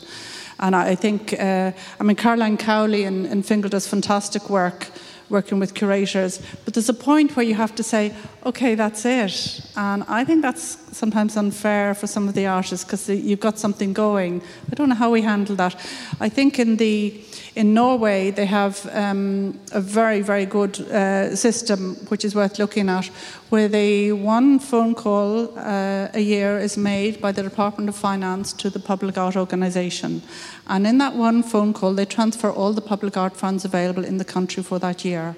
And 0.61 0.77
I 0.77 0.95
think, 0.95 1.33
uh, 1.33 1.73
I 1.99 2.03
mean, 2.05 2.17
Caroline 2.17 2.57
Cowley 2.57 3.03
in, 3.03 3.27
in 3.27 3.43
Fingal 3.43 3.71
does 3.71 3.89
fantastic 3.89 4.49
work 4.49 4.87
working 5.29 5.59
with 5.59 5.75
curators. 5.75 6.41
But 6.65 6.75
there's 6.75 6.89
a 6.89 6.95
point 6.95 7.37
where 7.37 7.45
you 7.45 7.55
have 7.55 7.75
to 7.77 7.83
say, 7.83 8.15
okay, 8.45 8.75
that's 8.75 9.05
it. 9.05 9.61
And 9.77 10.05
I 10.09 10.25
think 10.25 10.43
that's 10.43 10.79
sometimes 10.97 11.37
unfair 11.37 11.95
for 11.95 12.07
some 12.07 12.29
of 12.29 12.35
the 12.35 12.47
artists 12.47 12.85
because 12.85 13.09
you've 13.09 13.41
got 13.41 13.59
something 13.59 13.93
going. 13.93 14.43
I 14.71 14.75
don't 14.75 14.89
know 14.89 14.95
how 14.95 15.11
we 15.11 15.23
handle 15.23 15.57
that. 15.57 15.75
I 16.21 16.29
think 16.29 16.59
in 16.59 16.77
the 16.77 17.11
in 17.57 17.73
Norway 17.73 18.31
they 18.31 18.47
have 18.47 18.89
um, 18.93 19.59
a 19.73 19.81
very 19.81 20.21
very 20.21 20.47
good 20.47 20.79
uh, 20.81 21.35
system 21.35 21.97
which 22.09 22.25
is 22.25 22.35
worth 22.35 22.59
looking 22.59 22.89
at, 22.89 23.07
where 23.49 23.69
the 23.69 24.13
one 24.13 24.59
phone 24.59 24.95
call 24.95 25.59
uh, 25.59 26.09
a 26.15 26.21
year 26.21 26.59
is 26.59 26.77
made 26.77 27.21
by 27.21 27.33
the 27.33 27.43
Department 27.43 27.89
of 27.89 27.97
Finance 27.97 28.53
to 28.53 28.71
the 28.71 28.79
public 28.79 29.17
art 29.19 29.37
organisation, 29.37 30.23
and 30.67 30.87
in 30.87 30.99
that 30.99 31.15
one 31.15 31.43
phone 31.43 31.73
call 31.73 31.95
they 31.95 32.05
transfer 32.05 32.51
all 32.51 32.73
the 32.73 32.81
public 32.81 33.17
art 33.17 33.37
funds 33.37 33.65
available 33.65 34.05
in 34.05 34.19
the 34.19 34.25
country 34.25 34.63
for 34.63 34.79
that 34.79 35.05
year. 35.05 35.35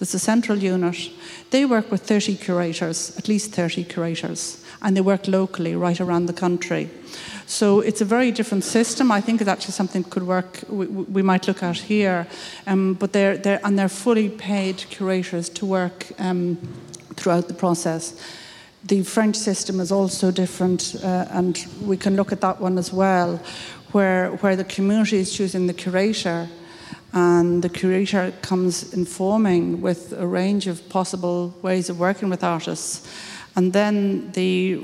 there's 0.00 0.14
a 0.14 0.18
central 0.18 0.58
unit. 0.58 1.10
They 1.50 1.66
work 1.66 1.90
with 1.90 2.02
30 2.02 2.36
curators, 2.36 3.16
at 3.18 3.28
least 3.28 3.52
30 3.52 3.84
curators, 3.84 4.59
and 4.82 4.96
they 4.96 5.00
work 5.00 5.28
locally 5.28 5.74
right 5.76 6.00
around 6.00 6.26
the 6.26 6.32
country. 6.32 6.88
So 7.46 7.80
it's 7.80 8.00
a 8.00 8.04
very 8.04 8.30
different 8.30 8.64
system. 8.64 9.10
I 9.10 9.20
think 9.20 9.40
it's 9.40 9.50
actually 9.50 9.72
something 9.72 10.02
that 10.02 10.10
could 10.10 10.22
work. 10.22 10.60
We, 10.68 10.86
we 10.86 11.22
might 11.22 11.48
look 11.48 11.62
at 11.62 11.78
here, 11.78 12.26
um, 12.66 12.94
but 12.94 13.12
they're, 13.12 13.36
they're 13.36 13.60
and 13.64 13.78
they're 13.78 13.88
fully 13.88 14.28
paid 14.28 14.76
curators 14.76 15.48
to 15.50 15.66
work 15.66 16.06
um, 16.18 16.56
throughout 17.16 17.48
the 17.48 17.54
process. 17.54 18.14
The 18.84 19.02
French 19.02 19.36
system 19.36 19.80
is 19.80 19.92
also 19.92 20.30
different, 20.30 20.96
uh, 21.02 21.26
and 21.30 21.66
we 21.82 21.96
can 21.96 22.16
look 22.16 22.32
at 22.32 22.40
that 22.40 22.60
one 22.60 22.78
as 22.78 22.92
well, 22.92 23.40
where 23.92 24.30
where 24.40 24.56
the 24.56 24.64
community 24.64 25.18
is 25.18 25.32
choosing 25.32 25.66
the 25.66 25.74
curator 25.74 26.48
and 27.12 27.62
the 27.62 27.68
curator 27.68 28.32
comes 28.40 28.92
informing 28.94 29.80
with 29.80 30.12
a 30.12 30.26
range 30.26 30.68
of 30.68 30.88
possible 30.88 31.52
ways 31.62 31.90
of 31.90 31.98
working 31.98 32.30
with 32.30 32.44
artists 32.44 33.08
and 33.56 33.72
then 33.72 34.30
the 34.32 34.76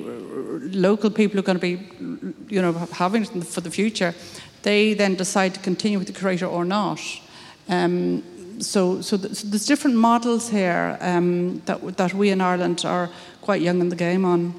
local 0.73 1.11
people 1.11 1.35
who 1.35 1.39
are 1.41 1.43
going 1.43 1.59
to 1.59 1.77
be, 1.77 2.55
you 2.55 2.61
know, 2.61 2.73
having 2.93 3.23
it 3.23 3.45
for 3.45 3.61
the 3.61 3.71
future, 3.71 4.15
they 4.63 4.95
then 4.95 5.15
decide 5.15 5.55
to 5.55 5.61
continue 5.61 5.99
with 5.99 6.09
the 6.09 6.13
curator 6.13 6.47
or 6.47 6.65
not. 6.65 7.01
Um, 7.69 8.23
so, 8.61 9.03
so, 9.03 9.17
th- 9.17 9.35
so, 9.35 9.47
there's 9.49 9.67
different 9.67 9.97
models 9.97 10.49
here 10.49 10.97
um, 11.01 11.63
that, 11.67 11.97
that 11.97 12.15
we 12.15 12.31
in 12.31 12.41
Ireland 12.41 12.85
are 12.85 13.11
quite 13.43 13.61
young 13.61 13.81
in 13.81 13.89
the 13.91 13.97
game 13.97 14.25
on. 14.25 14.55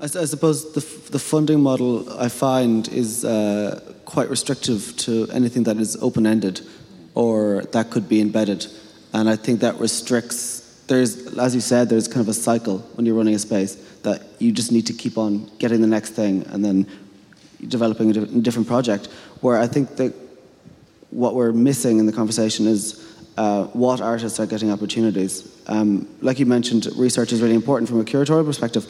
I, 0.00 0.04
I 0.04 0.24
suppose 0.26 0.72
the, 0.72 0.80
f- 0.80 1.10
the 1.10 1.18
funding 1.18 1.60
model 1.60 2.10
I 2.18 2.28
find 2.28 2.88
is 2.88 3.24
uh, 3.24 3.80
quite 4.04 4.28
restrictive 4.28 4.96
to 4.98 5.28
anything 5.32 5.62
that 5.64 5.76
is 5.76 5.96
open 6.02 6.26
ended 6.26 6.60
or 7.14 7.62
that 7.72 7.90
could 7.90 8.08
be 8.08 8.20
embedded. 8.20 8.66
And 9.12 9.28
I 9.28 9.36
think 9.36 9.60
that 9.60 9.78
restricts 9.78 10.63
there's, 10.86 11.38
as 11.38 11.54
you 11.54 11.60
said, 11.60 11.88
there's 11.88 12.08
kind 12.08 12.20
of 12.20 12.28
a 12.28 12.34
cycle 12.34 12.78
when 12.94 13.06
you're 13.06 13.14
running 13.14 13.34
a 13.34 13.38
space 13.38 13.76
that 14.02 14.22
you 14.38 14.52
just 14.52 14.70
need 14.70 14.86
to 14.86 14.92
keep 14.92 15.16
on 15.16 15.50
getting 15.58 15.80
the 15.80 15.86
next 15.86 16.10
thing 16.10 16.44
and 16.48 16.64
then 16.64 16.86
developing 17.68 18.14
a 18.16 18.26
different 18.26 18.68
project. 18.68 19.06
Where 19.40 19.58
I 19.58 19.66
think 19.66 19.96
that 19.96 20.14
what 21.10 21.34
we're 21.34 21.52
missing 21.52 21.98
in 21.98 22.06
the 22.06 22.12
conversation 22.12 22.66
is 22.66 23.00
uh, 23.36 23.64
what 23.66 24.00
artists 24.00 24.38
are 24.40 24.46
getting 24.46 24.70
opportunities. 24.70 25.50
Um, 25.66 26.08
like 26.20 26.38
you 26.38 26.46
mentioned, 26.46 26.86
research 26.96 27.32
is 27.32 27.40
really 27.40 27.54
important 27.54 27.88
from 27.88 28.00
a 28.00 28.04
curatorial 28.04 28.44
perspective, 28.44 28.84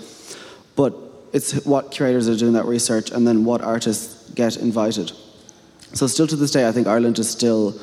but 0.77 0.95
it's 1.33 1.65
what 1.65 1.91
curators 1.91 2.29
are 2.29 2.37
doing 2.37 2.55
that 2.55 2.65
research 2.65 3.11
and 3.11 3.27
then 3.27 3.45
what 3.45 3.61
artists 3.61 4.31
get 4.31 4.57
invited. 4.57 5.13
So, 5.93 6.07
still 6.09 6.27
to 6.27 6.37
this 6.37 6.51
day, 6.51 6.69
I 6.69 6.73
think 6.73 6.87
Ireland 6.87 7.19
is 7.19 7.31
still 7.31 7.81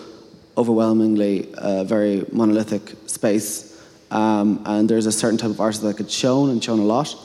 overwhelmingly 0.57 1.49
a 1.57 1.86
very 1.86 2.26
monolithic 2.32 2.95
space 3.07 3.70
um, 4.12 4.62
and 4.66 4.89
there's 4.89 5.05
a 5.05 5.12
certain 5.12 5.38
type 5.38 5.49
of 5.49 5.59
artist 5.59 5.82
that 5.82 5.97
gets 5.97 6.14
shown 6.14 6.49
and 6.49 6.64
shown 6.64 6.80
a 6.80 6.84
lot. 6.84 7.16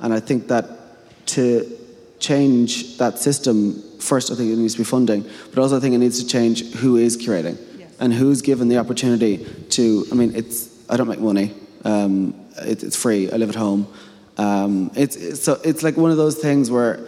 And 0.00 0.12
I 0.12 0.20
think 0.20 0.48
that 0.48 1.26
to 1.28 1.78
change 2.18 2.98
that 2.98 3.18
system, 3.18 3.82
first, 3.98 4.30
I 4.30 4.34
think 4.34 4.52
it 4.52 4.56
needs 4.56 4.74
to 4.74 4.80
be 4.80 4.84
funding, 4.84 5.28
but 5.50 5.58
also 5.58 5.76
I 5.76 5.80
think 5.80 5.94
it 5.94 5.98
needs 5.98 6.22
to 6.22 6.26
change 6.26 6.74
who 6.74 6.96
is 6.96 7.16
curating 7.16 7.56
yes. 7.78 7.90
and 7.98 8.12
who's 8.12 8.42
given 8.42 8.68
the 8.68 8.78
opportunity 8.78 9.44
to. 9.70 10.06
I 10.12 10.14
mean, 10.14 10.34
it's 10.34 10.70
I 10.88 10.96
don't 10.96 11.08
make 11.08 11.20
money. 11.20 11.54
Um, 11.84 12.34
it, 12.58 12.82
it's 12.82 12.96
free. 12.96 13.30
I 13.30 13.36
live 13.36 13.48
at 13.48 13.54
home. 13.54 13.86
Um, 14.36 14.90
it's, 14.96 15.16
it's, 15.16 15.42
so 15.42 15.60
it's 15.64 15.82
like 15.82 15.96
one 15.96 16.10
of 16.10 16.16
those 16.16 16.36
things 16.36 16.70
where 16.70 17.06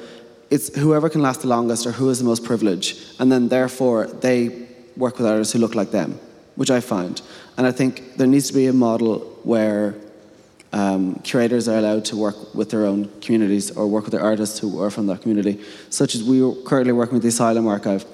it's 0.49 0.74
whoever 0.76 1.09
can 1.09 1.22
last 1.22 1.43
the 1.43 1.49
longest 1.49 1.87
or 1.87 1.93
who 1.93 2.09
is 2.09 2.18
the 2.18 2.24
most 2.24 2.45
privileged, 2.45 3.20
and 3.20 3.30
then 3.30 3.49
therefore 3.49 4.07
they 4.07 4.66
work 4.97 5.18
with 5.18 5.26
artists 5.26 5.53
who 5.53 5.59
look 5.59 5.74
like 5.74 5.91
them, 5.91 6.18
which 6.57 6.70
I 6.70 6.80
find. 6.80 7.22
And 7.57 7.66
I 7.66 7.72
think 7.72 8.16
there 8.16 8.26
needs 8.26 8.48
to 8.48 8.54
be 8.54 8.66
a 8.66 8.72
model 8.72 9.20
where 9.44 9.94
um, 10.72 11.14
curators 11.20 11.68
are 11.68 11.78
allowed 11.78 12.04
to 12.07 12.16
work 12.16 12.54
with 12.54 12.70
their 12.70 12.84
own 12.84 13.09
communities 13.20 13.70
or 13.70 13.86
work 13.86 14.04
with 14.04 14.12
their 14.12 14.22
artists 14.22 14.59
who 14.59 14.82
are 14.82 14.90
from 14.90 15.07
that 15.07 15.22
community, 15.22 15.62
such 15.90 16.14
as 16.14 16.22
we 16.22 16.42
are 16.42 16.52
currently 16.64 16.92
working 16.92 17.14
with 17.14 17.22
the 17.22 17.28
Asylum 17.28 17.66
Archive, 17.66 18.04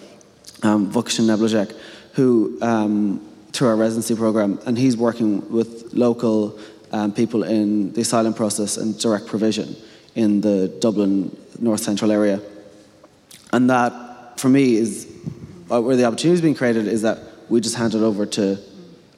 um, 0.63 0.93
Neblajek, 0.93 1.75
who, 2.13 2.59
um, 2.63 3.21
through 3.53 3.69
our 3.69 3.77
residency 3.77 4.15
program, 4.15 4.59
and 4.67 4.79
he's 4.79 4.97
working 4.97 5.51
with 5.51 5.93
local 5.93 6.59
um, 6.93 7.13
people 7.13 7.43
in 7.43 7.93
the 7.95 8.03
asylum 8.03 8.35
process 8.35 8.77
and 8.77 8.99
direct 8.99 9.27
provision 9.27 9.75
in 10.15 10.41
the 10.41 10.69
Dublin 10.81 11.35
north 11.59 11.81
central 11.81 12.13
area. 12.13 12.41
And 13.53 13.69
that, 13.71 14.39
for 14.39 14.49
me, 14.49 14.77
is 14.77 15.11
uh, 15.71 15.81
where 15.81 15.97
the 15.97 16.05
opportunity 16.05 16.35
is 16.35 16.41
being 16.43 16.55
created 16.55 16.87
is 16.87 17.03
that 17.03 17.19
we 17.53 17.61
just 17.61 17.77
hand 17.77 17.95
it 17.95 18.01
over 18.01 18.25
to 18.25 18.59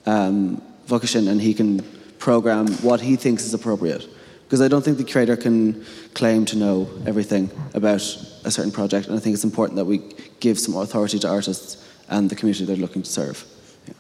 um, 0.07 0.61
and 0.91 1.41
he 1.41 1.55
can 1.55 1.81
program 2.19 2.67
what 2.83 3.01
he 3.01 3.15
thinks 3.17 3.45
is 3.45 3.55
appropriate. 3.55 4.09
Because 4.45 4.61
I 4.61 4.69
don't 4.69 4.85
think 4.85 4.99
the 4.99 5.05
curator 5.05 5.37
can 5.37 5.85
claim 6.15 6.45
to 6.47 6.57
know 6.57 6.89
everything 7.07 7.49
about 7.75 8.03
a 8.45 8.51
certain 8.51 8.73
project, 8.73 9.07
and 9.07 9.17
I 9.17 9.21
think 9.21 9.35
it's 9.35 9.45
important 9.45 9.77
that 9.77 9.85
we 9.85 9.99
give 10.41 10.59
some 10.59 10.77
authority 10.77 11.19
to 11.21 11.29
artists 11.29 11.89
and 12.09 12.29
the 12.29 12.37
community 12.37 12.65
they're 12.65 12.77
looking 12.77 13.03
to 13.03 13.11
serve. 13.11 13.45
Yeah. 13.87 13.95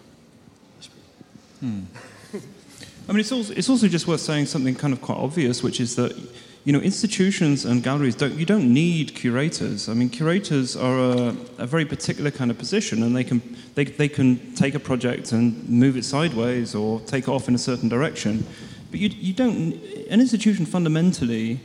Hmm. 1.60 1.80
I 3.08 3.12
mean, 3.12 3.20
it's 3.20 3.32
also, 3.32 3.52
it's 3.54 3.70
also 3.70 3.86
just 3.86 4.06
worth 4.06 4.20
saying 4.20 4.46
something 4.46 4.74
kind 4.74 4.92
of 4.92 5.00
quite 5.00 5.18
obvious, 5.18 5.62
which 5.62 5.80
is 5.80 5.94
that 5.96 6.12
you 6.64 6.72
know, 6.72 6.80
institutions 6.80 7.66
and 7.66 7.82
galleries 7.82 8.14
don't 8.14 8.34
you 8.34 8.46
don't 8.46 8.72
need 8.72 9.14
curators. 9.14 9.88
I 9.88 9.94
mean, 9.94 10.08
curators 10.08 10.76
are 10.76 10.98
a, 10.98 11.36
a, 11.58 11.66
very 11.66 11.84
particular 11.84 12.30
kind 12.30 12.50
of 12.50 12.56
position, 12.56 13.02
and 13.02 13.14
they 13.14 13.24
can 13.24 13.42
they, 13.74 13.84
they 13.84 14.08
can 14.08 14.54
take 14.54 14.74
a 14.74 14.80
project 14.80 15.32
and 15.32 15.68
move 15.68 15.96
it 15.96 16.04
sideways 16.04 16.74
or 16.74 17.00
take 17.00 17.28
off 17.28 17.48
in 17.48 17.54
a 17.54 17.58
certain 17.58 17.90
direction. 17.90 18.46
But 18.90 18.98
you 18.98 19.10
you 19.10 19.34
don't 19.34 19.74
an 20.10 20.20
institution 20.20 20.64
fundamentally 20.64 21.60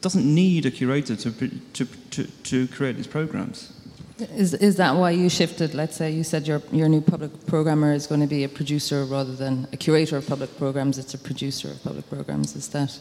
doesn't 0.00 0.26
need 0.26 0.66
a 0.66 0.70
curator 0.70 1.14
to 1.14 1.30
to 1.30 1.86
to, 2.10 2.24
to 2.24 2.66
create 2.68 2.98
its 2.98 3.06
programs. 3.06 3.72
Is, 4.18 4.54
is 4.54 4.76
that 4.76 4.94
why 4.94 5.10
you 5.10 5.28
shifted? 5.28 5.74
Let's 5.74 5.96
say 5.96 6.12
you 6.12 6.22
said 6.22 6.46
your, 6.46 6.62
your 6.70 6.88
new 6.88 7.00
public 7.00 7.46
programmer 7.46 7.92
is 7.92 8.06
going 8.06 8.20
to 8.20 8.28
be 8.28 8.44
a 8.44 8.48
producer 8.48 9.04
rather 9.04 9.34
than 9.34 9.66
a 9.72 9.76
curator 9.76 10.16
of 10.16 10.26
public 10.26 10.56
programs, 10.56 10.98
it's 10.98 11.14
a 11.14 11.18
producer 11.18 11.72
of 11.72 11.82
public 11.82 12.08
programs. 12.08 12.54
Is 12.54 12.68
that 12.68 13.00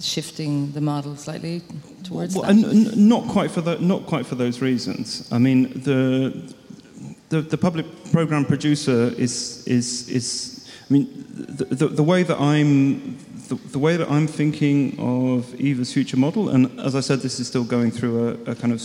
shifting 0.00 0.72
the 0.72 0.80
model 0.80 1.16
slightly 1.16 1.62
towards 2.04 2.34
well, 2.34 2.52
that? 2.52 2.96
not 2.96 3.28
quite 3.28 3.50
for 3.50 3.60
the, 3.60 3.78
not 3.78 4.06
quite 4.06 4.26
for 4.26 4.34
those 4.34 4.60
reasons. 4.60 5.28
I 5.32 5.38
mean, 5.38 5.72
the 5.82 6.54
the, 7.28 7.40
the 7.40 7.58
public 7.58 7.86
program 8.12 8.44
producer 8.44 9.12
is 9.16 9.66
is 9.66 10.08
is. 10.08 10.68
I 10.90 10.92
mean, 10.92 11.24
the, 11.30 11.64
the, 11.64 11.88
the 11.88 12.02
way 12.02 12.22
that 12.22 12.38
I'm 12.38 13.16
the, 13.48 13.54
the, 13.70 13.78
way 13.78 13.96
that 13.96 14.10
I'm 14.10 14.26
thinking 14.26 14.98
of 14.98 15.54
Eva's 15.54 15.92
future 15.92 16.18
model, 16.18 16.50
and 16.50 16.78
as 16.78 16.94
I 16.94 17.00
said, 17.00 17.20
this 17.20 17.40
is 17.40 17.46
still 17.46 17.64
going 17.64 17.90
through 17.90 18.28
a, 18.28 18.50
a 18.50 18.54
kind 18.54 18.74
of 18.74 18.82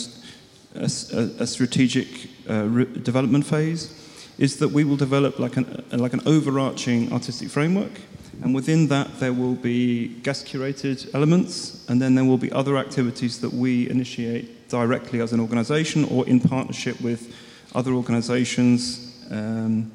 a, 0.76 1.44
a 1.44 1.48
strategic 1.48 2.08
uh, 2.50 2.64
re- 2.64 2.86
development 2.86 3.46
phase, 3.46 3.92
is 4.38 4.58
that 4.58 4.70
we 4.70 4.84
will 4.86 4.96
develop 4.96 5.40
like 5.40 5.58
an 5.58 5.84
like 5.92 6.14
an 6.14 6.22
overarching 6.26 7.12
artistic 7.12 7.50
framework 7.50 7.92
and 8.44 8.54
within 8.54 8.88
that, 8.88 9.20
there 9.20 9.34
will 9.34 9.56
be 9.56 10.10
guest 10.22 10.46
curated 10.46 11.14
elements, 11.14 11.86
and 11.90 12.02
then 12.02 12.16
there 12.16 12.26
will 12.26 12.38
be 12.38 12.52
other 12.52 12.78
activities 12.78 13.40
that 13.42 13.52
we 13.52 13.90
initiate 13.90 14.70
directly 14.70 15.22
as 15.22 15.34
an 15.34 15.40
organization 15.40 16.04
or 16.06 16.28
in 16.28 16.40
partnership 16.40 17.00
with 17.02 17.34
other 17.74 17.94
organizations 17.94 19.26
um, 19.32 19.92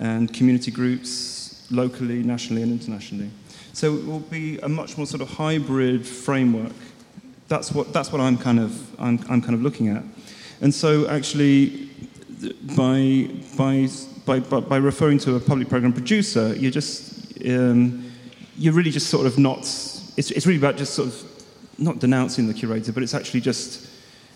and 0.00 0.32
community 0.34 0.70
groups 0.70 1.66
locally, 1.70 2.22
nationally, 2.22 2.62
and 2.62 2.72
internationally. 2.72 3.30
So 3.72 3.94
it 3.94 4.06
will 4.06 4.20
be 4.20 4.58
a 4.60 4.68
much 4.68 4.96
more 4.96 5.06
sort 5.06 5.22
of 5.22 5.28
hybrid 5.28 6.06
framework. 6.06 6.72
That's 7.48 7.72
what, 7.72 7.92
that's 7.92 8.10
what 8.10 8.20
I'm, 8.20 8.38
kind 8.38 8.58
of, 8.58 9.00
I'm, 9.00 9.18
I'm 9.28 9.40
kind 9.40 9.54
of 9.54 9.62
looking 9.62 9.88
at. 9.88 10.02
And 10.60 10.74
so 10.74 11.06
actually, 11.08 11.90
by, 12.76 13.28
by, 13.56 13.88
by, 14.40 14.40
by 14.60 14.76
referring 14.76 15.18
to 15.20 15.36
a 15.36 15.40
public 15.40 15.68
program 15.68 15.92
producer, 15.92 16.54
you're 16.56 16.70
just 16.70 17.05
um, 17.46 18.10
you're 18.56 18.74
really 18.74 18.90
just 18.90 19.08
sort 19.08 19.26
of 19.26 19.38
not, 19.38 19.58
it's, 20.16 20.30
it's 20.30 20.46
really 20.46 20.58
about 20.58 20.76
just 20.76 20.94
sort 20.94 21.08
of 21.08 21.32
not 21.78 21.98
denouncing 21.98 22.46
the 22.46 22.54
curator, 22.54 22.92
but 22.92 23.02
it's 23.02 23.14
actually 23.14 23.40
just 23.40 23.88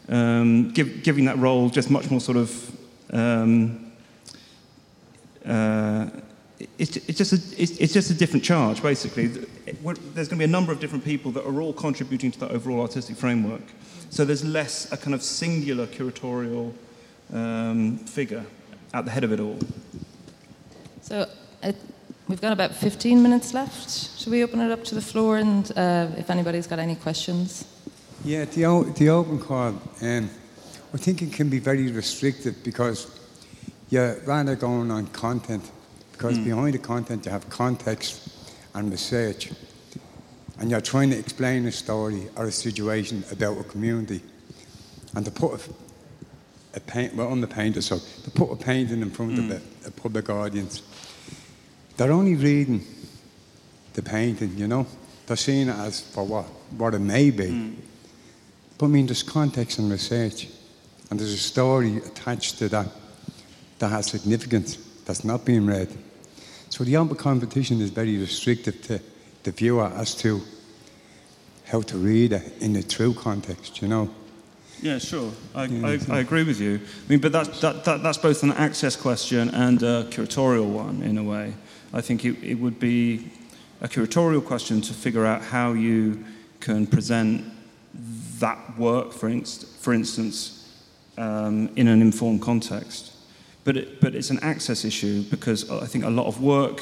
um, 0.08 0.70
give, 0.70 1.02
giving 1.02 1.24
that 1.24 1.38
role 1.38 1.70
just 1.70 1.90
much 1.90 2.10
more 2.10 2.20
sort 2.20 2.36
of, 2.36 2.76
um, 3.12 3.92
uh, 5.46 6.08
it's, 6.78 6.96
it's, 6.96 7.18
just 7.18 7.32
a, 7.32 7.62
it's, 7.62 7.72
it's, 7.78 7.92
just 7.92 8.10
a 8.10 8.14
different 8.14 8.44
charge, 8.44 8.82
basically. 8.82 9.28
There's 9.28 9.82
going 9.82 10.28
to 10.28 10.36
be 10.36 10.44
a 10.44 10.48
number 10.48 10.72
of 10.72 10.80
different 10.80 11.04
people 11.04 11.32
that 11.32 11.46
are 11.46 11.60
all 11.60 11.72
contributing 11.72 12.30
to 12.32 12.40
that 12.40 12.50
overall 12.50 12.82
artistic 12.82 13.16
framework. 13.16 13.62
So 14.10 14.24
there's 14.24 14.44
less 14.44 14.92
a 14.92 14.96
kind 14.96 15.14
of 15.14 15.22
singular 15.22 15.86
curatorial 15.86 16.74
um, 17.32 17.98
figure 17.98 18.44
at 18.92 19.04
the 19.04 19.10
head 19.10 19.24
of 19.24 19.32
it 19.32 19.40
all. 19.40 19.58
So 21.00 21.26
We've 22.30 22.40
got 22.40 22.52
about 22.52 22.76
15 22.76 23.24
minutes 23.24 23.54
left. 23.54 23.90
Should 24.20 24.30
we 24.30 24.44
open 24.44 24.60
it 24.60 24.70
up 24.70 24.84
to 24.84 24.94
the 24.94 25.00
floor 25.00 25.38
and 25.38 25.68
uh, 25.76 26.06
if 26.16 26.30
anybody's 26.30 26.68
got 26.68 26.78
any 26.78 26.94
questions? 26.94 27.64
Yeah, 28.24 28.44
the, 28.44 28.94
the 28.96 29.08
open 29.08 29.40
call, 29.40 29.74
um, 30.00 30.30
I 30.94 30.96
think 30.96 31.22
it 31.22 31.32
can 31.32 31.48
be 31.48 31.58
very 31.58 31.90
restrictive 31.90 32.62
because 32.62 33.20
you're 33.88 34.20
rather 34.26 34.54
going 34.54 34.92
on 34.92 35.08
content 35.08 35.68
because 36.12 36.38
behind 36.38 36.74
the 36.74 36.78
content 36.78 37.26
you 37.26 37.32
have 37.32 37.50
context 37.50 38.28
and 38.74 38.92
research, 38.92 39.50
and 40.60 40.70
you're 40.70 40.80
trying 40.80 41.10
to 41.10 41.18
explain 41.18 41.66
a 41.66 41.72
story 41.72 42.28
or 42.36 42.44
a 42.44 42.52
situation 42.52 43.24
about 43.32 43.58
a 43.58 43.64
community, 43.64 44.20
and 45.16 45.24
to 45.24 45.32
put 45.32 45.54
a, 45.54 45.70
a 46.76 46.80
paint, 46.80 47.16
well, 47.16 47.26
on 47.26 47.40
the 47.40 47.48
painter, 47.48 47.82
so 47.82 47.98
to 47.98 48.30
put 48.30 48.52
a 48.52 48.56
painting 48.56 49.02
in 49.02 49.10
front 49.10 49.36
of 49.36 49.50
a, 49.50 49.88
a 49.88 49.90
public 49.90 50.30
audience, 50.30 50.82
they're 52.00 52.12
only 52.12 52.34
reading 52.34 52.82
the 53.92 54.00
painting, 54.00 54.56
you 54.56 54.66
know. 54.66 54.86
They're 55.26 55.36
seeing 55.36 55.68
it 55.68 55.76
as 55.76 56.00
for 56.00 56.24
what, 56.24 56.46
what 56.78 56.94
it 56.94 57.00
may 57.00 57.30
be. 57.30 57.50
Hmm. 57.50 57.74
But 58.78 58.86
I 58.86 58.88
mean, 58.88 59.04
there's 59.04 59.22
context 59.22 59.78
and 59.78 59.90
research, 59.90 60.48
and 61.10 61.20
there's 61.20 61.34
a 61.34 61.36
story 61.36 61.98
attached 61.98 62.56
to 62.60 62.70
that 62.70 62.86
that 63.80 63.88
has 63.88 64.06
significance 64.06 64.76
that's 65.04 65.24
not 65.24 65.44
being 65.44 65.66
read. 65.66 65.94
So 66.70 66.84
the 66.84 66.96
open 66.96 67.16
competition 67.16 67.82
is 67.82 67.90
very 67.90 68.16
restrictive 68.16 68.80
to 68.84 68.98
the 69.42 69.50
viewer 69.50 69.92
as 69.94 70.14
to 70.22 70.40
how 71.66 71.82
to 71.82 71.98
read 71.98 72.32
it 72.32 72.50
in 72.62 72.72
the 72.72 72.82
true 72.82 73.12
context, 73.12 73.82
you 73.82 73.88
know. 73.88 74.08
Yeah, 74.80 74.96
sure. 74.96 75.32
I, 75.54 75.64
I, 75.64 75.98
I 76.08 76.20
agree 76.20 76.44
with 76.44 76.62
you. 76.62 76.76
I 76.76 77.10
mean, 77.10 77.20
but 77.20 77.32
that, 77.32 77.52
that, 77.60 77.84
that, 77.84 78.02
that's 78.02 78.16
both 78.16 78.42
an 78.42 78.52
access 78.52 78.96
question 78.96 79.50
and 79.50 79.82
a 79.82 80.04
curatorial 80.04 80.70
one, 80.70 81.02
in 81.02 81.18
a 81.18 81.22
way. 81.22 81.52
I 81.92 82.00
think 82.00 82.24
it, 82.24 82.42
it 82.42 82.54
would 82.54 82.78
be 82.78 83.30
a 83.80 83.88
curatorial 83.88 84.44
question 84.44 84.80
to 84.82 84.92
figure 84.92 85.26
out 85.26 85.42
how 85.42 85.72
you 85.72 86.24
can 86.60 86.86
present 86.86 87.44
that 88.38 88.78
work, 88.78 89.12
for, 89.12 89.28
inst- 89.28 89.66
for 89.66 89.92
instance, 89.92 90.68
um, 91.18 91.70
in 91.76 91.88
an 91.88 92.00
informed 92.00 92.42
context. 92.42 93.12
But, 93.64 93.76
it, 93.76 94.00
but 94.00 94.14
it's 94.14 94.30
an 94.30 94.38
access 94.42 94.84
issue 94.84 95.22
because 95.24 95.70
I 95.70 95.86
think 95.86 96.04
a 96.04 96.10
lot 96.10 96.26
of 96.26 96.40
work 96.40 96.80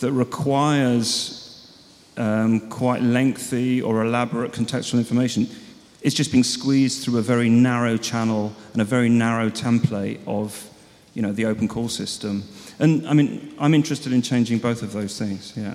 that 0.00 0.12
requires 0.12 1.44
um, 2.16 2.68
quite 2.68 3.02
lengthy 3.02 3.80
or 3.80 4.04
elaborate 4.04 4.52
contextual 4.52 4.98
information 4.98 5.48
is 6.02 6.14
just 6.14 6.30
being 6.30 6.44
squeezed 6.44 7.04
through 7.04 7.18
a 7.18 7.22
very 7.22 7.48
narrow 7.48 7.96
channel 7.96 8.52
and 8.72 8.82
a 8.82 8.84
very 8.84 9.08
narrow 9.08 9.50
template 9.50 10.20
of 10.26 10.68
you 11.18 11.22
know, 11.22 11.32
the 11.32 11.46
open 11.46 11.66
call 11.66 11.88
system. 11.88 12.44
And 12.78 13.04
I 13.08 13.12
mean, 13.12 13.52
I'm 13.58 13.74
interested 13.74 14.12
in 14.12 14.22
changing 14.22 14.60
both 14.60 14.82
of 14.82 14.92
those 14.92 15.18
things, 15.18 15.52
yeah. 15.56 15.74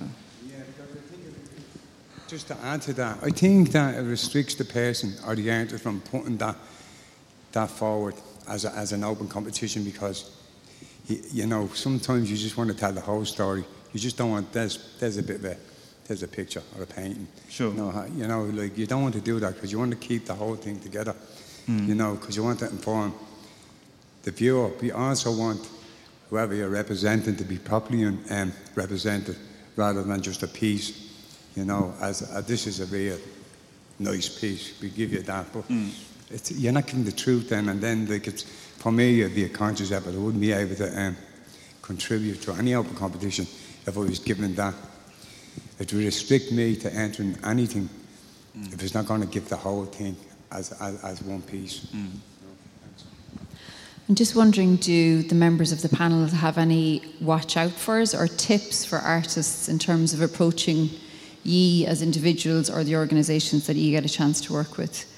just 2.34 2.48
to 2.48 2.56
add 2.64 2.82
to 2.82 2.92
that, 2.92 3.18
I 3.22 3.30
think 3.30 3.70
that 3.72 3.94
it 3.94 4.02
restricts 4.02 4.56
the 4.56 4.64
person 4.64 5.14
or 5.24 5.36
the 5.36 5.48
artist 5.52 5.84
from 5.84 6.00
putting 6.00 6.36
that 6.38 6.56
that 7.52 7.70
forward 7.70 8.14
as, 8.48 8.64
a, 8.64 8.72
as 8.72 8.90
an 8.92 9.04
open 9.04 9.28
competition 9.28 9.84
because 9.84 10.18
you, 11.06 11.22
you 11.30 11.46
know 11.46 11.68
sometimes 11.74 12.28
you 12.28 12.36
just 12.36 12.56
want 12.56 12.70
to 12.70 12.76
tell 12.76 12.92
the 12.92 13.00
whole 13.00 13.24
story. 13.24 13.64
You 13.92 14.00
just 14.00 14.16
don't 14.16 14.30
want 14.30 14.52
there's 14.52 14.96
there's 14.98 15.18
a 15.18 15.22
bit 15.22 15.36
of 15.36 15.44
a 15.44 15.56
there's 16.08 16.24
a 16.24 16.28
picture 16.28 16.62
or 16.76 16.82
a 16.82 16.86
painting. 16.86 17.28
Sure. 17.48 17.70
You 17.70 17.76
know, 17.76 18.06
you 18.16 18.26
know 18.26 18.42
like 18.44 18.76
you 18.76 18.86
don't 18.86 19.02
want 19.02 19.14
to 19.14 19.20
do 19.20 19.38
that 19.38 19.54
because 19.54 19.70
you 19.70 19.78
want 19.78 19.92
to 19.92 20.08
keep 20.08 20.24
the 20.24 20.34
whole 20.34 20.56
thing 20.56 20.80
together. 20.80 21.14
Hmm. 21.66 21.88
You 21.88 21.94
know, 21.94 22.14
because 22.14 22.36
you 22.36 22.42
want 22.42 22.58
to 22.60 22.68
inform 22.68 23.14
the 24.24 24.30
viewer. 24.30 24.68
We 24.80 24.92
also 24.92 25.30
want 25.36 25.68
whoever 26.30 26.54
you're 26.54 26.68
representing 26.68 27.36
to 27.36 27.44
be 27.44 27.58
properly 27.58 28.04
um, 28.04 28.52
represented 28.74 29.36
rather 29.76 30.02
than 30.02 30.22
just 30.22 30.42
a 30.42 30.48
piece 30.48 31.04
you 31.54 31.64
know, 31.64 31.94
as, 32.00 32.22
uh, 32.34 32.40
this 32.40 32.66
is 32.66 32.80
a 32.80 32.86
real 32.86 33.18
nice 33.98 34.28
piece. 34.28 34.80
We 34.80 34.90
give 34.90 35.12
you 35.12 35.22
that, 35.22 35.46
but 35.52 35.64
it's, 36.30 36.50
you're 36.52 36.72
not 36.72 36.86
giving 36.86 37.04
the 37.04 37.12
truth 37.12 37.48
then. 37.48 37.68
And 37.68 37.80
then, 37.80 38.06
like, 38.06 38.26
it's 38.26 38.42
for 38.42 38.90
me, 38.90 39.20
it'd 39.20 39.34
be 39.34 39.44
a 39.44 39.48
conscious 39.48 39.92
effort. 39.92 40.14
I 40.14 40.18
wouldn't 40.18 40.40
be 40.40 40.52
able 40.52 40.74
to 40.76 41.00
um, 41.00 41.16
contribute 41.80 42.42
to 42.42 42.52
any 42.54 42.74
open 42.74 42.94
competition 42.96 43.46
if 43.86 43.96
I 43.96 44.00
was 44.00 44.18
given 44.18 44.54
that. 44.56 44.74
It 45.78 45.92
would 45.92 46.04
restrict 46.04 46.50
me 46.50 46.76
to 46.76 46.92
entering 46.92 47.36
anything 47.44 47.88
if 48.72 48.82
it's 48.82 48.94
not 48.94 49.06
going 49.06 49.20
to 49.20 49.26
give 49.26 49.48
the 49.48 49.56
whole 49.56 49.84
thing 49.84 50.16
as, 50.50 50.72
as, 50.80 51.02
as 51.04 51.22
one 51.22 51.42
piece. 51.42 51.86
I'm 54.06 54.14
just 54.14 54.36
wondering 54.36 54.76
do 54.76 55.22
the 55.22 55.34
members 55.34 55.72
of 55.72 55.80
the 55.80 55.88
panel 55.88 56.26
have 56.26 56.58
any 56.58 57.00
watch 57.22 57.56
out 57.56 57.70
fors 57.70 58.14
or 58.14 58.28
tips 58.28 58.84
for 58.84 58.98
artists 58.98 59.66
in 59.66 59.78
terms 59.78 60.12
of 60.12 60.20
approaching 60.20 60.90
ye 61.42 61.86
as 61.86 62.02
individuals 62.02 62.68
or 62.68 62.84
the 62.84 62.96
organisations 62.96 63.66
that 63.66 63.76
you 63.76 63.90
get 63.92 64.04
a 64.04 64.08
chance 64.10 64.42
to 64.42 64.52
work 64.52 64.76
with? 64.76 65.10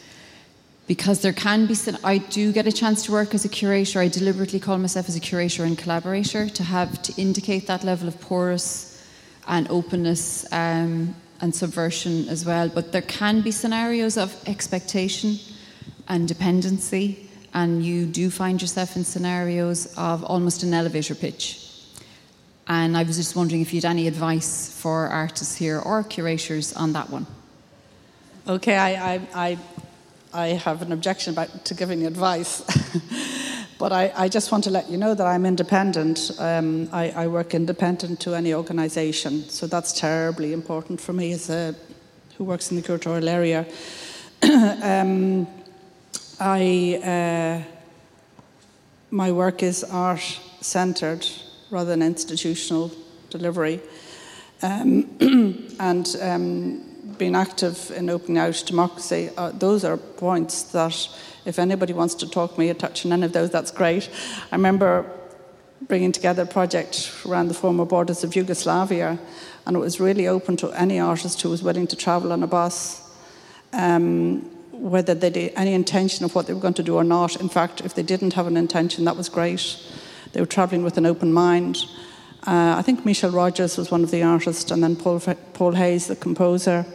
Because 0.87 1.21
there 1.21 1.33
can 1.33 1.67
be, 1.67 1.75
I 2.05 2.19
do 2.19 2.53
get 2.53 2.69
a 2.69 2.73
chance 2.73 3.03
to 3.07 3.13
work 3.13 3.35
as 3.35 3.45
a 3.45 3.49
curator. 3.49 3.99
I 3.99 4.07
deliberately 4.07 4.61
call 4.61 4.79
myself 4.79 5.09
as 5.09 5.17
a 5.17 5.21
curator 5.21 5.65
and 5.65 5.77
collaborator 5.77 6.49
to 6.49 6.63
have 6.63 7.03
to 7.03 7.21
indicate 7.21 7.67
that 7.67 7.83
level 7.83 8.07
of 8.07 8.21
porous 8.21 9.05
and 9.49 9.69
openness 9.69 10.47
um, 10.53 11.17
and 11.41 11.53
subversion 11.53 12.29
as 12.29 12.45
well. 12.47 12.69
But 12.69 12.93
there 12.93 13.03
can 13.03 13.41
be 13.41 13.51
scenarios 13.51 14.17
of 14.17 14.41
expectation 14.47 15.41
and 16.07 16.29
dependency, 16.29 17.26
and 17.57 17.83
you 17.83 18.05
do 18.05 18.29
find 18.29 18.61
yourself 18.61 18.97
in 18.97 19.05
scenarios 19.05 19.87
of 19.97 20.23
almost 20.25 20.63
an 20.63 20.75
elevator 20.75 21.15
pitch. 21.15 21.59
And 22.69 22.99
I 22.99 23.03
was 23.03 23.17
just 23.17 23.35
wondering 23.35 23.63
if 23.63 23.73
you 23.73 23.79
had 23.79 23.87
any 23.87 24.07
advice 24.07 24.79
for 24.79 25.07
artists 25.07 25.57
here 25.57 25.79
or 25.79 26.05
curators 26.05 26.75
on 26.75 26.93
that 26.93 27.09
one. 27.09 27.27
Okay, 28.47 28.77
I, 28.77 29.15
I, 29.15 29.21
I, 29.35 29.59
I 30.35 30.47
have 30.49 30.83
an 30.83 30.93
objection 30.93 31.33
about, 31.33 31.65
to 31.65 31.73
giving 31.73 32.07
advice. 32.07 32.61
but 33.79 33.91
I, 33.91 34.13
I 34.15 34.29
just 34.29 34.53
want 34.53 34.65
to 34.65 34.71
let 34.71 34.91
you 34.91 34.99
know 34.99 35.15
that 35.15 35.27
I'm 35.27 35.47
independent. 35.47 36.33
Um, 36.39 36.91
I, 36.93 37.09
I 37.11 37.27
work 37.27 37.55
independent 37.55 38.21
to 38.21 38.35
any 38.35 38.53
organisation. 38.53 39.49
So 39.49 39.67
that's 39.67 39.99
terribly 39.99 40.53
important 40.53 41.01
for 41.01 41.15
me 41.15 41.33
as 41.33 41.49
a, 41.49 41.75
who 42.37 42.45
works 42.45 42.71
in 42.71 42.77
the 42.77 42.83
curatorial 42.83 43.29
area. 43.29 43.65
um, 44.83 45.47
I, 46.39 47.65
uh, 47.65 47.71
my 49.11 49.33
work 49.33 49.63
is 49.63 49.85
art 49.85 50.41
centred 50.61 51.27
rather 51.71 51.91
than 51.91 52.03
institutional 52.03 52.91
delivery. 53.31 53.81
Um, 54.63 55.17
and 55.81 56.17
um, 56.21 57.15
being 57.19 57.35
active 57.35 57.91
in 57.93 58.11
opening 58.11 58.39
out 58.39 58.63
democracy, 58.67 59.31
uh, 59.37 59.53
those 59.53 59.85
are 59.85 59.97
points 59.97 60.63
that 60.73 61.09
if 61.47 61.59
anybody 61.59 61.95
wants 61.95 62.15
to 62.17 62.29
talk 62.29 62.59
me 62.59 62.69
or 62.69 62.75
touch 62.75 63.07
on 63.07 63.13
any 63.13 63.25
of 63.25 63.33
those, 63.33 63.51
that's 63.51 63.71
great. 63.71 64.11
I 64.53 64.57
remember 64.57 65.11
bringing 65.83 66.13
together 66.13 66.43
a 66.43 66.47
project 66.47 67.13
around 67.27 67.49
the 67.49 67.55
former 67.55 67.85
borders 67.85 68.25
of 68.25 68.37
Yugoslavia, 68.37 69.19
and 69.65 69.77
it 69.77 69.81
was 69.81 70.01
really 70.01 70.27
open 70.29 70.57
to 70.59 70.71
any 70.73 70.99
artist 70.99 71.41
who 71.41 71.49
was 71.49 71.63
willing 71.63 71.87
to 71.87 71.97
travel 71.97 72.33
on 72.33 72.43
a 72.43 72.47
bus. 72.47 73.03
Um, 73.73 74.56
whether 74.79 75.15
they 75.15 75.45
had 75.45 75.53
any 75.57 75.75
intention 75.75 76.25
of 76.25 76.35
what 76.35 76.47
they 76.47 76.55
were 76.55 76.61
going 76.61 76.75
to 76.75 76.83
do 76.83 76.97
or 76.97 77.05
not. 77.05 77.41
In 77.41 77.49
fact, 77.49 77.81
if 77.81 77.95
they 77.95 78.03
didn't 78.03 78.35
have 78.35 78.47
an 78.47 78.57
intention, 78.57 79.05
that 79.05 79.17
was 79.17 79.29
great. 79.29 79.79
They 80.33 80.41
were 80.41 80.47
travelling 80.47 80.85
with 80.85 80.99
an 80.99 81.07
open 81.07 81.33
mind. 81.33 81.85
Uh, 82.47 82.77
I 82.79 82.83
think 82.83 83.05
Michelle 83.05 83.31
Rogers 83.31 83.77
was 83.77 83.91
one 83.91 84.05
of 84.05 84.11
the 84.11 84.23
artists, 84.23 84.71
and 84.71 84.83
then 84.83 84.95
Paul, 84.97 85.21
Paul 85.55 85.73
Hayes, 85.73 86.07
the 86.07 86.17
composer. 86.17 86.87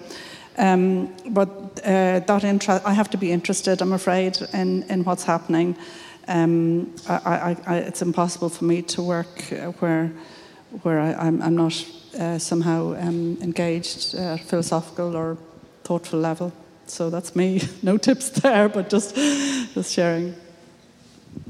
Um, 0.57 1.13
but 1.29 1.49
uh, 1.83 2.19
that 2.19 2.43
interest, 2.43 2.85
I 2.85 2.93
have 2.93 3.09
to 3.09 3.17
be 3.17 3.31
interested, 3.31 3.81
I'm 3.81 3.93
afraid, 3.93 4.37
in, 4.53 4.83
in 4.83 5.03
what's 5.03 5.23
happening. 5.23 5.75
Um, 6.27 6.93
I, 7.09 7.15
I, 7.15 7.57
I, 7.65 7.77
it's 7.77 8.01
impossible 8.01 8.49
for 8.49 8.65
me 8.65 8.81
to 8.83 9.01
work 9.01 9.51
uh, 9.51 9.71
where, 9.79 10.11
where 10.83 10.99
I, 10.99 11.27
am 11.27 11.55
not 11.55 11.85
uh, 12.17 12.37
somehow 12.37 12.95
um, 12.99 13.37
engaged 13.41 14.13
at 14.13 14.39
a 14.39 14.43
philosophical 14.43 15.15
or 15.15 15.37
thoughtful 15.83 16.19
level. 16.19 16.53
So 16.91 17.09
that's 17.09 17.37
me. 17.37 17.61
No 17.83 17.97
tips 17.97 18.29
there, 18.29 18.67
but 18.67 18.89
just, 18.89 19.15
just 19.15 19.93
sharing. 19.93 20.35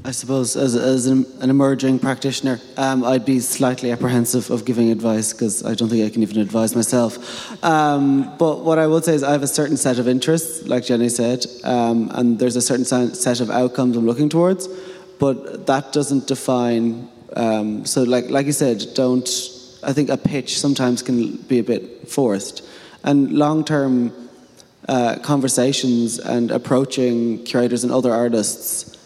I 0.04 0.12
suppose 0.12 0.56
as, 0.56 0.76
as 0.76 1.06
an, 1.06 1.26
an 1.40 1.50
emerging 1.50 1.98
practitioner, 1.98 2.60
um, 2.76 3.04
I'd 3.04 3.24
be 3.24 3.40
slightly 3.40 3.90
apprehensive 3.90 4.50
of 4.52 4.64
giving 4.64 4.90
advice 4.90 5.32
because 5.32 5.64
I 5.64 5.74
don't 5.74 5.88
think 5.88 6.06
I 6.06 6.10
can 6.10 6.22
even 6.22 6.38
advise 6.38 6.76
myself. 6.76 7.18
Um, 7.64 8.32
but 8.38 8.60
what 8.60 8.78
I 8.78 8.86
would 8.86 9.04
say 9.04 9.14
is 9.14 9.24
I 9.24 9.32
have 9.32 9.42
a 9.42 9.48
certain 9.48 9.76
set 9.76 9.98
of 9.98 10.06
interests, 10.06 10.66
like 10.68 10.84
Jenny 10.84 11.08
said, 11.08 11.44
um, 11.64 12.10
and 12.14 12.38
there's 12.38 12.54
a 12.54 12.62
certain 12.62 12.84
set 12.84 13.40
of 13.40 13.50
outcomes 13.50 13.96
I'm 13.96 14.06
looking 14.06 14.28
towards, 14.28 14.68
but 15.18 15.66
that 15.66 15.92
doesn't 15.92 16.28
define. 16.28 17.08
Um, 17.34 17.84
so, 17.84 18.04
like, 18.04 18.30
like 18.30 18.46
you 18.46 18.52
said, 18.52 18.84
don't. 18.94 19.28
I 19.82 19.92
think 19.92 20.08
a 20.08 20.16
pitch 20.16 20.60
sometimes 20.60 21.02
can 21.02 21.36
be 21.36 21.58
a 21.58 21.64
bit 21.64 22.08
forced, 22.08 22.64
and 23.02 23.32
long 23.32 23.64
term 23.64 24.21
uh, 24.88 25.16
conversations 25.22 26.18
and 26.18 26.50
approaching 26.50 27.42
curators 27.44 27.84
and 27.84 27.92
other 27.92 28.12
artists 28.12 28.96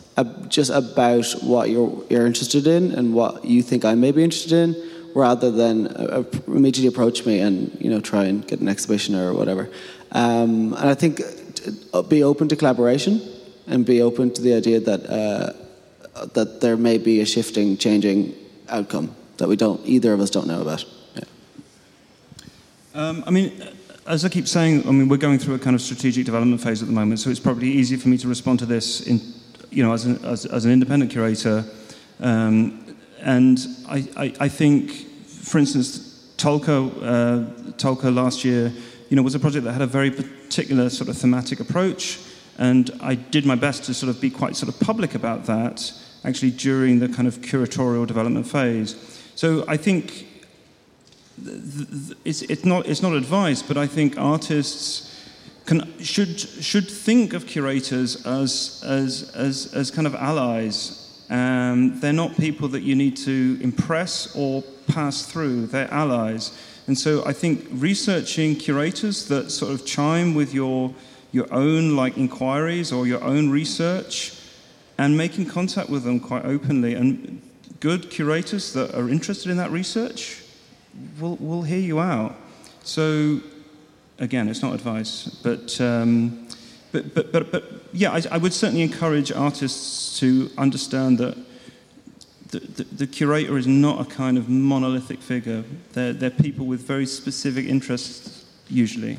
just 0.49 0.70
about 0.70 1.27
what 1.43 1.68
you're, 1.68 2.03
you're 2.09 2.27
interested 2.27 2.66
in 2.66 2.93
and 2.93 3.12
what 3.12 3.45
you 3.45 3.62
think 3.62 3.85
I 3.85 3.95
may 3.95 4.12
be 4.12 4.24
interested 4.24 4.53
in, 4.53 4.74
rather 5.14 5.51
than 5.51 5.89
uh, 5.89 6.24
immediately 6.47 6.89
approach 6.89 7.27
me 7.27 7.41
and 7.41 7.77
you 7.81 7.91
know 7.91 8.01
try 8.01 8.24
and 8.24 8.47
get 8.47 8.61
an 8.61 8.68
exhibition 8.68 9.14
or 9.14 9.35
whatever. 9.35 9.68
Um, 10.12 10.72
and 10.74 10.89
I 10.89 10.95
think 10.95 11.20
uh, 11.93 12.03
be 12.03 12.22
open 12.22 12.49
to 12.49 12.57
collaboration 12.57 13.20
and 13.66 13.85
be 13.85 14.01
open 14.01 14.33
to 14.33 14.41
the 14.41 14.55
idea 14.55 14.81
that 14.81 15.07
uh, 15.07 15.53
that 16.33 16.61
there 16.61 16.77
may 16.77 16.97
be 16.97 17.20
a 17.20 17.27
shifting, 17.27 17.77
changing 17.77 18.35
outcome. 18.68 19.14
that 19.37 19.49
we 19.49 19.57
don't 19.57 19.81
either 19.85 20.14
of 20.14 20.20
us 20.20 20.31
don't 20.31 20.47
know 20.47 20.62
about. 20.62 20.85
Um, 22.95 23.22
I 23.27 23.31
mean, 23.31 23.53
as 24.07 24.25
I 24.25 24.29
keep 24.29 24.47
saying, 24.47 24.87
I 24.87 24.93
mean, 24.93 25.09
we're 25.09 25.17
going 25.17 25.39
through 25.39 25.55
a 25.55 25.59
kind 25.59 25.75
of 25.75 25.83
strategic 25.83 26.25
development 26.25 26.61
phase 26.61 26.81
at 26.81 26.89
the 26.89 26.95
moment, 26.95 27.21
so 27.21 27.31
it's 27.31 27.41
probably 27.41 27.69
easier 27.69 27.99
for 27.99 28.09
me 28.09 28.19
to 28.19 28.29
respond 28.29 28.61
to 28.61 28.67
this 28.67 29.01
in, 29.01 29.21
you 29.71 29.83
know, 29.83 29.93
as 29.93 30.05
an, 30.05 30.25
as, 30.25 30.47
as 30.47 30.65
an 30.65 30.73
independent 30.73 31.11
curator. 31.11 31.65
Um, 32.21 32.97
and 33.21 33.59
I, 33.89 34.09
I, 34.17 34.35
I, 34.41 34.49
think, 34.49 34.93
for 35.27 35.59
instance, 35.59 36.33
Tolka, 36.37 36.89
uh, 37.03 37.73
Tolka 37.73 38.15
last 38.15 38.45
year, 38.45 38.73
you 39.09 39.17
know, 39.17 39.23
was 39.23 39.35
a 39.35 39.41
project 39.41 39.65
that 39.65 39.73
had 39.73 39.83
a 39.83 39.87
very 39.87 40.11
particular 40.11 40.89
sort 40.89 41.09
of 41.09 41.19
thematic 41.19 41.59
approach, 41.59 42.21
and 42.59 42.91
I 43.01 43.17
did 43.17 43.45
my 43.45 43.57
best 43.57 43.85
to 43.85 43.95
sort 43.95 44.11
of 44.11 44.21
be 44.21 44.31
quite 44.31 44.55
sort 44.55 44.73
of 44.73 44.79
public 44.81 45.15
about 45.15 45.47
that, 45.47 45.93
actually 46.25 46.53
during 46.53 47.01
the 47.01 47.09
kind 47.09 47.27
of 47.27 47.41
curatorial 47.41 48.07
development 48.07 48.47
phase. 48.47 48.95
So 49.35 49.65
I 49.67 49.77
think 49.77 50.27
it's, 51.45 52.43
it's, 52.43 52.64
not, 52.64 52.87
it's 52.87 53.03
not 53.03 53.12
advice, 53.12 53.62
but 53.62 53.76
I 53.76 53.87
think 53.87 54.18
artists 54.18 55.12
can, 55.66 55.99
should, 55.99 56.39
should 56.39 56.89
think 56.89 57.32
of 57.32 57.47
curators 57.47 58.24
as, 58.24 58.82
as, 58.87 59.32
as, 59.34 59.74
as 59.74 59.91
kind 59.91 60.07
of 60.07 60.14
allies. 60.14 61.03
Um, 61.28 61.99
they're 62.01 62.12
not 62.12 62.37
people 62.37 62.68
that 62.68 62.82
you 62.82 62.95
need 62.95 63.16
to 63.18 63.59
impress 63.61 64.34
or 64.37 64.62
pass 64.87 65.26
through, 65.26 65.66
they're 65.66 65.93
allies. 65.93 66.57
And 66.87 66.97
so 66.97 67.24
I 67.26 67.32
think 67.32 67.66
researching 67.72 68.55
curators 68.55 69.26
that 69.26 69.51
sort 69.51 69.72
of 69.72 69.84
chime 69.84 70.34
with 70.34 70.55
your, 70.55 70.95
your 71.32 71.53
own 71.53 71.97
like 71.97 72.16
inquiries 72.16 72.93
or 72.93 73.09
your 73.09 73.22
own 73.24 73.51
research 73.51 74.41
and 74.97 75.16
making 75.16 75.47
contact 75.47 75.91
with 75.91 76.05
them 76.05 76.20
quite 76.20 76.45
openly 76.45 76.95
and 76.95 77.43
good 77.80 78.09
curators 78.09 78.72
that 78.72 78.95
are 78.95 79.09
interested 79.11 79.51
in 79.51 79.57
that 79.57 79.70
research 79.72 80.43
will 81.21 81.37
will 81.37 81.63
hear 81.63 81.79
you 81.79 82.01
out. 82.01 82.37
So, 82.83 83.41
again, 84.19 84.49
it's 84.49 84.63
not 84.63 84.75
advice, 84.75 85.29
but 85.43 85.81
um, 85.81 86.49
but, 86.93 87.15
but 87.15 87.33
but 87.33 87.53
but 87.53 87.65
yeah, 87.93 88.13
I, 88.13 88.23
I, 88.33 88.39
would 88.39 88.53
certainly 88.53 88.83
encourage 88.83 89.33
artists 89.33 90.19
to 90.21 90.51
understand 90.59 91.19
that. 91.19 91.37
The, 92.49 92.61
the, 92.61 92.85
the, 92.85 93.07
curator 93.09 93.59
is 93.59 93.67
not 93.67 94.01
a 94.01 94.05
kind 94.05 94.39
of 94.39 94.49
monolithic 94.49 95.19
figure. 95.19 95.65
They're, 95.95 96.13
they're 96.13 96.31
people 96.31 96.65
with 96.65 96.81
very 96.87 97.05
specific 97.05 97.67
interests, 97.67 98.47
usually. 98.69 99.19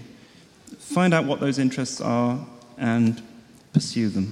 Find 0.79 1.13
out 1.13 1.25
what 1.25 1.41
those 1.41 1.59
interests 1.59 1.99
are 1.99 2.39
and 2.77 3.21
pursue 3.73 4.07
them. 4.07 4.31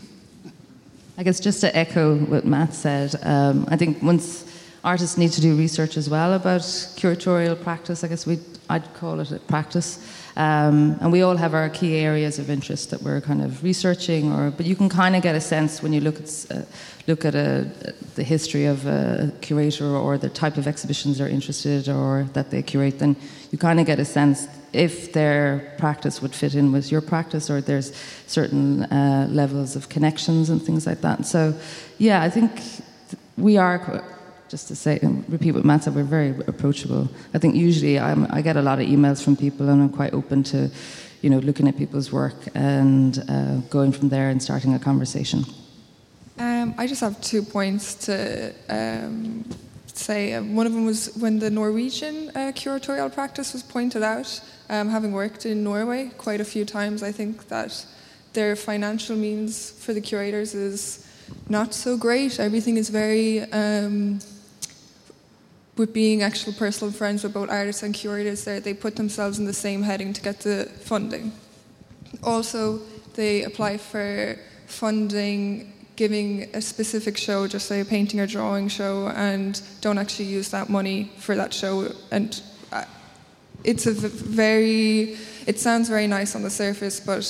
I 1.18 1.24
guess 1.24 1.40
just 1.40 1.62
to 1.62 1.76
echo 1.76 2.18
what 2.18 2.46
Matt 2.46 2.74
said, 2.74 3.16
um, 3.24 3.66
I 3.70 3.78
think 3.78 4.02
once 4.02 4.44
artists 4.86 5.18
need 5.18 5.32
to 5.32 5.42
do 5.42 5.58
research 5.58 5.98
as 5.98 6.10
well 6.10 6.34
about 6.34 6.62
curatorial 6.62 7.62
practice. 7.62 8.04
I 8.04 8.08
guess 8.08 8.26
we 8.26 8.40
I'd 8.70 8.94
call 8.94 9.20
it 9.20 9.32
a 9.32 9.40
practice. 9.40 10.00
Um, 10.38 10.98
and 11.00 11.12
we 11.12 11.22
all 11.22 11.38
have 11.38 11.54
our 11.54 11.70
key 11.70 11.98
areas 11.98 12.40
of 12.40 12.50
interest 12.50 12.90
that 12.90 13.02
we're 13.02 13.22
kind 13.22 13.42
of 13.42 13.64
researching, 13.64 14.34
or 14.34 14.52
but 14.52 14.66
you 14.66 14.76
can 14.76 14.90
kind 14.90 15.16
of 15.16 15.24
get 15.24 15.36
a 15.36 15.42
sense 15.42 15.82
when 15.82 15.94
you 15.94 16.02
look 16.02 16.20
at 16.20 16.46
uh, 16.52 16.62
look 17.08 17.26
at 17.26 17.36
a, 17.36 17.72
the 18.16 18.24
history 18.24 18.66
of 18.66 18.86
a 18.86 19.32
curator 19.42 19.96
or 19.96 20.18
the 20.18 20.30
type 20.30 20.58
of 20.58 20.68
exhibitions 20.68 21.18
they're 21.18 21.30
interested 21.30 21.88
or 21.88 22.28
that 22.34 22.50
they 22.50 22.62
curate. 22.62 23.00
Then 23.00 23.16
you 23.52 23.58
kind 23.58 23.80
of 23.80 23.86
get 23.86 24.00
a 24.00 24.06
sense 24.06 24.48
if 24.74 25.14
their 25.14 25.74
practice 25.78 26.22
would 26.22 26.36
fit 26.36 26.54
in 26.54 26.74
with 26.74 26.92
your 26.92 27.02
practice, 27.02 27.50
or 27.50 27.62
there's 27.62 27.94
certain 28.28 28.84
uh, 28.84 29.28
levels 29.32 29.76
of 29.76 29.88
connections 29.88 30.50
and 30.50 30.62
things 30.62 30.86
like 30.86 31.00
that. 31.02 31.26
So, 31.26 31.54
yeah, 31.98 32.22
I 32.22 32.30
think 32.30 32.52
we 33.38 33.58
are 33.58 34.04
just 34.50 34.68
to 34.68 34.76
say 34.76 35.00
and 35.02 35.24
repeat 35.30 35.52
what 35.54 35.66
Matt 35.66 35.84
said, 35.84 35.96
we're 35.96 36.04
very 36.04 36.32
approachable. 36.48 37.10
I 37.34 37.40
think 37.40 37.56
usually 37.56 38.00
I'm, 38.00 38.28
i 38.32 38.42
get 38.42 38.58
a 38.58 38.62
lot 38.62 38.80
of 38.80 38.88
emails 38.88 39.24
from 39.24 39.36
people, 39.36 39.70
and 39.70 39.82
I'm 39.82 39.90
quite 39.90 40.14
open 40.14 40.44
to, 40.44 40.70
you 41.22 41.30
know, 41.30 41.40
looking 41.40 41.68
at 41.68 41.78
people's 41.78 42.12
work 42.12 42.36
and 42.54 43.24
uh, 43.28 43.58
going 43.70 43.92
from 43.92 44.10
there 44.10 44.30
and 44.30 44.42
starting 44.42 44.74
a 44.74 44.80
conversation. 44.80 45.46
Um, 46.38 46.76
I 46.78 46.86
just 46.88 47.02
have 47.02 47.20
two 47.22 47.42
points 47.42 47.96
to 48.06 48.54
um, 48.70 49.46
say. 49.88 50.34
Um, 50.34 50.56
one 50.56 50.68
of 50.68 50.74
them 50.74 50.86
was 50.86 51.16
when 51.16 51.40
the 51.40 51.50
Norwegian 51.50 52.30
uh, 52.30 52.52
curatorial 52.54 53.14
practice 53.14 53.54
was 53.54 53.64
pointed 53.64 54.04
out. 54.04 54.42
Um, 54.70 54.90
having 54.90 55.12
worked 55.12 55.46
in 55.46 55.64
Norway 55.64 56.12
quite 56.18 56.42
a 56.42 56.46
few 56.46 56.66
times, 56.66 57.04
I 57.04 57.12
think 57.12 57.48
that 57.48 57.86
their 58.34 58.56
financial 58.56 59.16
means 59.16 59.72
for 59.72 59.94
the 59.94 60.02
curators 60.02 60.54
is 60.54 61.08
not 61.50 61.74
so 61.74 61.98
great. 61.98 62.40
Everything 62.40 62.78
is 62.78 62.90
very 62.90 63.42
um, 63.52 64.20
with 65.78 65.94
being 65.94 66.24
actual 66.24 66.54
personal 66.54 66.92
friends 66.92 67.24
with 67.24 67.34
both 67.34 67.50
artists 67.50 67.84
and 67.84 67.94
curators 67.94 68.46
there, 68.46 68.60
they 68.60 68.74
put 68.74 68.96
themselves 68.96 69.40
in 69.40 69.46
the 69.46 69.54
same 69.54 69.84
heading 69.84 70.14
to 70.14 70.22
get 70.22 70.40
the 70.40 70.66
funding. 70.82 71.32
Also, 72.24 72.80
they 73.16 73.44
apply 73.44 73.78
for 73.78 74.38
funding 74.68 75.72
giving 75.96 76.44
a 76.54 76.62
specific 76.62 77.18
show, 77.18 77.48
just 77.48 77.68
say 77.68 77.80
a 77.80 77.86
painting 77.86 78.20
or 78.20 78.28
drawing 78.28 78.68
show, 78.68 79.08
and 79.16 79.62
don't 79.82 79.98
actually 79.98 80.26
use 80.26 80.50
that 80.50 80.70
money 80.70 81.12
for 81.18 81.36
that 81.36 81.54
show. 81.54 81.90
And 82.12 82.42
uh, 82.72 82.84
it's 83.64 83.86
a 83.86 83.94
very, 83.94 85.18
it 85.48 85.60
sounds 85.60 85.88
very 85.88 86.08
nice 86.08 86.36
on 86.36 86.44
the 86.44 86.50
surface, 86.50 87.00
but 87.00 87.26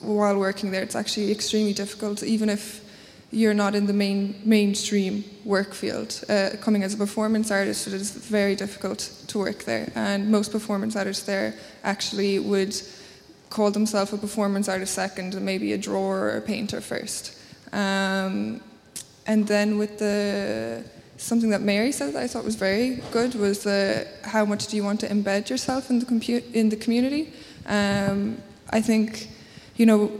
while 0.00 0.38
working 0.38 0.70
there, 0.70 0.82
it's 0.82 0.96
actually 0.96 1.30
extremely 1.30 1.72
difficult, 1.72 2.22
even 2.22 2.48
if 2.48 2.84
you're 3.32 3.54
not 3.54 3.74
in 3.74 3.86
the 3.86 3.92
main 3.92 4.40
mainstream 4.44 5.24
work 5.44 5.72
field. 5.72 6.22
Uh, 6.28 6.50
coming 6.60 6.82
as 6.82 6.94
a 6.94 6.96
performance 6.96 7.50
artist, 7.50 7.86
it 7.86 7.92
is 7.92 8.10
very 8.10 8.54
difficult 8.56 9.10
to 9.28 9.38
work 9.38 9.64
there, 9.64 9.90
and 9.94 10.30
most 10.30 10.52
performance 10.52 10.96
artists 10.96 11.24
there 11.24 11.54
actually 11.84 12.38
would 12.38 12.74
call 13.48 13.70
themselves 13.70 14.12
a 14.12 14.18
performance 14.18 14.68
artist 14.68 14.94
second, 14.94 15.34
and 15.34 15.44
maybe 15.44 15.72
a 15.72 15.78
drawer 15.78 16.18
or 16.18 16.36
a 16.36 16.40
painter 16.40 16.80
first. 16.80 17.36
Um, 17.72 18.60
and 19.26 19.46
then 19.46 19.78
with 19.78 19.98
the 19.98 20.84
something 21.16 21.50
that 21.50 21.60
Mary 21.60 21.92
said 21.92 22.14
that 22.14 22.22
I 22.22 22.26
thought 22.26 22.44
was 22.44 22.56
very 22.56 23.02
good 23.12 23.34
was 23.34 23.62
the 23.62 24.06
how 24.22 24.44
much 24.44 24.68
do 24.68 24.76
you 24.76 24.82
want 24.82 25.00
to 25.00 25.08
embed 25.08 25.50
yourself 25.50 25.90
in 25.90 25.98
the 25.98 26.06
compu- 26.06 26.50
in 26.52 26.70
the 26.70 26.76
community. 26.76 27.32
Um, 27.66 28.38
I 28.70 28.80
think, 28.80 29.28
you 29.76 29.86
know, 29.86 30.10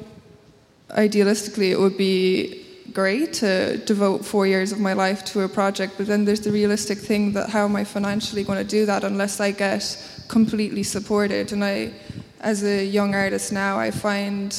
idealistically 0.91 1.71
it 1.71 1.79
would 1.79 1.97
be 1.97 2.67
great 2.93 3.33
to 3.35 3.79
devote 3.79 4.25
four 4.25 4.47
years 4.47 4.73
of 4.73 4.81
my 4.81 4.93
life 4.93 5.25
to 5.27 5.43
a 5.43 5.49
project, 5.49 5.95
but 5.97 6.07
then 6.07 6.25
there's 6.25 6.41
the 6.41 6.53
realistic 6.53 6.99
thing 6.99 7.33
that 7.33 7.51
how 7.51 7.65
am 7.65 7.77
I 7.77 7.85
financially 7.85 8.45
going 8.45 8.59
to 8.59 8.65
do 8.65 8.87
that 8.87 9.05
unless 9.05 9.41
I 9.41 9.51
get 9.51 9.97
completely 10.29 10.83
supported? 10.83 11.53
And 11.53 11.65
I, 11.65 11.93
as 12.41 12.65
a 12.65 12.85
young 12.85 13.15
artist 13.15 13.53
now, 13.53 13.79
I 13.79 13.91
find 13.91 14.55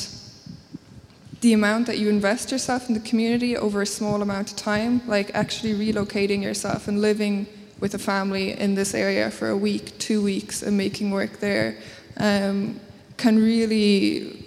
the 1.42 1.54
amount 1.54 1.88
that 1.88 1.98
you 1.98 2.10
invest 2.10 2.52
yourself 2.52 2.88
in 2.88 2.94
the 2.94 3.02
community 3.02 3.58
over 3.58 3.82
a 3.82 3.86
small 3.86 4.22
amount 4.22 4.52
of 4.52 4.58
time, 4.58 5.02
like 5.08 5.32
actually 5.34 5.74
relocating 5.74 6.42
yourself 6.42 6.88
and 6.88 7.02
living 7.02 7.48
with 7.80 7.96
a 7.96 8.00
family 8.00 8.58
in 8.60 8.76
this 8.76 8.94
area 8.94 9.32
for 9.32 9.50
a 9.50 9.58
week, 9.58 9.98
two 9.98 10.22
weeks, 10.22 10.62
and 10.62 10.78
making 10.78 11.10
work 11.10 11.40
there, 11.40 11.78
um, 12.18 12.80
can 13.18 13.38
really 13.38 14.41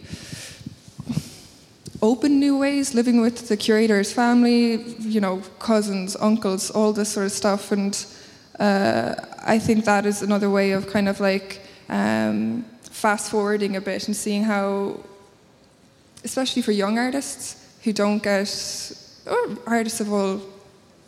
open 2.04 2.38
new 2.38 2.58
ways, 2.58 2.94
living 2.94 3.22
with 3.22 3.48
the 3.48 3.56
curator's 3.56 4.12
family, 4.12 4.82
you 5.00 5.20
know, 5.20 5.42
cousins, 5.58 6.16
uncles, 6.20 6.70
all 6.70 6.92
this 6.92 7.08
sort 7.08 7.26
of 7.26 7.32
stuff. 7.32 7.72
And 7.72 8.06
uh, 8.60 9.14
I 9.42 9.58
think 9.58 9.86
that 9.86 10.04
is 10.04 10.20
another 10.20 10.50
way 10.50 10.72
of 10.72 10.86
kind 10.86 11.08
of 11.08 11.18
like 11.18 11.62
um, 11.88 12.64
fast 12.82 13.30
forwarding 13.30 13.76
a 13.76 13.80
bit 13.80 14.06
and 14.06 14.14
seeing 14.14 14.44
how, 14.44 15.00
especially 16.24 16.60
for 16.60 16.72
young 16.72 16.98
artists 16.98 17.56
who 17.84 17.92
don't 17.92 18.22
get, 18.22 18.48
or 19.26 19.56
artists 19.66 20.00
of 20.00 20.12
all, 20.12 20.42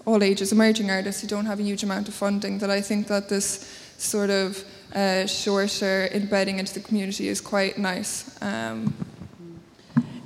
all 0.07 0.23
ages, 0.23 0.51
emerging 0.51 0.91
artists 0.91 1.21
who 1.21 1.29
don't 1.29 1.47
have 1.47 1.61
a 1.61 1.63
huge 1.63 1.83
amount 1.83 2.09
of 2.09 2.15
funding, 2.15 2.59
that 2.59 2.71
I 2.71 2.81
think 2.81 3.07
that 3.09 3.29
this 3.29 3.69
sort 3.99 4.31
of 4.31 4.65
uh, 4.95 5.27
shorter 5.27 6.09
embedding 6.13 6.59
into 6.59 6.73
the 6.73 6.81
community 6.81 7.29
is 7.29 7.43
quite 7.43 7.77
nice. 7.77 8.41
Um, 8.41 8.95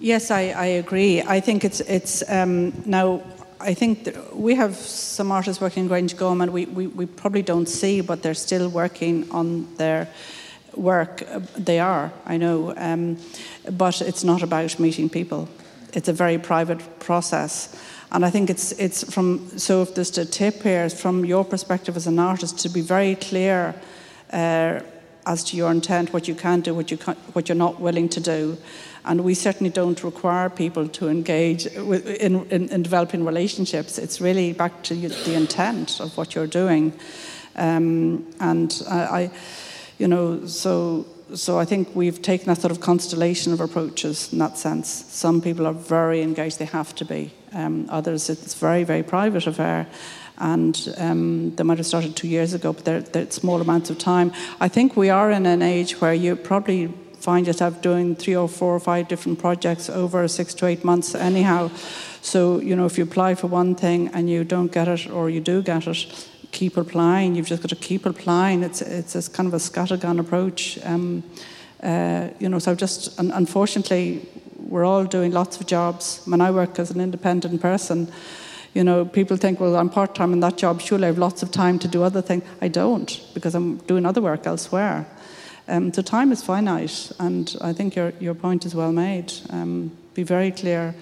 Yes, 0.00 0.30
I, 0.30 0.40
I 0.56 0.66
agree. 0.78 1.20
I 1.20 1.40
think 1.40 1.62
it's 1.62 1.80
it's 1.80 2.22
um, 2.28 2.72
now. 2.86 3.22
I 3.62 3.74
think 3.74 4.08
we 4.32 4.54
have 4.54 4.74
some 4.74 5.30
artists 5.30 5.60
working 5.60 5.84
in 5.84 5.90
Grangegorman 5.90 6.48
we, 6.48 6.64
we, 6.64 6.86
we 6.86 7.04
probably 7.04 7.42
don't 7.42 7.68
see, 7.68 8.00
but 8.00 8.22
they're 8.22 8.32
still 8.32 8.70
working 8.70 9.30
on 9.30 9.66
their 9.76 10.08
work. 10.74 11.22
They 11.58 11.78
are, 11.78 12.10
I 12.24 12.38
know, 12.38 12.72
um, 12.78 13.18
but 13.70 14.00
it's 14.00 14.24
not 14.24 14.42
about 14.42 14.78
meeting 14.78 15.10
people. 15.10 15.46
It's 15.92 16.08
a 16.08 16.14
very 16.14 16.38
private 16.38 16.80
process. 17.00 17.76
And 18.10 18.24
I 18.24 18.30
think 18.30 18.48
it's, 18.48 18.72
it's 18.72 19.04
from, 19.12 19.46
so 19.58 19.82
if 19.82 19.94
there's 19.94 20.16
a 20.16 20.24
tip 20.24 20.62
here, 20.62 20.88
from 20.88 21.26
your 21.26 21.44
perspective 21.44 21.98
as 21.98 22.06
an 22.06 22.18
artist, 22.18 22.60
to 22.60 22.70
be 22.70 22.80
very 22.80 23.14
clear 23.14 23.74
uh, 24.32 24.80
as 25.26 25.44
to 25.44 25.56
your 25.56 25.70
intent, 25.70 26.14
what 26.14 26.26
you 26.26 26.34
can 26.34 26.62
do, 26.62 26.74
what, 26.74 26.90
you 26.90 26.96
can, 26.96 27.14
what 27.34 27.50
you're 27.50 27.56
not 27.56 27.78
willing 27.78 28.08
to 28.08 28.20
do, 28.20 28.56
And 29.04 29.22
we 29.22 29.34
certainly 29.34 29.70
don't 29.70 30.02
require 30.04 30.50
people 30.50 30.88
to 30.88 31.08
engage 31.08 31.66
in, 31.66 32.46
in, 32.46 32.68
in 32.68 32.82
developing 32.82 33.24
relationships. 33.24 33.98
It's 33.98 34.20
really 34.20 34.52
back 34.52 34.82
to 34.84 34.94
the 34.94 35.34
intent 35.34 36.00
of 36.00 36.16
what 36.16 36.34
you're 36.34 36.46
doing. 36.46 36.92
Um, 37.56 38.26
and 38.40 38.82
I, 38.88 38.98
I, 38.98 39.30
you 39.98 40.08
know, 40.08 40.46
so 40.46 41.06
so 41.34 41.58
I 41.60 41.64
think 41.64 41.94
we've 41.94 42.20
taken 42.20 42.50
a 42.50 42.56
sort 42.56 42.72
of 42.72 42.80
constellation 42.80 43.52
of 43.52 43.60
approaches 43.60 44.32
in 44.32 44.38
that 44.40 44.58
sense. 44.58 44.88
Some 44.88 45.40
people 45.40 45.66
are 45.66 45.72
very 45.72 46.22
engaged; 46.22 46.58
they 46.58 46.64
have 46.64 46.94
to 46.96 47.04
be. 47.04 47.32
Um, 47.52 47.86
others, 47.88 48.30
it's 48.30 48.54
very, 48.54 48.84
very 48.84 49.02
private 49.02 49.46
affair. 49.46 49.86
And 50.38 50.94
um, 50.96 51.54
they 51.56 51.64
might 51.64 51.78
have 51.78 51.86
started 51.86 52.16
two 52.16 52.28
years 52.28 52.54
ago, 52.54 52.72
but 52.72 52.84
they're, 52.84 53.02
they're 53.02 53.30
small 53.30 53.60
amounts 53.60 53.90
of 53.90 53.98
time. 53.98 54.32
I 54.58 54.68
think 54.68 54.96
we 54.96 55.10
are 55.10 55.30
in 55.30 55.44
an 55.44 55.60
age 55.60 56.00
where 56.00 56.14
you 56.14 56.34
probably 56.34 56.92
find 57.20 57.46
yourself 57.46 57.82
doing 57.82 58.16
three 58.16 58.34
or 58.34 58.48
four 58.48 58.74
or 58.74 58.80
five 58.80 59.08
different 59.08 59.38
projects 59.38 59.90
over 59.90 60.26
six 60.28 60.54
to 60.54 60.66
eight 60.66 60.84
months, 60.84 61.14
anyhow. 61.14 61.70
So, 62.22 62.60
you 62.60 62.74
know, 62.74 62.86
if 62.86 62.98
you 62.98 63.04
apply 63.04 63.34
for 63.34 63.46
one 63.46 63.74
thing 63.74 64.08
and 64.08 64.28
you 64.28 64.44
don't 64.44 64.72
get 64.72 64.88
it, 64.88 65.10
or 65.10 65.30
you 65.30 65.40
do 65.40 65.62
get 65.62 65.86
it, 65.86 66.28
keep 66.52 66.76
applying. 66.76 67.34
You've 67.34 67.46
just 67.46 67.62
got 67.62 67.68
to 67.70 67.76
keep 67.76 68.06
applying. 68.06 68.62
It's 68.62 68.82
it's 68.82 69.14
a 69.14 69.30
kind 69.30 69.46
of 69.46 69.54
a 69.54 69.58
scattergun 69.58 70.18
approach. 70.18 70.78
Um, 70.84 71.22
uh, 71.82 72.28
you 72.38 72.48
know, 72.48 72.58
so 72.58 72.74
just 72.74 73.18
unfortunately, 73.18 74.26
we're 74.58 74.84
all 74.84 75.04
doing 75.04 75.32
lots 75.32 75.60
of 75.60 75.66
jobs. 75.66 76.22
When 76.26 76.40
I 76.40 76.50
work 76.50 76.78
as 76.78 76.90
an 76.90 77.00
independent 77.00 77.60
person, 77.60 78.08
you 78.74 78.84
know, 78.84 79.04
people 79.04 79.36
think, 79.36 79.60
well, 79.60 79.76
I'm 79.76 79.88
part 79.88 80.14
time 80.14 80.32
in 80.32 80.40
that 80.40 80.58
job. 80.58 80.80
Surely 80.80 81.04
I 81.04 81.06
have 81.06 81.18
lots 81.18 81.42
of 81.42 81.50
time 81.50 81.78
to 81.80 81.88
do 81.88 82.02
other 82.02 82.22
things. 82.22 82.44
I 82.60 82.68
don't 82.68 83.20
because 83.34 83.54
I'm 83.54 83.78
doing 83.86 84.06
other 84.06 84.20
work 84.20 84.46
elsewhere. 84.46 85.06
Um, 85.70 85.92
so 85.92 86.02
time 86.02 86.32
is 86.32 86.42
finite, 86.42 87.12
and 87.18 87.56
I 87.60 87.72
think 87.72 87.94
your 87.94 88.12
your 88.20 88.34
point 88.34 88.66
is 88.66 88.74
well 88.74 88.92
made. 88.92 89.32
Um, 89.50 89.92
be 90.14 90.24
very 90.24 90.50
clear 90.50 90.94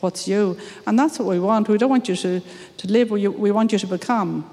what's 0.00 0.26
you, 0.26 0.56
and 0.86 0.98
that's 0.98 1.18
what 1.18 1.28
we 1.28 1.38
want. 1.38 1.68
We 1.68 1.78
don't 1.78 1.90
want 1.90 2.08
you 2.08 2.16
to 2.16 2.40
to 2.76 2.88
live. 2.88 3.10
We 3.10 3.28
we 3.28 3.52
want 3.52 3.72
you 3.72 3.78
to 3.78 3.86
become. 3.86 4.44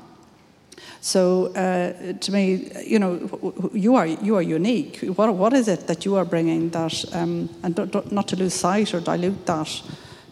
So 1.02 1.48
uh, 1.48 2.14
to 2.20 2.32
me, 2.32 2.72
you 2.86 3.00
know, 3.00 3.70
you 3.74 3.96
are 3.96 4.06
you 4.06 4.36
are 4.36 4.42
unique. 4.42 5.00
What 5.18 5.36
what 5.36 5.54
is 5.54 5.68
it 5.68 5.88
that 5.88 6.06
you 6.06 6.16
are 6.18 6.26
bringing 6.26 6.70
that, 6.70 7.06
um, 7.14 7.50
and 7.64 7.76
don't, 7.76 7.92
don't, 7.92 8.12
not 8.12 8.28
to 8.28 8.36
lose 8.36 8.54
sight 8.54 8.94
or 8.94 9.02
dilute 9.02 9.46
that, 9.46 9.82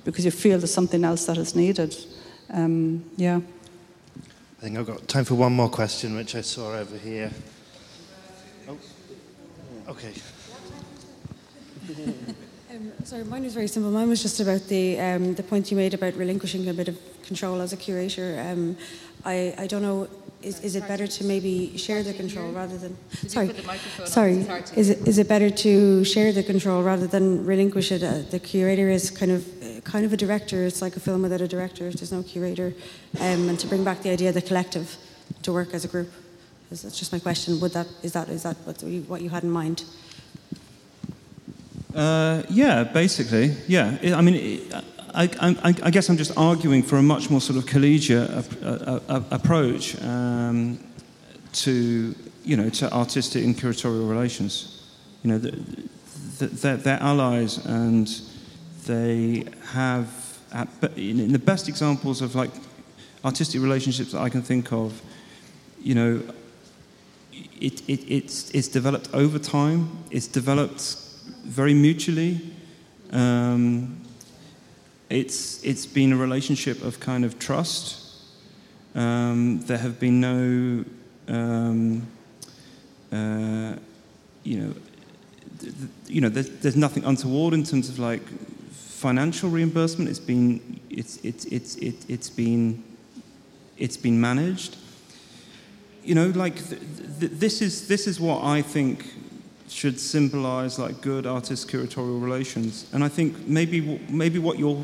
because 0.05 0.23
you 0.23 0.31
feel 0.31 0.59
there's 0.59 0.73
something 0.73 1.03
else 1.03 1.25
that 1.25 1.37
is 1.37 1.55
needed. 1.55 1.95
Um, 2.53 3.03
yeah. 3.17 3.41
I 4.59 4.63
think 4.63 4.77
I've 4.77 4.85
got 4.85 5.07
time 5.07 5.25
for 5.25 5.33
one 5.33 5.53
more 5.53 5.69
question, 5.69 6.15
which 6.15 6.35
I 6.35 6.41
saw 6.41 6.75
over 6.75 6.97
here. 6.97 7.31
Okay. 9.91 10.13
um, 12.71 12.93
sorry, 13.03 13.25
mine 13.25 13.43
was 13.43 13.53
very 13.53 13.67
simple. 13.67 13.91
Mine 13.91 14.07
was 14.07 14.21
just 14.21 14.39
about 14.39 14.65
the 14.69 14.97
um, 14.97 15.35
the 15.35 15.43
point 15.43 15.69
you 15.69 15.75
made 15.75 15.93
about 15.93 16.15
relinquishing 16.15 16.69
a 16.69 16.73
bit 16.73 16.87
of 16.87 16.97
control 17.23 17.59
as 17.59 17.73
a 17.73 17.77
curator. 17.77 18.41
Um, 18.47 18.77
I, 19.25 19.53
I 19.57 19.67
don't 19.67 19.81
know 19.81 20.07
is, 20.41 20.61
is 20.61 20.75
it 20.75 20.87
better 20.87 21.07
to 21.07 21.23
maybe 21.25 21.77
share 21.77 22.03
the 22.03 22.13
control 22.13 22.51
rather 22.51 22.77
than 22.77 22.97
sorry 23.27 23.53
sorry 24.05 24.37
is 24.75 24.89
it, 24.89 25.07
is 25.07 25.17
it 25.19 25.27
better 25.27 25.49
to 25.49 26.03
share 26.03 26.31
the 26.31 26.41
control 26.41 26.81
rather 26.81 27.05
than 27.05 27.45
relinquish 27.45 27.91
it 27.91 28.01
uh, 28.01 28.23
the 28.31 28.39
curator 28.39 28.89
is 28.89 29.11
kind 29.11 29.31
of 29.31 29.45
uh, 29.61 29.81
kind 29.81 30.03
of 30.03 30.13
a 30.13 30.17
director 30.17 30.63
it's 30.63 30.81
like 30.81 30.95
a 30.95 30.99
film 30.99 31.21
without 31.21 31.41
a 31.41 31.47
director 31.47 31.91
there's 31.91 32.11
no 32.11 32.23
curator 32.23 32.73
um, 33.19 33.49
and 33.49 33.59
to 33.59 33.67
bring 33.67 33.83
back 33.83 34.01
the 34.01 34.09
idea 34.09 34.29
of 34.29 34.35
the 34.35 34.41
collective 34.41 34.97
to 35.43 35.53
work 35.53 35.73
as 35.73 35.85
a 35.85 35.87
group 35.87 36.11
that's 36.71 36.97
just 36.97 37.11
my 37.11 37.19
question? 37.19 37.59
Would 37.59 37.73
that 37.73 37.87
is 38.01 38.13
that 38.13 38.29
is 38.29 38.43
that 38.43 38.55
what 38.63 38.81
you, 38.83 39.01
what 39.03 39.21
you 39.21 39.29
had 39.29 39.43
in 39.43 39.51
mind? 39.51 39.83
Uh, 41.93 42.43
yeah 42.49 42.85
basically 42.85 43.53
yeah. 43.67 43.97
I 44.15 44.21
mean 44.21 44.61
I, 45.13 45.23
I, 45.41 45.75
I, 45.83 45.89
guess 45.91 46.09
I'm 46.09 46.17
just 46.17 46.37
arguing 46.37 46.83
for 46.83 46.97
a 46.97 47.01
much 47.01 47.29
more 47.29 47.41
sort 47.41 47.57
of 47.57 47.65
collegiate 47.65 48.29
a, 48.29 48.45
a, 48.61 49.15
a, 49.15 49.25
approach 49.31 50.01
um, 50.01 50.79
to, 51.53 52.15
you 52.43 52.57
know, 52.57 52.69
to 52.69 52.91
artistic 52.93 53.43
and 53.43 53.55
curatorial 53.55 54.09
relations. 54.09 54.87
You 55.23 55.31
know, 55.31 55.37
the, 55.37 55.51
the, 56.39 56.47
they're, 56.47 56.77
they're, 56.77 57.01
allies 57.01 57.65
and 57.65 58.09
they 58.85 59.45
have, 59.71 60.39
in 60.95 61.31
the 61.31 61.39
best 61.39 61.67
examples 61.67 62.21
of 62.21 62.35
like 62.35 62.51
artistic 63.25 63.61
relationships 63.61 64.13
that 64.13 64.21
I 64.21 64.29
can 64.29 64.41
think 64.41 64.71
of, 64.71 65.01
you 65.81 65.95
know, 65.95 66.21
it, 67.61 67.81
it, 67.87 68.11
it's, 68.11 68.49
it's 68.51 68.67
developed 68.67 69.09
over 69.13 69.39
time, 69.39 70.03
it's 70.09 70.27
developed 70.27 70.97
very 71.45 71.73
mutually. 71.73 72.41
Um, 73.11 74.01
it's, 75.09 75.63
it's 75.63 75.85
been 75.85 76.13
a 76.13 76.17
relationship 76.17 76.83
of 76.83 76.99
kind 76.99 77.23
of 77.23 77.37
trust. 77.37 77.97
Um, 78.95 79.59
there 79.61 79.77
have 79.77 79.99
been 79.99 80.19
no, 80.19 80.85
um, 81.27 82.07
uh, 83.11 83.75
you 84.43 84.57
know, 84.59 84.73
th- 85.59 85.73
th- 85.73 85.89
you 86.07 86.21
know, 86.21 86.29
there's, 86.29 86.49
there's 86.61 86.75
nothing 86.75 87.03
untoward 87.03 87.53
in 87.53 87.63
terms 87.63 87.89
of 87.89 87.99
like 87.99 88.21
financial 88.71 89.49
reimbursement. 89.49 90.09
It's 90.09 90.19
been, 90.19 90.79
it's, 90.89 91.17
it's, 91.23 91.45
it's, 91.45 91.75
it, 91.75 91.95
it's 92.07 92.29
been, 92.29 92.83
it's 93.77 93.97
been 93.97 94.19
managed. 94.19 94.77
You 96.03 96.15
know, 96.15 96.27
like 96.27 96.55
th- 96.55 96.81
this 97.19 97.61
is 97.61 97.87
this 97.87 98.07
is 98.07 98.19
what 98.19 98.43
I 98.43 98.61
think 98.61 99.13
should 99.69 99.99
symbolize 99.99 100.77
like 100.77 101.01
good 101.01 101.25
artist 101.25 101.69
curatorial 101.69 102.21
relations. 102.21 102.87
And 102.93 103.03
I 103.03 103.07
think 103.07 103.47
maybe 103.47 103.99
maybe 104.09 104.39
what 104.39 104.59
you're 104.59 104.83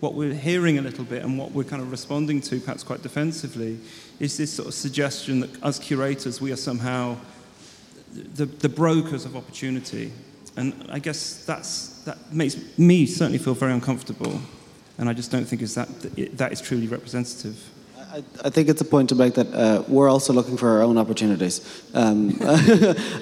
what 0.00 0.14
we're 0.14 0.34
hearing 0.34 0.78
a 0.78 0.82
little 0.82 1.04
bit 1.04 1.24
and 1.24 1.38
what 1.38 1.52
we're 1.52 1.64
kind 1.64 1.80
of 1.80 1.90
responding 1.90 2.40
to, 2.42 2.60
perhaps 2.60 2.82
quite 2.82 3.02
defensively, 3.02 3.78
is 4.20 4.36
this 4.36 4.52
sort 4.52 4.68
of 4.68 4.74
suggestion 4.74 5.40
that 5.40 5.50
as 5.62 5.78
curators 5.78 6.40
we 6.40 6.52
are 6.52 6.56
somehow 6.56 7.16
the, 8.12 8.46
the 8.46 8.68
brokers 8.68 9.24
of 9.24 9.36
opportunity. 9.36 10.12
And 10.56 10.86
I 10.88 10.98
guess 10.98 11.44
that's, 11.44 12.02
that 12.04 12.32
makes 12.32 12.56
me 12.78 13.06
certainly 13.06 13.38
feel 13.38 13.54
very 13.54 13.72
uncomfortable. 13.72 14.40
And 14.98 15.08
I 15.08 15.12
just 15.12 15.30
don't 15.30 15.44
think 15.44 15.62
is 15.62 15.74
that, 15.74 15.88
that 16.36 16.52
is 16.52 16.60
truly 16.60 16.86
representative. 16.86 17.58
I, 18.16 18.22
I, 18.46 18.50
think 18.50 18.68
it's 18.70 18.80
a 18.80 18.84
point 18.84 19.10
to 19.10 19.14
make 19.14 19.34
that 19.34 19.52
uh, 19.52 19.82
we're 19.88 20.08
also 20.08 20.32
looking 20.32 20.56
for 20.56 20.68
our 20.70 20.82
own 20.82 20.96
opportunities. 20.96 21.60
Um, 21.92 22.38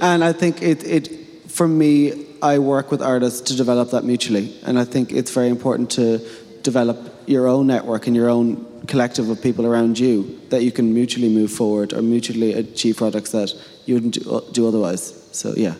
and 0.00 0.22
I 0.22 0.32
think 0.32 0.62
it, 0.62 0.84
it, 0.84 1.50
for 1.50 1.66
me, 1.66 2.26
I 2.40 2.58
work 2.60 2.92
with 2.92 3.02
artists 3.02 3.40
to 3.48 3.56
develop 3.56 3.90
that 3.90 4.04
mutually. 4.04 4.56
And 4.64 4.78
I 4.78 4.84
think 4.84 5.10
it's 5.10 5.32
very 5.32 5.48
important 5.48 5.90
to 5.92 6.20
develop 6.62 6.98
your 7.26 7.48
own 7.48 7.66
network 7.66 8.06
and 8.06 8.14
your 8.14 8.30
own 8.30 8.66
collective 8.86 9.28
of 9.30 9.42
people 9.42 9.66
around 9.66 9.98
you 9.98 10.40
that 10.50 10.62
you 10.62 10.70
can 10.70 10.94
mutually 10.94 11.28
move 11.28 11.50
forward 11.50 11.92
or 11.92 12.00
mutually 12.00 12.52
achieve 12.52 12.98
products 12.98 13.32
that 13.32 13.52
you 13.86 13.94
wouldn't 13.94 14.14
do, 14.14 14.42
do 14.52 14.68
otherwise. 14.68 15.28
So, 15.32 15.54
yeah. 15.56 15.74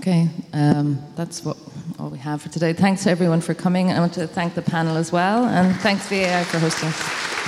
Okay, 0.00 0.28
um, 0.52 1.02
that's 1.16 1.44
what 1.44 1.56
all 1.98 2.10
we 2.10 2.18
have 2.18 2.42
for 2.42 2.50
today. 2.50 2.72
Thanks 2.72 3.02
to 3.04 3.10
everyone 3.10 3.40
for 3.40 3.54
coming. 3.54 3.90
I 3.90 3.98
want 3.98 4.12
to 4.14 4.26
thank 4.26 4.54
the 4.54 4.62
panel 4.62 4.96
as 4.96 5.10
well, 5.10 5.44
and 5.44 5.74
thanks 5.80 6.08
VAI 6.08 6.44
for 6.44 6.58
hosting 6.58 6.90
us. 6.90 7.43